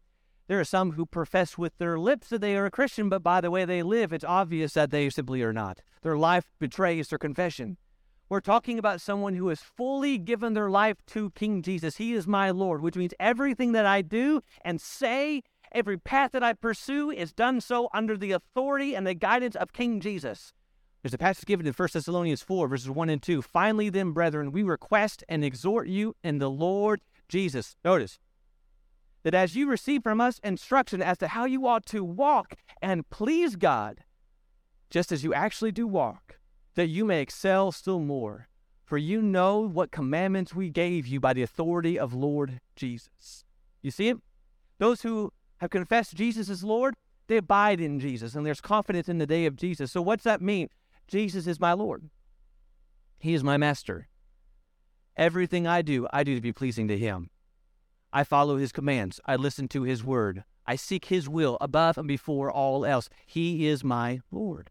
There 0.48 0.58
are 0.58 0.64
some 0.64 0.92
who 0.92 1.06
profess 1.06 1.56
with 1.56 1.76
their 1.78 1.98
lips 1.98 2.28
that 2.28 2.40
they 2.40 2.56
are 2.56 2.66
a 2.66 2.70
Christian, 2.70 3.08
but 3.08 3.22
by 3.22 3.40
the 3.40 3.50
way 3.50 3.64
they 3.64 3.82
live, 3.82 4.12
it's 4.12 4.24
obvious 4.24 4.72
that 4.72 4.90
they 4.90 5.08
simply 5.10 5.42
are 5.42 5.52
not. 5.52 5.80
Their 6.02 6.16
life 6.16 6.44
betrays 6.58 7.08
their 7.08 7.18
confession. 7.18 7.76
We're 8.28 8.40
talking 8.40 8.78
about 8.78 9.02
someone 9.02 9.34
who 9.34 9.48
has 9.48 9.60
fully 9.60 10.18
given 10.18 10.54
their 10.54 10.70
life 10.70 10.96
to 11.08 11.30
King 11.30 11.62
Jesus. 11.62 11.98
He 11.98 12.14
is 12.14 12.26
my 12.26 12.50
Lord, 12.50 12.80
which 12.80 12.96
means 12.96 13.12
everything 13.20 13.72
that 13.72 13.86
I 13.86 14.00
do 14.02 14.40
and 14.64 14.80
say, 14.80 15.42
every 15.72 15.98
path 15.98 16.32
that 16.32 16.42
I 16.42 16.54
pursue 16.54 17.10
is 17.10 17.32
done 17.34 17.60
so 17.60 17.88
under 17.92 18.16
the 18.16 18.32
authority 18.32 18.96
and 18.96 19.06
the 19.06 19.14
guidance 19.14 19.56
of 19.56 19.72
King 19.74 20.00
Jesus. 20.00 20.54
There's 21.04 21.12
a 21.12 21.18
passage 21.18 21.44
given 21.44 21.66
in 21.66 21.74
1 21.74 21.88
Thessalonians 21.92 22.40
4, 22.40 22.66
verses 22.66 22.88
1 22.88 23.10
and 23.10 23.20
2. 23.20 23.42
Finally, 23.42 23.90
then, 23.90 24.12
brethren, 24.12 24.52
we 24.52 24.62
request 24.62 25.22
and 25.28 25.44
exhort 25.44 25.86
you 25.86 26.16
in 26.24 26.38
the 26.38 26.48
Lord 26.48 27.02
Jesus. 27.28 27.76
Notice, 27.84 28.18
that 29.22 29.34
as 29.34 29.54
you 29.54 29.68
receive 29.68 30.02
from 30.02 30.18
us 30.18 30.40
instruction 30.42 31.02
as 31.02 31.18
to 31.18 31.28
how 31.28 31.44
you 31.44 31.66
ought 31.66 31.84
to 31.84 32.02
walk 32.02 32.54
and 32.80 33.10
please 33.10 33.54
God, 33.54 34.04
just 34.88 35.12
as 35.12 35.22
you 35.22 35.34
actually 35.34 35.72
do 35.72 35.86
walk, 35.86 36.38
that 36.74 36.86
you 36.86 37.04
may 37.04 37.20
excel 37.20 37.70
still 37.70 38.00
more. 38.00 38.48
For 38.82 38.96
you 38.96 39.20
know 39.20 39.58
what 39.58 39.90
commandments 39.90 40.54
we 40.54 40.70
gave 40.70 41.06
you 41.06 41.20
by 41.20 41.34
the 41.34 41.42
authority 41.42 41.98
of 41.98 42.14
Lord 42.14 42.62
Jesus. 42.76 43.44
You 43.82 43.90
see 43.90 44.08
it? 44.08 44.16
Those 44.78 45.02
who 45.02 45.34
have 45.58 45.68
confessed 45.68 46.14
Jesus 46.14 46.48
as 46.48 46.64
Lord, 46.64 46.94
they 47.26 47.36
abide 47.36 47.78
in 47.78 48.00
Jesus, 48.00 48.34
and 48.34 48.46
there's 48.46 48.62
confidence 48.62 49.06
in 49.06 49.18
the 49.18 49.26
day 49.26 49.44
of 49.44 49.56
Jesus. 49.56 49.92
So, 49.92 50.00
what's 50.00 50.24
that 50.24 50.40
mean? 50.40 50.70
Jesus 51.06 51.46
is 51.46 51.60
my 51.60 51.72
Lord, 51.72 52.10
He 53.18 53.34
is 53.34 53.44
my 53.44 53.56
master. 53.56 54.08
Everything 55.16 55.64
I 55.64 55.82
do, 55.82 56.08
I 56.12 56.24
do 56.24 56.34
to 56.34 56.40
be 56.40 56.52
pleasing 56.52 56.88
to 56.88 56.98
Him. 56.98 57.30
I 58.14 58.22
follow 58.22 58.56
his 58.56 58.70
commands. 58.70 59.20
I 59.26 59.34
listen 59.34 59.66
to 59.68 59.82
his 59.82 60.04
word. 60.04 60.44
I 60.68 60.76
seek 60.76 61.06
his 61.06 61.28
will 61.28 61.58
above 61.60 61.98
and 61.98 62.06
before 62.06 62.48
all 62.48 62.86
else. 62.86 63.10
He 63.26 63.66
is 63.66 63.82
my 63.82 64.20
Lord. 64.30 64.70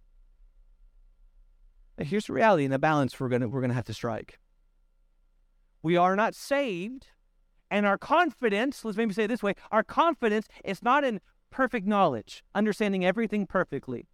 Now, 1.98 2.06
here's 2.06 2.28
the 2.28 2.34
reality 2.34 2.64
and 2.64 2.74
the 2.74 2.80
balance 2.80 3.20
we're 3.20 3.28
gonna 3.28 3.50
we're 3.50 3.60
gonna 3.60 3.74
have 3.74 3.86
to 3.86 3.94
strike. 3.94 4.40
We 5.84 5.98
are 5.98 6.16
not 6.16 6.36
saved, 6.36 7.08
and 7.70 7.86
our 7.86 7.98
confidence, 7.98 8.86
let's 8.86 8.98
maybe 8.98 9.14
say 9.14 9.26
it 9.26 9.28
this 9.28 9.44
way, 9.44 9.56
our 9.70 9.84
confidence 9.84 10.48
is 10.64 10.82
not 10.82 11.04
in 11.04 11.20
perfect 11.52 11.86
knowledge, 11.86 12.46
understanding 12.56 13.04
everything 13.04 13.46
perfectly. 13.46 14.08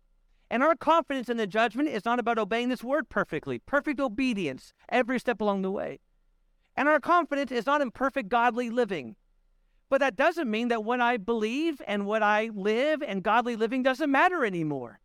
And 0.49 0.63
our 0.63 0.75
confidence 0.75 1.29
in 1.29 1.37
the 1.37 1.47
judgment 1.47 1.89
is 1.89 2.05
not 2.05 2.19
about 2.19 2.39
obeying 2.39 2.69
this 2.69 2.83
word 2.83 3.09
perfectly, 3.09 3.59
perfect 3.59 3.99
obedience 3.99 4.73
every 4.89 5.19
step 5.19 5.41
along 5.41 5.61
the 5.61 5.71
way. 5.71 5.99
And 6.75 6.87
our 6.87 6.99
confidence 6.99 7.51
is 7.51 7.65
not 7.65 7.81
in 7.81 7.91
perfect 7.91 8.29
godly 8.29 8.69
living. 8.69 9.15
But 9.89 10.01
that 10.01 10.15
doesn't 10.15 10.49
mean 10.49 10.67
that 10.69 10.83
what 10.83 11.01
I 11.01 11.17
believe 11.17 11.81
and 11.87 12.05
what 12.05 12.23
I 12.23 12.49
live 12.53 13.01
and 13.01 13.23
godly 13.23 13.55
living 13.55 13.83
doesn't 13.83 14.11
matter 14.11 14.45
anymore. 14.45 14.99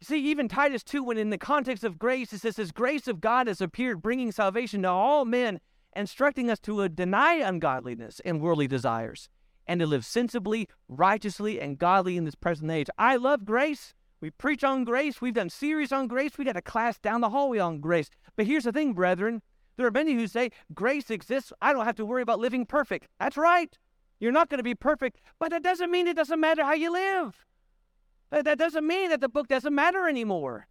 You 0.00 0.06
see, 0.06 0.30
even 0.30 0.48
Titus 0.48 0.82
2, 0.82 1.02
when 1.02 1.18
in 1.18 1.30
the 1.30 1.38
context 1.38 1.84
of 1.84 1.98
grace, 1.98 2.32
it 2.32 2.40
says, 2.40 2.56
This 2.56 2.70
grace 2.70 3.06
of 3.06 3.20
God 3.20 3.48
has 3.48 3.60
appeared, 3.60 4.00
bringing 4.00 4.32
salvation 4.32 4.82
to 4.82 4.88
all 4.88 5.26
men, 5.26 5.60
instructing 5.94 6.50
us 6.50 6.58
to 6.60 6.88
deny 6.88 7.34
ungodliness 7.34 8.20
and 8.24 8.40
worldly 8.40 8.66
desires, 8.66 9.28
and 9.66 9.80
to 9.80 9.86
live 9.86 10.06
sensibly, 10.06 10.68
righteously, 10.88 11.60
and 11.60 11.78
godly 11.78 12.16
in 12.16 12.24
this 12.24 12.34
present 12.34 12.70
age. 12.70 12.88
I 12.96 13.16
love 13.16 13.44
grace. 13.44 13.94
We 14.20 14.30
preach 14.30 14.62
on 14.62 14.84
grace. 14.84 15.20
We've 15.20 15.34
done 15.34 15.48
series 15.48 15.92
on 15.92 16.06
grace. 16.06 16.36
We 16.36 16.44
got 16.44 16.56
a 16.56 16.62
class 16.62 16.98
down 16.98 17.20
the 17.20 17.30
hallway 17.30 17.58
on 17.58 17.80
grace. 17.80 18.10
But 18.36 18.46
here's 18.46 18.64
the 18.64 18.72
thing, 18.72 18.92
brethren 18.92 19.42
There 19.76 19.86
are 19.86 19.90
many 19.90 20.14
who 20.14 20.26
say 20.26 20.50
grace 20.74 21.10
exists. 21.10 21.52
I 21.62 21.72
don't 21.72 21.86
have 21.86 21.96
to 21.96 22.04
worry 22.04 22.22
about 22.22 22.38
living 22.38 22.66
perfect. 22.66 23.08
That's 23.18 23.36
right. 23.36 23.76
You're 24.18 24.32
not 24.32 24.50
going 24.50 24.58
to 24.58 24.64
be 24.64 24.74
perfect, 24.74 25.20
but 25.38 25.50
that 25.50 25.62
doesn't 25.62 25.90
mean 25.90 26.06
it 26.06 26.16
doesn't 26.16 26.38
matter 26.38 26.62
how 26.62 26.74
you 26.74 26.92
live. 26.92 27.46
That 28.30 28.58
doesn't 28.58 28.86
mean 28.86 29.08
that 29.08 29.20
the 29.20 29.28
book 29.28 29.48
doesn't 29.48 29.74
matter 29.74 30.08
anymore. 30.08 30.68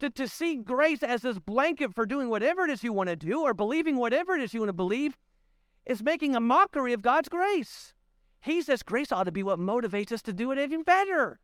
To, 0.00 0.10
to 0.10 0.26
see 0.26 0.56
grace 0.56 1.02
as 1.02 1.22
this 1.22 1.38
blanket 1.38 1.94
for 1.94 2.06
doing 2.06 2.28
whatever 2.28 2.64
it 2.64 2.70
is 2.70 2.82
you 2.82 2.92
want 2.92 3.08
to 3.08 3.14
do 3.14 3.42
or 3.42 3.54
believing 3.54 3.96
whatever 3.96 4.34
it 4.34 4.42
is 4.42 4.52
you 4.52 4.60
want 4.60 4.70
to 4.70 4.72
believe 4.72 5.16
is 5.86 6.02
making 6.02 6.34
a 6.34 6.40
mockery 6.40 6.92
of 6.92 7.02
God's 7.02 7.28
grace. 7.28 7.92
He 8.40 8.62
says 8.62 8.82
grace 8.82 9.12
ought 9.12 9.24
to 9.24 9.32
be 9.32 9.44
what 9.44 9.60
motivates 9.60 10.10
us 10.10 10.22
to 10.22 10.32
do 10.32 10.50
it 10.50 10.58
even 10.58 10.82
better, 10.82 11.38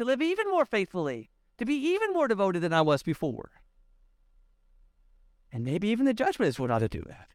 to 0.00 0.06
live 0.06 0.22
even 0.22 0.48
more 0.48 0.64
faithfully, 0.64 1.28
to 1.58 1.66
be 1.66 1.74
even 1.74 2.14
more 2.14 2.26
devoted 2.26 2.62
than 2.62 2.72
I 2.72 2.80
was 2.80 3.02
before. 3.02 3.50
And 5.52 5.62
maybe 5.62 5.88
even 5.88 6.06
the 6.06 6.14
judgment 6.14 6.48
is 6.48 6.58
what 6.58 6.70
ought 6.70 6.78
to 6.78 6.88
do 6.88 7.04
that. 7.06 7.28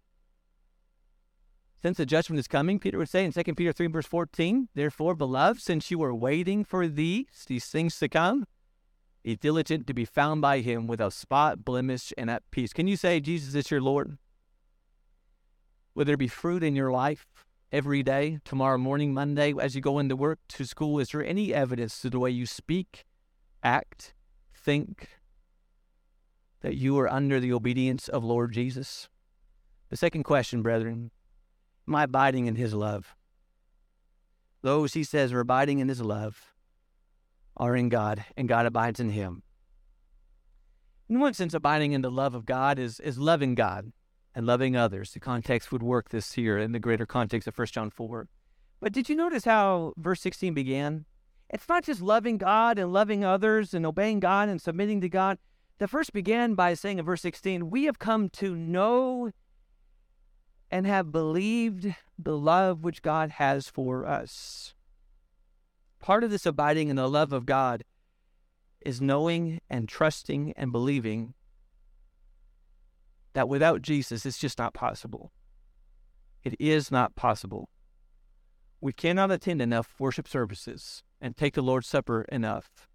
Since 1.80 1.98
the 1.98 2.08
judgment 2.08 2.40
is 2.40 2.48
coming, 2.48 2.80
Peter 2.80 2.98
would 2.98 3.08
say 3.08 3.24
in 3.24 3.32
2 3.32 3.44
Peter 3.54 3.72
3, 3.72 3.86
verse 3.86 4.08
14, 4.08 4.70
Therefore, 4.74 5.14
beloved, 5.14 5.62
since 5.62 5.92
you 5.92 6.02
are 6.02 6.16
waiting 6.16 6.66
for 6.66 6.88
these, 6.88 7.28
these 7.46 7.68
things 7.68 8.00
to 8.00 8.10
come, 8.10 8.48
be 9.22 9.36
diligent 9.36 9.86
to 9.86 9.94
be 9.94 10.04
found 10.04 10.42
by 10.42 10.62
him 10.62 10.88
without 10.88 11.14
spot, 11.14 11.64
blemish, 11.64 12.14
and 12.18 12.32
at 12.32 12.50
peace. 12.50 12.74
Can 12.74 12.88
you 12.88 12.98
say, 12.98 13.20
Jesus 13.20 13.54
is 13.54 13.70
your 13.70 13.82
Lord? 13.82 14.18
Will 15.94 16.06
there 16.06 16.18
be 16.18 16.28
fruit 16.28 16.64
in 16.64 16.76
your 16.76 16.92
life 16.92 17.28
every 17.76 18.02
day, 18.02 18.40
tomorrow 18.46 18.78
morning, 18.78 19.14
Monday, 19.14 19.54
as 19.60 19.76
you 19.76 19.82
go 19.82 20.00
into 20.00 20.16
work, 20.16 20.40
to 20.48 20.64
school? 20.64 20.98
Is 20.98 21.10
there 21.10 21.26
any 21.26 21.54
evidence 21.54 22.00
to 22.00 22.10
the 22.10 22.20
way 22.20 22.30
you 22.30 22.46
speak, 22.46 23.04
act, 23.62 24.14
think, 24.56 25.10
that 26.62 26.76
you 26.76 26.98
are 26.98 27.12
under 27.12 27.38
the 27.38 27.52
obedience 27.52 28.08
of 28.08 28.24
Lord 28.24 28.54
Jesus? 28.54 29.10
The 29.90 29.98
second 29.98 30.24
question, 30.24 30.62
brethren, 30.62 31.12
am 31.86 31.96
I 31.96 32.04
abiding 32.04 32.46
in 32.46 32.56
his 32.56 32.74
love? 32.74 33.14
Those, 34.62 34.94
he 34.94 35.04
says, 35.04 35.34
are 35.34 35.42
abiding 35.42 35.80
in 35.80 35.90
his 35.90 36.00
love 36.00 36.54
are 37.58 37.76
in 37.76 37.90
God, 37.90 38.24
and 38.38 38.48
God 38.48 38.66
abides 38.66 39.02
in 39.02 39.10
him. 39.10 39.44
In 41.10 41.20
one 41.20 41.34
sense, 41.34 41.54
abiding 41.54 41.92
in 41.92 42.02
the 42.02 42.10
love 42.10 42.36
of 42.36 42.46
God 42.46 42.80
is, 42.80 43.02
is 43.02 43.18
loving 43.18 43.54
God 43.54 43.92
and 44.36 44.46
loving 44.46 44.76
others. 44.76 45.14
The 45.14 45.20
context 45.20 45.72
would 45.72 45.82
work 45.82 46.10
this 46.10 46.34
here 46.34 46.58
in 46.58 46.74
the 46.74 46.80
greater 46.80 47.06
context 47.06 47.48
of 47.48 47.58
1 47.58 47.68
John 47.68 47.90
4. 47.90 48.28
But 48.82 48.92
did 48.92 49.08
you 49.10 49.16
notice 49.16 49.46
how 49.46 49.94
verse 49.98 50.20
16 50.22 50.54
began? 50.54 51.06
It's 51.50 51.70
not 51.70 51.86
just 51.86 52.02
loving 52.02 52.38
God 52.38 52.78
and 52.78 52.92
loving 52.92 53.24
others 53.24 53.74
and 53.74 53.86
obeying 53.86 54.20
God 54.20 54.50
and 54.50 54.62
submitting 54.62 55.00
to 55.02 55.10
God. 55.10 55.38
The 55.78 55.88
first 55.88 56.12
began 56.12 56.54
by 56.54 56.74
saying 56.74 57.00
in 57.00 57.06
verse 57.06 57.22
16, 57.22 57.70
We 57.70 57.86
have 57.86 58.00
come 58.00 58.30
to 58.32 58.56
know 58.56 59.32
and 60.70 60.86
have 60.86 61.12
believed 61.12 61.96
the 62.18 62.38
love 62.38 62.84
which 62.84 63.02
God 63.02 63.32
has 63.32 63.70
for 63.70 64.06
us. 64.06 64.74
Part 66.00 66.24
of 66.24 66.32
this 66.32 66.46
abiding 66.46 66.90
in 66.90 66.98
the 66.98 67.10
love 67.10 67.32
of 67.32 67.46
God 67.46 67.84
is 68.82 69.02
knowing 69.02 69.62
and 69.70 69.88
trusting 69.88 70.54
and 70.56 70.72
believing 70.72 71.34
that 73.36 73.50
without 73.50 73.82
Jesus, 73.82 74.26
it's 74.26 74.40
just 74.40 74.58
not 74.58 74.74
possible. 74.74 75.32
It 76.44 76.56
is 76.58 76.90
not 76.90 77.16
possible. 77.16 77.70
We 78.80 78.94
cannot 78.94 79.30
attend 79.30 79.62
enough 79.62 79.94
worship 80.00 80.28
services 80.28 81.04
and 81.20 81.36
take 81.36 81.54
the 81.54 81.62
Lord's 81.62 81.88
Supper 81.88 82.24
enough. 82.32 82.88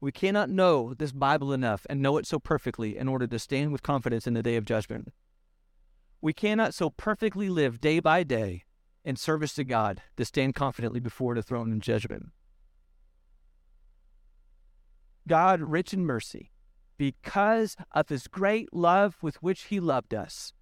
We 0.00 0.10
cannot 0.10 0.48
know 0.48 0.94
this 0.94 1.12
Bible 1.12 1.52
enough 1.52 1.86
and 1.90 2.00
know 2.00 2.16
it 2.16 2.26
so 2.26 2.38
perfectly 2.38 2.96
in 2.96 3.08
order 3.08 3.26
to 3.26 3.38
stand 3.38 3.70
with 3.70 3.82
confidence 3.82 4.26
in 4.26 4.34
the 4.34 4.42
day 4.42 4.56
of 4.56 4.64
judgment. 4.64 5.12
We 6.22 6.32
cannot 6.32 6.72
so 6.72 6.88
perfectly 6.88 7.50
live 7.50 7.80
day 7.80 8.00
by 8.00 8.22
day 8.22 8.64
in 9.04 9.16
service 9.16 9.54
to 9.54 9.64
God 9.64 10.00
to 10.16 10.24
stand 10.24 10.54
confidently 10.54 11.00
before 11.00 11.34
the 11.34 11.42
throne 11.42 11.72
in 11.72 11.80
judgment. 11.80 12.30
God, 15.26 15.60
rich 15.60 15.92
in 15.92 16.06
mercy, 16.06 16.52
because 16.98 17.76
of 17.92 18.08
his 18.08 18.26
great 18.26 18.74
love 18.74 19.16
with 19.22 19.42
which 19.42 19.64
he 19.64 19.80
loved 19.80 20.12
us, 20.12 20.52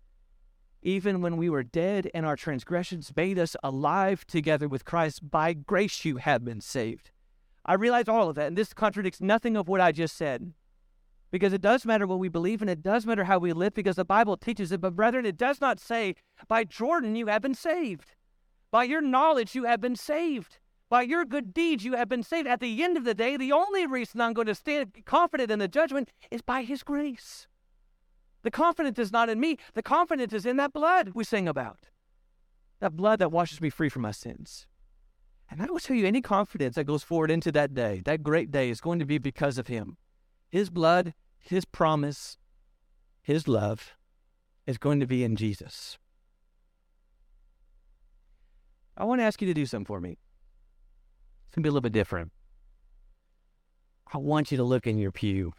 even 0.83 1.21
when 1.21 1.37
we 1.37 1.51
were 1.51 1.65
dead 1.65 2.09
and 2.15 2.25
our 2.25 2.37
transgressions 2.37 3.13
made 3.17 3.39
us 3.39 3.57
alive 3.65 4.25
together 4.27 4.69
with 4.69 4.85
Christ, 4.85 5.29
by 5.29 5.53
grace 5.53 6.05
you 6.05 6.19
have 6.19 6.45
been 6.45 6.61
saved. 6.61 7.11
I 7.65 7.75
realize 7.75 8.07
all 8.07 8.29
of 8.29 8.37
that, 8.37 8.47
and 8.47 8.57
this 8.57 8.73
contradicts 8.73 9.21
nothing 9.21 9.57
of 9.57 9.67
what 9.67 9.81
I 9.81 9.91
just 9.91 10.17
said. 10.17 10.53
Because 11.33 11.53
it 11.53 11.61
does 11.61 11.85
matter 11.85 12.07
what 12.07 12.21
we 12.21 12.29
believe, 12.29 12.61
and 12.61 12.71
it 12.71 12.83
does 12.83 13.05
matter 13.05 13.25
how 13.25 13.41
we 13.41 13.53
live, 13.53 13.75
because 13.75 13.97
the 13.97 14.05
Bible 14.05 14.37
teaches 14.37 14.71
it. 14.71 14.81
But, 14.81 14.95
brethren, 14.95 15.27
it 15.27 15.37
does 15.37 15.61
not 15.61 15.81
say, 15.81 16.15
by 16.47 16.63
Jordan 16.63 17.17
you 17.17 17.27
have 17.27 17.43
been 17.43 17.55
saved. 17.55 18.15
By 18.71 18.85
your 18.85 19.01
knowledge 19.01 19.57
you 19.57 19.65
have 19.65 19.81
been 19.81 19.97
saved. 19.97 20.59
By 20.89 21.03
your 21.03 21.25
good 21.25 21.53
deeds 21.53 21.85
you 21.85 21.95
have 21.95 22.09
been 22.09 22.23
saved. 22.23 22.47
At 22.47 22.61
the 22.61 22.83
end 22.83 22.97
of 22.97 23.05
the 23.05 23.15
day, 23.15 23.37
the 23.37 23.53
only 23.53 23.87
reason 23.87 24.21
I'm 24.21 24.33
going 24.33 24.47
to 24.47 24.55
stand 24.55 24.93
confident 25.05 25.51
in 25.51 25.59
the 25.59 25.69
judgment 25.69 26.13
is 26.31 26.43
by 26.43 26.63
His 26.63 26.83
grace. 26.83 27.49
The 28.43 28.51
confidence 28.53 28.99
is 28.99 29.11
not 29.11 29.29
in 29.29 29.41
me, 29.41 29.59
the 29.75 29.83
confidence 29.83 30.33
is 30.33 30.47
in 30.47 30.57
that 30.59 30.73
blood 30.73 31.13
we 31.15 31.25
sing 31.25 31.49
about. 31.49 31.89
That 32.79 32.95
blood 32.97 33.19
that 33.19 33.33
washes 33.33 33.61
me 33.61 33.71
free 33.71 33.89
from 33.89 34.03
my 34.03 34.13
sins. 34.13 34.67
And 35.51 35.61
I 35.63 35.67
will 35.67 35.81
tell 35.81 35.97
you, 35.97 36.07
any 36.07 36.21
confidence 36.21 36.75
that 36.75 36.85
goes 36.85 37.03
forward 37.03 37.31
into 37.31 37.51
that 37.53 37.75
day, 37.75 38.03
that 38.05 38.23
great 38.23 38.51
day, 38.51 38.71
is 38.71 38.81
going 38.81 38.99
to 38.99 39.05
be 39.05 39.19
because 39.19 39.59
of 39.59 39.67
Him. 39.67 39.97
His 40.49 40.71
blood, 40.71 41.15
His 41.39 41.65
promise, 41.65 42.37
His 43.23 43.49
love 43.49 43.97
is 44.67 44.79
going 44.79 45.01
to 45.01 45.07
be 45.07 45.25
in 45.25 45.37
Jesus. 45.37 45.99
I 48.97 49.05
want 49.05 49.21
to 49.21 49.25
ask 49.25 49.41
you 49.41 49.49
to 49.49 49.55
do 49.55 49.67
something 49.67 49.87
for 49.87 50.01
me. 50.01 50.19
Going 51.57 51.63
to 51.63 51.69
be 51.69 51.71
a 51.71 51.73
little 51.73 51.81
bit 51.81 51.93
different. 51.93 52.33
I 54.13 54.19
want 54.19 54.51
you 54.51 54.59
to 54.59 54.63
look 54.63 54.87
in 54.87 54.99
your 54.99 55.11
pew. 55.11 55.55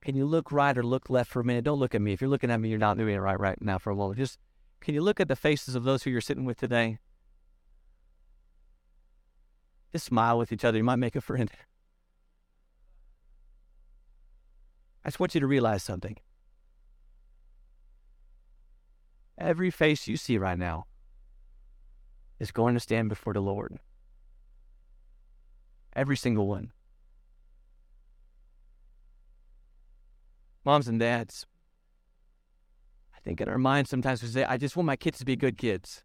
Can 0.00 0.16
you 0.16 0.24
look 0.24 0.50
right 0.50 0.76
or 0.76 0.82
look 0.82 1.10
left 1.10 1.30
for 1.30 1.40
a 1.40 1.44
minute? 1.44 1.62
Don't 1.62 1.78
look 1.78 1.94
at 1.94 2.00
me. 2.00 2.14
If 2.14 2.22
you're 2.22 2.30
looking 2.30 2.50
at 2.50 2.58
me, 2.58 2.70
you're 2.70 2.78
not 2.78 2.96
doing 2.96 3.14
it 3.14 3.18
right 3.18 3.38
right 3.38 3.60
now 3.60 3.76
for 3.76 3.90
a 3.90 3.94
moment. 3.94 4.18
Just 4.18 4.38
can 4.80 4.94
you 4.94 5.02
look 5.02 5.20
at 5.20 5.28
the 5.28 5.36
faces 5.36 5.74
of 5.74 5.84
those 5.84 6.04
who 6.04 6.10
you're 6.10 6.22
sitting 6.22 6.46
with 6.46 6.56
today? 6.58 7.00
Just 9.92 10.06
smile 10.06 10.38
with 10.38 10.52
each 10.52 10.64
other. 10.64 10.78
You 10.78 10.84
might 10.84 10.96
make 10.96 11.14
a 11.14 11.20
friend. 11.20 11.50
I 15.04 15.08
just 15.08 15.20
want 15.20 15.34
you 15.34 15.40
to 15.42 15.46
realize 15.46 15.82
something. 15.82 16.16
Every 19.36 19.70
face 19.70 20.08
you 20.08 20.16
see 20.16 20.38
right 20.38 20.58
now 20.58 20.86
is 22.38 22.50
going 22.52 22.72
to 22.72 22.80
stand 22.80 23.10
before 23.10 23.34
the 23.34 23.40
Lord. 23.40 23.80
Every 26.00 26.16
single 26.16 26.46
one. 26.46 26.72
Moms 30.64 30.88
and 30.88 30.98
dads, 30.98 31.44
I 33.14 33.20
think 33.20 33.38
in 33.38 33.50
our 33.50 33.58
minds 33.58 33.90
sometimes 33.90 34.22
we 34.22 34.28
say, 34.28 34.44
I 34.44 34.56
just 34.56 34.76
want 34.76 34.86
my 34.86 34.96
kids 34.96 35.18
to 35.18 35.26
be 35.26 35.36
good 35.36 35.58
kids. 35.58 36.02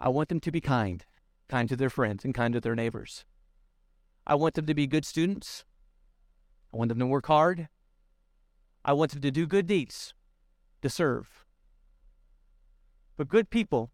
I 0.00 0.10
want 0.10 0.28
them 0.28 0.38
to 0.38 0.52
be 0.52 0.60
kind, 0.60 1.04
kind 1.48 1.68
to 1.70 1.74
their 1.74 1.90
friends 1.90 2.24
and 2.24 2.32
kind 2.32 2.54
to 2.54 2.60
their 2.60 2.76
neighbors. 2.76 3.24
I 4.28 4.36
want 4.36 4.54
them 4.54 4.66
to 4.66 4.74
be 4.74 4.86
good 4.86 5.04
students. 5.04 5.64
I 6.72 6.76
want 6.76 6.88
them 6.90 7.00
to 7.00 7.06
work 7.06 7.26
hard. 7.26 7.66
I 8.84 8.92
want 8.92 9.10
them 9.10 9.22
to 9.22 9.32
do 9.32 9.44
good 9.48 9.66
deeds, 9.66 10.14
to 10.82 10.88
serve. 10.88 11.44
But 13.16 13.28
good 13.28 13.50
people 13.50 13.90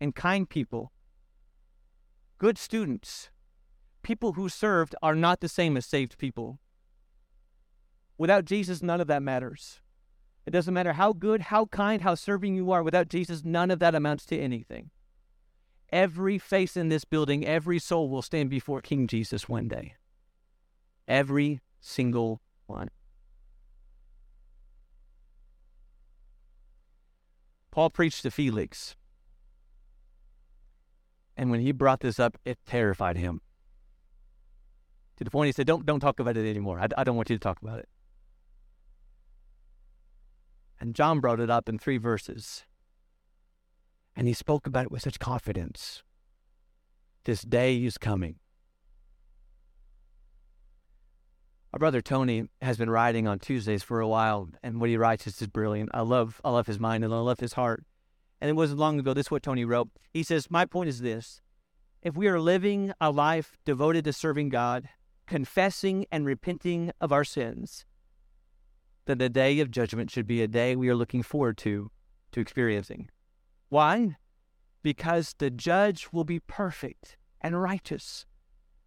and 0.00 0.14
kind 0.14 0.48
people, 0.48 0.92
good 2.38 2.56
students, 2.56 3.30
people 4.06 4.34
who 4.34 4.48
served 4.48 4.94
are 5.02 5.16
not 5.16 5.40
the 5.40 5.48
same 5.48 5.76
as 5.76 5.84
saved 5.84 6.16
people. 6.16 6.60
Without 8.16 8.44
Jesus, 8.44 8.80
none 8.80 9.00
of 9.00 9.08
that 9.08 9.20
matters. 9.20 9.80
It 10.46 10.52
doesn't 10.52 10.72
matter 10.72 10.92
how 10.92 11.12
good, 11.12 11.40
how 11.40 11.66
kind, 11.66 12.02
how 12.02 12.14
serving 12.14 12.54
you 12.54 12.70
are. 12.70 12.84
Without 12.84 13.08
Jesus, 13.08 13.44
none 13.44 13.68
of 13.68 13.80
that 13.80 13.96
amounts 13.96 14.24
to 14.26 14.38
anything. 14.38 14.90
Every 15.90 16.38
face 16.38 16.76
in 16.76 16.88
this 16.88 17.04
building, 17.04 17.44
every 17.44 17.80
soul 17.80 18.08
will 18.08 18.22
stand 18.22 18.48
before 18.48 18.80
King 18.80 19.08
Jesus 19.08 19.48
one 19.48 19.66
day. 19.66 19.94
Every 21.08 21.60
single 21.80 22.40
one. 22.66 22.90
Paul 27.72 27.90
preached 27.90 28.22
to 28.22 28.30
Felix. 28.30 28.94
And 31.36 31.50
when 31.50 31.60
he 31.60 31.72
brought 31.72 32.00
this 32.00 32.20
up, 32.20 32.38
it 32.44 32.58
terrified 32.66 33.16
him. 33.16 33.40
To 35.16 35.24
the 35.24 35.30
point 35.30 35.46
he 35.46 35.52
said, 35.52 35.66
Don't, 35.66 35.86
don't 35.86 36.00
talk 36.00 36.20
about 36.20 36.36
it 36.36 36.48
anymore. 36.48 36.78
I, 36.80 36.88
I 36.96 37.04
don't 37.04 37.16
want 37.16 37.30
you 37.30 37.36
to 37.36 37.40
talk 37.40 37.60
about 37.62 37.78
it. 37.78 37.88
And 40.78 40.94
John 40.94 41.20
brought 41.20 41.40
it 41.40 41.50
up 41.50 41.68
in 41.68 41.78
three 41.78 41.96
verses. 41.96 42.64
And 44.14 44.28
he 44.28 44.34
spoke 44.34 44.66
about 44.66 44.84
it 44.84 44.92
with 44.92 45.02
such 45.02 45.18
confidence. 45.18 46.02
This 47.24 47.42
day 47.42 47.76
is 47.84 47.98
coming. 47.98 48.36
Our 51.72 51.78
brother 51.78 52.00
Tony 52.00 52.48
has 52.62 52.78
been 52.78 52.88
writing 52.88 53.26
on 53.26 53.38
Tuesdays 53.38 53.82
for 53.82 54.00
a 54.00 54.08
while, 54.08 54.48
and 54.62 54.80
what 54.80 54.88
he 54.88 54.96
writes 54.96 55.26
is 55.26 55.38
just 55.38 55.52
brilliant. 55.52 55.90
I 55.92 56.00
love, 56.00 56.40
I 56.42 56.50
love 56.50 56.66
his 56.66 56.80
mind 56.80 57.04
and 57.04 57.12
I 57.12 57.18
love 57.18 57.40
his 57.40 57.54
heart. 57.54 57.84
And 58.40 58.48
it 58.48 58.54
wasn't 58.54 58.80
long 58.80 58.98
ago. 58.98 59.12
This 59.12 59.26
is 59.26 59.30
what 59.30 59.42
Tony 59.42 59.64
wrote. 59.64 59.88
He 60.12 60.22
says, 60.22 60.50
"My 60.50 60.64
point 60.64 60.88
is 60.88 61.00
this: 61.00 61.42
if 62.02 62.16
we 62.16 62.28
are 62.28 62.40
living 62.40 62.92
a 63.00 63.10
life 63.10 63.58
devoted 63.64 64.04
to 64.04 64.12
serving 64.12 64.50
God, 64.50 64.88
confessing 65.26 66.06
and 66.10 66.24
repenting 66.24 66.92
of 67.00 67.12
our 67.12 67.24
sins, 67.24 67.84
then 69.06 69.18
the 69.18 69.28
day 69.28 69.60
of 69.60 69.70
judgment 69.70 70.10
should 70.10 70.26
be 70.26 70.42
a 70.42 70.48
day 70.48 70.76
we 70.76 70.88
are 70.88 70.94
looking 70.94 71.22
forward 71.22 71.56
to, 71.58 71.90
to 72.32 72.40
experiencing. 72.40 73.08
Why? 73.68 74.16
Because 74.82 75.34
the 75.38 75.50
judge 75.50 76.08
will 76.12 76.24
be 76.24 76.40
perfect 76.40 77.16
and 77.40 77.60
righteous. 77.60 78.26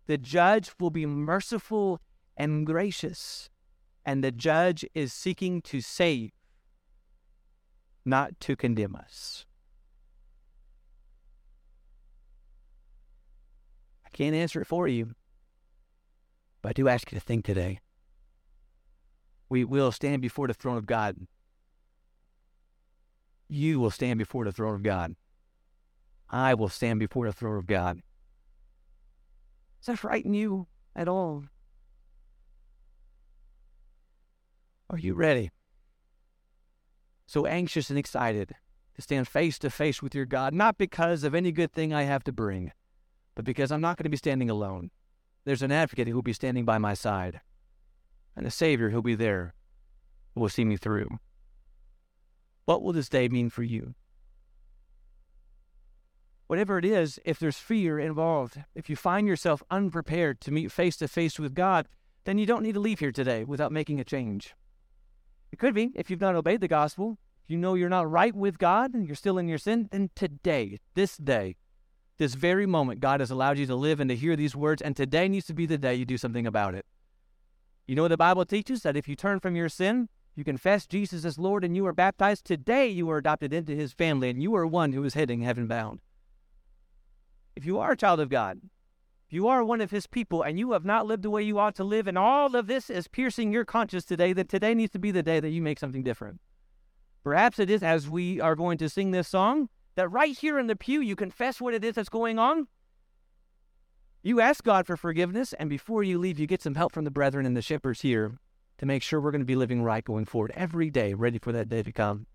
The 0.08 0.18
judge 0.18 0.72
will 0.80 0.90
be 0.90 1.06
merciful 1.06 2.02
and 2.36 2.66
gracious. 2.66 3.50
And 4.06 4.24
the 4.24 4.32
judge 4.32 4.86
is 4.94 5.14
seeking 5.14 5.62
to 5.64 5.82
save, 5.82 6.32
not 8.06 8.40
to 8.42 8.56
condemn 8.56 8.96
us. 8.96 9.46
I 14.06 14.10
can't 14.10 14.36
answer 14.36 14.62
it 14.62 14.68
for 14.68 14.88
you, 14.88 15.16
but 16.62 16.70
I 16.70 16.74
do 16.74 16.88
ask 16.88 17.12
you 17.12 17.20
to 17.20 17.26
think 17.26 17.46
today. 17.46 17.80
We 19.50 19.64
will 19.64 19.92
stand 19.92 20.22
before 20.22 20.48
the 20.48 20.54
throne 20.54 20.78
of 20.78 20.86
God. 20.86 21.16
You 23.48 23.80
will 23.80 23.92
stand 23.92 24.20
before 24.20 24.46
the 24.46 24.52
throne 24.52 24.76
of 24.76 24.84
God. 24.84 25.16
I 26.30 26.54
will 26.54 26.70
stand 26.70 27.00
before 27.00 27.26
the 27.26 27.34
throne 27.34 27.58
of 27.58 27.66
God. 27.66 28.02
Does 29.80 29.88
that 29.88 30.00
frighten 30.00 30.34
you 30.34 30.68
at 30.96 31.08
all? 31.08 31.46
Are 34.90 34.98
you 34.98 35.14
ready? 35.14 35.52
So 37.26 37.46
anxious 37.46 37.90
and 37.90 37.98
excited 37.98 38.56
to 38.96 39.02
stand 39.02 39.28
face 39.28 39.58
to 39.60 39.70
face 39.70 40.02
with 40.02 40.14
your 40.14 40.26
God, 40.26 40.54
not 40.54 40.78
because 40.78 41.24
of 41.24 41.34
any 41.34 41.52
good 41.52 41.72
thing 41.72 41.94
I 41.94 42.04
have 42.04 42.24
to 42.26 42.32
bring, 42.32 42.72
but 43.36 43.46
because 43.46 43.72
I'm 43.72 43.82
not 43.82 43.98
going 43.98 44.04
to 44.04 44.10
be 44.10 44.18
standing 44.18 44.50
alone. 44.50 44.92
There's 45.50 45.64
an 45.64 45.72
advocate 45.72 46.08
who 46.08 46.14
will 46.14 46.22
be 46.22 46.32
standing 46.32 46.64
by 46.64 46.78
my 46.78 46.94
side, 46.94 47.42
and 48.36 48.46
a 48.46 48.52
Savior 48.52 48.92
who'll 48.92 49.02
be 49.02 49.16
there 49.16 49.56
who 50.36 50.42
will 50.42 50.48
see 50.48 50.64
me 50.64 50.78
through. 50.78 51.18
What 52.66 52.84
will 52.84 52.94
this 52.94 53.10
day 53.10 53.28
mean 53.30 53.50
for 53.50 53.64
you? 53.64 53.96
Whatever 56.46 56.78
it 56.78 56.86
is, 56.86 57.20
if 57.26 57.40
there's 57.40 57.58
fear 57.58 57.98
involved, 57.98 58.64
if 58.76 58.92
you 58.92 58.96
find 58.96 59.26
yourself 59.26 59.64
unprepared 59.72 60.40
to 60.42 60.52
meet 60.52 60.72
face 60.72 60.98
to 60.98 61.08
face 61.08 61.40
with 61.40 61.56
God, 61.56 61.88
then 62.26 62.38
you 62.38 62.46
don't 62.46 62.62
need 62.62 62.76
to 62.76 62.80
leave 62.80 63.00
here 63.00 63.12
today 63.12 63.44
without 63.44 63.72
making 63.72 64.00
a 64.00 64.04
change. 64.04 64.54
It 65.52 65.58
could 65.58 65.74
be 65.74 65.90
if 65.96 66.12
you've 66.12 66.22
not 66.22 66.36
obeyed 66.36 66.62
the 66.62 66.68
gospel, 66.68 67.18
you 67.48 67.58
know 67.58 67.74
you're 67.74 67.90
not 67.90 68.08
right 68.08 68.36
with 68.36 68.60
God 68.60 68.94
and 68.94 69.08
you're 69.08 69.16
still 69.16 69.40
in 69.40 69.48
your 69.48 69.58
sin, 69.58 69.90
then 69.92 70.12
today, 70.14 70.78
this 70.94 71.18
day, 71.18 71.56
this 72.20 72.36
very 72.36 72.66
moment, 72.66 73.00
God 73.00 73.22
has 73.22 73.32
allowed 73.32 73.58
you 73.58 73.66
to 73.66 73.76
live 73.76 74.00
and 74.00 74.10
to 74.10 74.16
hear 74.16 74.36
these 74.36 74.56
words, 74.56 74.82
and 74.82 74.96
today 74.96 75.28
needs 75.28 75.48
to 75.48 75.54
be 75.54 75.66
the 75.66 75.78
day 75.78 75.96
you 75.96 76.06
do 76.06 76.18
something 76.18 76.46
about 76.46 76.76
it. 76.76 76.86
You 77.88 77.96
know 77.96 78.08
the 78.08 78.18
Bible 78.18 78.46
teaches? 78.46 78.84
That 78.84 78.96
if 78.96 79.08
you 79.08 79.16
turn 79.16 79.40
from 79.40 79.56
your 79.56 79.70
sin, 79.70 80.10
you 80.36 80.44
confess 80.44 80.86
Jesus 80.86 81.26
as 81.26 81.40
Lord, 81.40 81.64
and 81.64 81.76
you 81.76 81.88
are 81.88 81.94
baptized, 81.94 82.46
today 82.46 82.88
you 82.88 83.10
are 83.10 83.18
adopted 83.18 83.52
into 83.54 83.76
his 83.76 83.94
family, 83.94 84.30
and 84.30 84.44
you 84.44 84.54
are 84.56 84.68
one 84.68 84.94
who 84.94 85.04
is 85.04 85.16
heading 85.16 85.42
heaven 85.42 85.66
bound. 85.66 86.02
If 87.56 87.66
you 87.66 87.80
are 87.80 87.94
a 87.94 87.98
child 87.98 88.20
of 88.20 88.30
God, 88.30 88.60
if 89.28 89.34
you 89.34 89.48
are 89.48 89.64
one 89.64 89.82
of 89.82 89.92
his 89.92 90.06
people, 90.06 90.44
and 90.44 90.60
you 90.60 90.74
have 90.74 90.86
not 90.86 91.08
lived 91.08 91.24
the 91.24 91.30
way 91.30 91.42
you 91.42 91.58
ought 91.58 91.76
to 91.76 91.84
live, 91.84 92.08
and 92.08 92.18
all 92.18 92.56
of 92.56 92.68
this 92.68 92.90
is 92.90 93.08
piercing 93.08 93.54
your 93.54 93.66
conscience 93.66 94.06
today, 94.06 94.34
then 94.34 94.48
today 94.48 94.74
needs 94.74 94.92
to 94.94 95.00
be 95.00 95.12
the 95.12 95.24
day 95.24 95.40
that 95.40 95.50
you 95.50 95.62
make 95.62 95.80
something 95.80 96.04
different. 96.04 96.42
Perhaps 97.24 97.60
it 97.60 97.70
is 97.70 97.82
as 97.82 98.10
we 98.10 98.42
are 98.42 98.56
going 98.56 98.78
to 98.78 98.90
sing 98.90 99.12
this 99.12 99.28
song 99.28 99.70
that 99.96 100.10
right 100.10 100.38
here 100.38 100.60
in 100.60 100.68
the 100.68 100.76
pew 100.76 101.02
you 101.02 101.16
confess 101.16 101.60
what 101.60 101.74
it 101.74 101.84
is 101.84 101.96
that's 101.96 102.10
going 102.10 102.40
on. 102.40 102.68
You 104.22 104.42
ask 104.42 104.64
God 104.64 104.86
for 104.86 104.98
forgiveness, 104.98 105.54
and 105.54 105.70
before 105.70 106.04
you 106.04 106.20
leave, 106.20 106.40
you 106.40 106.48
get 106.48 106.62
some 106.62 106.76
help 106.76 106.92
from 106.92 107.06
the 107.06 107.12
brethren 107.12 107.46
and 107.46 107.56
the 107.56 107.62
shepherds 107.62 108.02
here 108.02 108.38
to 108.78 108.86
make 108.86 109.02
sure 109.02 109.22
we're 109.22 109.32
going 109.32 109.42
to 109.42 109.46
be 109.46 109.56
living 109.56 109.82
right 109.82 110.04
going 110.04 110.26
forward 110.26 110.52
every 110.56 110.90
day, 110.90 111.14
ready 111.14 111.38
for 111.38 111.52
that 111.52 111.70
day 111.70 111.84
to 111.84 111.92
come. 111.92 112.26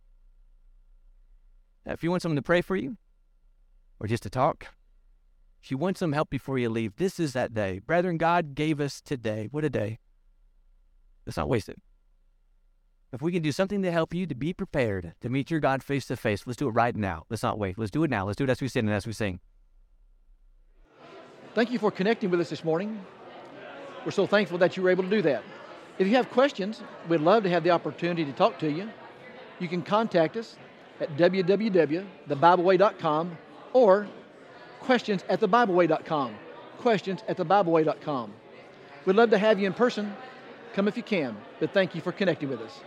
Now, 1.84 1.92
if 1.92 2.02
you 2.02 2.10
want 2.10 2.22
someone 2.22 2.36
to 2.36 2.42
pray 2.42 2.62
for 2.62 2.76
you 2.76 2.96
or 4.00 4.06
just 4.06 4.22
to 4.22 4.30
talk, 4.30 4.68
if 5.62 5.70
you 5.70 5.78
want 5.78 5.98
some 5.98 6.12
help 6.12 6.30
before 6.30 6.58
you 6.58 6.68
leave, 6.68 6.96
this 6.96 7.18
is 7.20 7.32
that 7.34 7.54
day. 7.54 7.78
Brethren, 7.78 8.18
God 8.18 8.54
gave 8.54 8.80
us 8.80 9.00
today. 9.00 9.48
What 9.50 9.64
a 9.64 9.70
day. 9.70 9.98
Let's 11.26 11.36
not 11.36 11.48
waste 11.48 11.68
it. 11.68 11.78
If 13.14 13.22
we 13.22 13.30
can 13.30 13.42
do 13.42 13.52
something 13.52 13.80
to 13.82 13.92
help 13.92 14.12
you 14.12 14.26
to 14.26 14.34
be 14.34 14.52
prepared 14.52 15.14
to 15.20 15.28
meet 15.28 15.48
your 15.48 15.60
God 15.60 15.84
face 15.84 16.04
to 16.06 16.16
face, 16.16 16.48
let's 16.48 16.56
do 16.56 16.66
it 16.66 16.72
right 16.72 16.96
now. 16.96 17.26
Let's 17.30 17.44
not 17.44 17.60
wait. 17.60 17.78
Let's 17.78 17.92
do 17.92 18.02
it 18.02 18.10
now. 18.10 18.26
Let's 18.26 18.36
do 18.36 18.42
it 18.42 18.50
as 18.50 18.60
we 18.60 18.66
sit 18.66 18.80
and 18.80 18.92
as 18.92 19.06
we 19.06 19.12
sing. 19.12 19.38
Thank 21.54 21.70
you 21.70 21.78
for 21.78 21.92
connecting 21.92 22.28
with 22.28 22.40
us 22.40 22.50
this 22.50 22.64
morning. 22.64 23.00
We're 24.04 24.10
so 24.10 24.26
thankful 24.26 24.58
that 24.58 24.76
you 24.76 24.82
were 24.82 24.90
able 24.90 25.04
to 25.04 25.10
do 25.10 25.22
that. 25.22 25.44
If 25.96 26.08
you 26.08 26.16
have 26.16 26.28
questions, 26.30 26.82
we'd 27.08 27.20
love 27.20 27.44
to 27.44 27.50
have 27.50 27.62
the 27.62 27.70
opportunity 27.70 28.24
to 28.24 28.32
talk 28.32 28.58
to 28.58 28.68
you. 28.68 28.90
You 29.60 29.68
can 29.68 29.82
contact 29.82 30.36
us 30.36 30.56
at 30.98 31.16
www.thebibleway.com 31.16 33.38
or 33.74 34.08
questions 34.80 35.24
at 35.28 35.38
thebibleway.com. 35.38 36.34
Questions 36.78 37.22
at 37.28 37.36
thebibleway.com. 37.36 38.32
We'd 39.04 39.14
love 39.14 39.30
to 39.30 39.38
have 39.38 39.60
you 39.60 39.68
in 39.68 39.72
person. 39.72 40.16
Come 40.72 40.88
if 40.88 40.96
you 40.96 41.04
can, 41.04 41.36
but 41.60 41.72
thank 41.72 41.94
you 41.94 42.00
for 42.00 42.10
connecting 42.10 42.48
with 42.48 42.60
us. 42.60 42.80